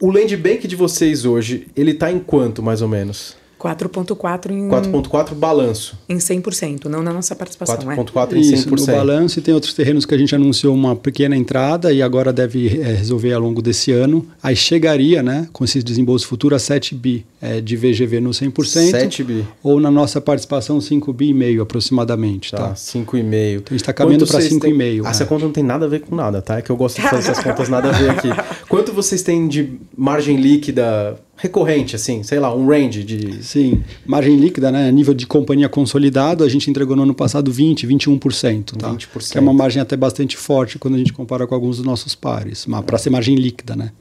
o 0.00 0.10
land 0.10 0.36
bank 0.36 0.66
de 0.66 0.74
vocês 0.74 1.24
hoje, 1.24 1.68
ele 1.76 1.92
está 1.92 2.10
em 2.10 2.18
quanto 2.18 2.60
mais 2.60 2.82
ou 2.82 2.88
menos? 2.88 3.36
4.4 3.64 4.50
em 4.50 4.68
4.4 4.68 5.34
balanço. 5.34 5.98
Em 6.06 6.18
100%, 6.18 6.84
não 6.84 7.02
na 7.02 7.14
nossa 7.14 7.34
participação, 7.34 7.78
4.4 7.78 8.34
é? 8.34 8.38
em 8.38 8.42
100%. 8.42 8.52
Isso, 8.52 8.70
no 8.70 8.86
balanço 8.86 9.38
e 9.38 9.42
tem 9.42 9.54
outros 9.54 9.72
terrenos 9.72 10.04
que 10.04 10.14
a 10.14 10.18
gente 10.18 10.34
anunciou 10.34 10.74
uma 10.74 10.94
pequena 10.94 11.34
entrada 11.34 11.90
e 11.90 12.02
agora 12.02 12.30
deve 12.30 12.80
é, 12.80 12.92
resolver 12.92 13.32
ao 13.32 13.40
longo 13.40 13.62
desse 13.62 13.90
ano. 13.90 14.26
Aí 14.42 14.54
chegaria, 14.54 15.22
né, 15.22 15.48
com 15.50 15.64
esse 15.64 15.82
desembolso 15.82 16.26
futuro 16.26 16.54
a 16.54 16.58
7 16.58 16.94
bi 16.94 17.24
é, 17.44 17.60
de 17.60 17.76
VGV 17.76 18.20
no 18.20 18.30
100%. 18.30 18.90
7 18.90 19.22
bi. 19.22 19.46
Ou 19.62 19.78
na 19.78 19.90
nossa 19.90 20.18
participação 20.18 20.80
5 20.80 21.12
bi 21.12 21.28
e 21.28 21.34
meio 21.34 21.60
aproximadamente, 21.60 22.50
tá? 22.50 22.68
tá? 22.68 22.72
5,5. 22.72 22.96
Então 22.96 23.12
a 23.12 23.20
gente 23.20 23.74
está 23.74 23.92
caminhando 23.92 24.26
para 24.26 24.40
5,5. 24.40 24.60
Têm... 24.60 25.00
Ah, 25.04 25.10
essa 25.10 25.26
conta 25.26 25.44
não 25.44 25.52
tem 25.52 25.62
nada 25.62 25.84
a 25.84 25.88
ver 25.88 26.00
com 26.00 26.16
nada, 26.16 26.40
tá? 26.40 26.56
É 26.56 26.62
que 26.62 26.70
eu 26.70 26.76
gosto 26.76 27.02
de 27.02 27.06
fazer 27.06 27.30
essas 27.30 27.44
contas 27.44 27.68
nada 27.68 27.90
a 27.90 27.92
ver 27.92 28.10
aqui. 28.10 28.28
Quanto 28.66 28.94
vocês 28.94 29.22
têm 29.22 29.46
de 29.46 29.78
margem 29.94 30.38
líquida 30.38 31.20
recorrente, 31.36 31.94
assim, 31.94 32.22
sei 32.22 32.40
lá, 32.40 32.54
um 32.54 32.66
range 32.66 33.04
de. 33.04 33.44
Sim, 33.44 33.82
margem 34.06 34.36
líquida, 34.36 34.72
né? 34.72 34.90
Nível 34.90 35.12
de 35.12 35.26
companhia 35.26 35.68
consolidado, 35.68 36.44
a 36.44 36.48
gente 36.48 36.70
entregou 36.70 36.96
no 36.96 37.02
ano 37.02 37.14
passado 37.14 37.52
20%, 37.52 37.86
21%. 37.86 38.76
Tá? 38.78 38.90
20%. 38.90 39.32
Que 39.32 39.36
é 39.36 39.40
uma 39.40 39.52
margem 39.52 39.82
até 39.82 39.98
bastante 39.98 40.38
forte 40.38 40.78
quando 40.78 40.94
a 40.94 40.98
gente 40.98 41.12
compara 41.12 41.46
com 41.46 41.54
alguns 41.54 41.76
dos 41.76 41.84
nossos 41.84 42.14
pares, 42.14 42.66
para 42.86 42.96
ser 42.96 43.10
margem 43.10 43.34
líquida, 43.34 43.76
né? 43.76 43.92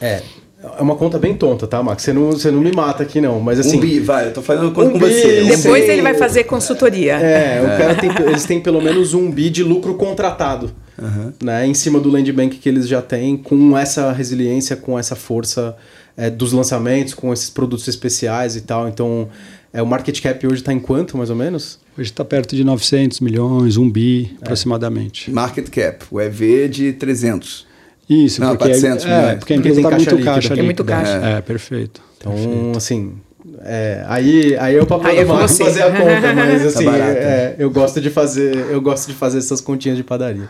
É. 0.00 0.20
É 0.60 0.82
uma 0.82 0.96
conta 0.96 1.18
bem 1.20 1.34
tonta, 1.34 1.68
tá, 1.68 1.80
Max? 1.82 2.02
Você 2.02 2.12
não, 2.12 2.32
você 2.32 2.50
não 2.50 2.60
me 2.60 2.72
mata 2.72 3.04
aqui, 3.04 3.20
não. 3.20 3.38
Mas 3.38 3.60
assim. 3.60 3.76
Um 3.76 3.80
bi, 3.80 4.00
vai, 4.00 4.26
eu 4.26 4.32
tô 4.32 4.42
fazendo 4.42 4.72
conta 4.72 4.88
um 4.88 4.92
com 4.92 4.98
você. 4.98 5.42
Um 5.42 5.56
Depois 5.56 5.84
bi. 5.84 5.90
ele 5.90 6.02
vai 6.02 6.14
fazer 6.14 6.44
consultoria. 6.44 7.14
É, 7.14 7.62
o 7.62 7.78
cara 7.78 7.94
tem, 7.94 8.10
eles 8.26 8.44
têm 8.44 8.60
pelo 8.60 8.80
menos 8.80 9.14
um 9.14 9.30
bi 9.30 9.50
de 9.50 9.62
lucro 9.62 9.94
contratado. 9.94 10.72
Uhum. 11.00 11.32
Né, 11.40 11.64
em 11.64 11.74
cima 11.74 12.00
do 12.00 12.10
land 12.10 12.32
bank 12.32 12.56
que 12.56 12.68
eles 12.68 12.88
já 12.88 13.00
têm, 13.00 13.36
com 13.36 13.78
essa 13.78 14.10
resiliência, 14.10 14.74
com 14.74 14.98
essa 14.98 15.14
força 15.14 15.76
é, 16.16 16.28
dos 16.28 16.52
lançamentos, 16.52 17.14
com 17.14 17.32
esses 17.32 17.48
produtos 17.48 17.86
especiais 17.86 18.56
e 18.56 18.62
tal. 18.62 18.88
Então, 18.88 19.28
é, 19.72 19.80
o 19.80 19.86
market 19.86 20.20
cap 20.20 20.44
hoje 20.44 20.56
está 20.56 20.72
em 20.72 20.80
quanto, 20.80 21.16
mais 21.16 21.30
ou 21.30 21.36
menos? 21.36 21.78
Hoje 21.96 22.10
está 22.10 22.24
perto 22.24 22.56
de 22.56 22.64
900 22.64 23.20
milhões, 23.20 23.76
1 23.76 23.90
bi, 23.90 24.36
é. 24.40 24.44
aproximadamente. 24.44 25.30
Market 25.30 25.68
cap, 25.68 26.04
o 26.10 26.20
EV 26.20 26.68
de 26.68 26.92
300. 26.94 27.67
Isso, 28.08 28.40
Não, 28.40 28.50
porque, 28.56 28.64
400 28.64 29.04
é, 29.04 29.08
milhões. 29.08 29.22
porque 29.22 29.32
a 29.32 29.36
Porque 29.38 29.54
empresa 29.54 29.74
tem 29.74 29.84
está 29.84 29.90
caixa 29.90 30.10
muito 30.10 30.16
líquida. 30.16 30.34
caixa 30.34 30.54
Tem 30.54 30.64
muito 30.64 30.84
caixa. 30.84 31.12
É, 31.26 31.40
perfeito. 31.42 32.00
Então, 32.18 32.32
perfeito. 32.32 32.76
assim, 32.78 33.12
é, 33.62 34.04
aí, 34.08 34.56
aí 34.56 34.76
é 34.76 34.82
o 34.82 34.86
papel 34.86 35.10
Aí 35.10 35.18
é 35.18 35.24
você. 35.24 35.64
fazer 35.64 35.82
a 35.82 35.90
conta, 35.90 36.32
mas 36.34 36.66
assim, 36.66 36.84
Tá 36.84 36.96
é, 36.96 37.56
eu 37.58 37.70
gosto 37.70 38.00
de 38.00 38.08
fazer, 38.10 38.54
eu 38.70 38.80
gosto 38.80 39.08
de 39.08 39.14
fazer 39.14 39.38
essas 39.38 39.60
continhas 39.60 39.96
de 39.96 40.04
padaria. 40.04 40.48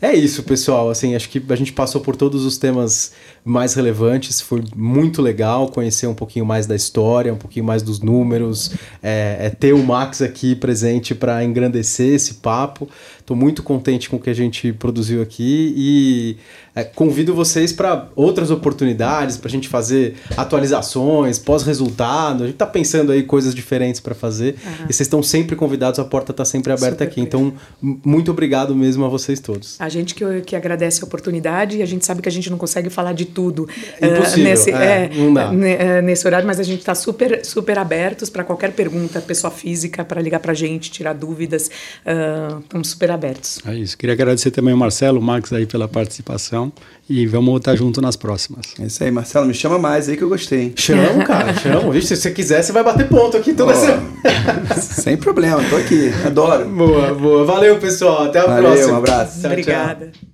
É 0.00 0.12
isso, 0.14 0.42
pessoal. 0.42 0.90
Assim, 0.90 1.14
acho 1.14 1.28
que 1.30 1.42
a 1.48 1.56
gente 1.56 1.72
passou 1.72 2.00
por 2.00 2.14
todos 2.16 2.44
os 2.44 2.58
temas 2.58 3.12
mais 3.44 3.74
relevantes. 3.74 4.40
Foi 4.40 4.62
muito 4.76 5.22
legal 5.22 5.68
conhecer 5.68 6.06
um 6.06 6.14
pouquinho 6.14 6.44
mais 6.44 6.66
da 6.66 6.74
história, 6.76 7.32
um 7.32 7.36
pouquinho 7.38 7.64
mais 7.64 7.82
dos 7.82 8.00
números, 8.00 8.72
é, 9.02 9.36
é 9.46 9.50
ter 9.50 9.72
o 9.72 9.82
Max 9.82 10.20
aqui 10.20 10.54
presente 10.54 11.14
para 11.14 11.42
engrandecer 11.44 12.14
esse 12.14 12.34
papo. 12.34 12.88
Estou 13.18 13.36
muito 13.36 13.62
contente 13.62 14.10
com 14.10 14.16
o 14.16 14.20
que 14.20 14.28
a 14.30 14.34
gente 14.34 14.72
produziu 14.72 15.22
aqui 15.22 15.72
e 15.76 16.36
é, 16.74 16.82
convido 16.82 17.32
vocês 17.32 17.72
para 17.72 18.08
outras 18.16 18.50
oportunidades, 18.50 19.36
para 19.36 19.48
a 19.48 19.50
gente 19.50 19.68
fazer 19.68 20.16
atualizações, 20.36 21.38
pós-resultado. 21.38 22.42
A 22.42 22.46
gente 22.46 22.56
está 22.56 22.66
pensando 22.66 23.12
aí 23.12 23.22
coisas 23.22 23.54
diferentes 23.54 24.00
para 24.00 24.14
fazer 24.14 24.56
e 24.82 24.92
vocês 24.92 25.02
estão 25.02 25.22
sempre 25.22 25.54
convidados, 25.54 26.00
a 26.00 26.04
porta 26.04 26.32
está 26.32 26.44
sempre 26.44 26.72
aberta 26.72 27.04
Super 27.04 27.04
aqui. 27.04 27.20
Então, 27.20 27.52
muito 27.80 28.32
obrigado 28.32 28.74
mesmo 28.74 29.04
a 29.04 29.08
vocês 29.08 29.38
todos. 29.38 29.76
A 29.78 29.88
gente 29.88 30.14
que, 30.14 30.40
que 30.40 30.56
agradece 30.56 31.02
a 31.02 31.06
oportunidade 31.06 31.78
e 31.78 31.82
a 31.82 31.86
gente 31.86 32.04
sabe 32.04 32.20
que 32.20 32.28
a 32.28 32.32
gente 32.32 32.50
não 32.50 32.58
consegue 32.58 32.90
falar 32.90 33.12
de 33.12 33.24
tudo 33.24 33.68
Impossível, 34.02 34.46
eh, 34.46 34.50
nesse, 34.50 34.70
é, 34.72 35.10
eh, 35.12 36.02
nesse 36.02 36.26
horário, 36.26 36.46
mas 36.46 36.58
a 36.58 36.64
gente 36.64 36.80
está 36.80 36.94
super, 36.94 37.44
super 37.44 37.78
abertos 37.78 38.28
para 38.28 38.42
qualquer 38.42 38.72
pergunta, 38.72 39.20
pessoa 39.20 39.50
física, 39.50 40.04
para 40.04 40.20
ligar 40.20 40.40
para 40.40 40.50
a 40.50 40.54
gente, 40.54 40.90
tirar 40.90 41.12
dúvidas. 41.12 41.70
ah, 42.04 42.58
Estamos 42.60 42.88
super 42.88 43.10
abertos. 43.12 43.60
É 43.64 43.74
isso. 43.74 43.96
Queria 43.96 44.14
agradecer 44.14 44.50
também 44.50 44.74
o 44.74 44.76
Marcelo, 44.76 45.20
o 45.20 45.22
Max 45.22 45.52
aí 45.52 45.66
pela 45.66 45.86
participação 45.86 46.63
e 47.08 47.26
vamos 47.26 47.56
estar 47.58 47.74
junto 47.76 48.00
nas 48.00 48.16
próximas. 48.16 48.66
É 48.80 48.84
isso 48.86 49.02
aí, 49.04 49.10
Marcelo, 49.10 49.46
me 49.46 49.54
chama 49.54 49.78
mais 49.78 50.08
aí 50.08 50.16
que 50.16 50.22
eu 50.22 50.28
gostei. 50.28 50.60
hein? 50.62 50.72
Chama, 50.76 51.24
cara, 51.26 51.54
chama. 51.54 51.90
Vixe, 51.90 52.08
se 52.16 52.22
você 52.22 52.30
quiser, 52.30 52.62
você 52.62 52.72
vai 52.72 52.82
bater 52.84 53.08
ponto 53.08 53.36
aqui 53.36 53.52
toda 53.54 53.72
Ó, 53.72 53.74
semana. 53.74 54.02
Sem 54.80 55.16
problema, 55.16 55.62
tô 55.70 55.76
aqui, 55.76 56.10
adoro. 56.26 56.68
Boa, 56.68 57.14
boa. 57.14 57.44
Valeu, 57.44 57.78
pessoal. 57.78 58.24
Até 58.24 58.40
a 58.40 58.46
Valeu, 58.46 58.62
próxima. 58.72 58.92
um 58.92 58.96
abraço. 58.96 59.32
Tchau, 59.32 59.40
tchau. 59.42 59.50
Obrigada. 59.50 60.33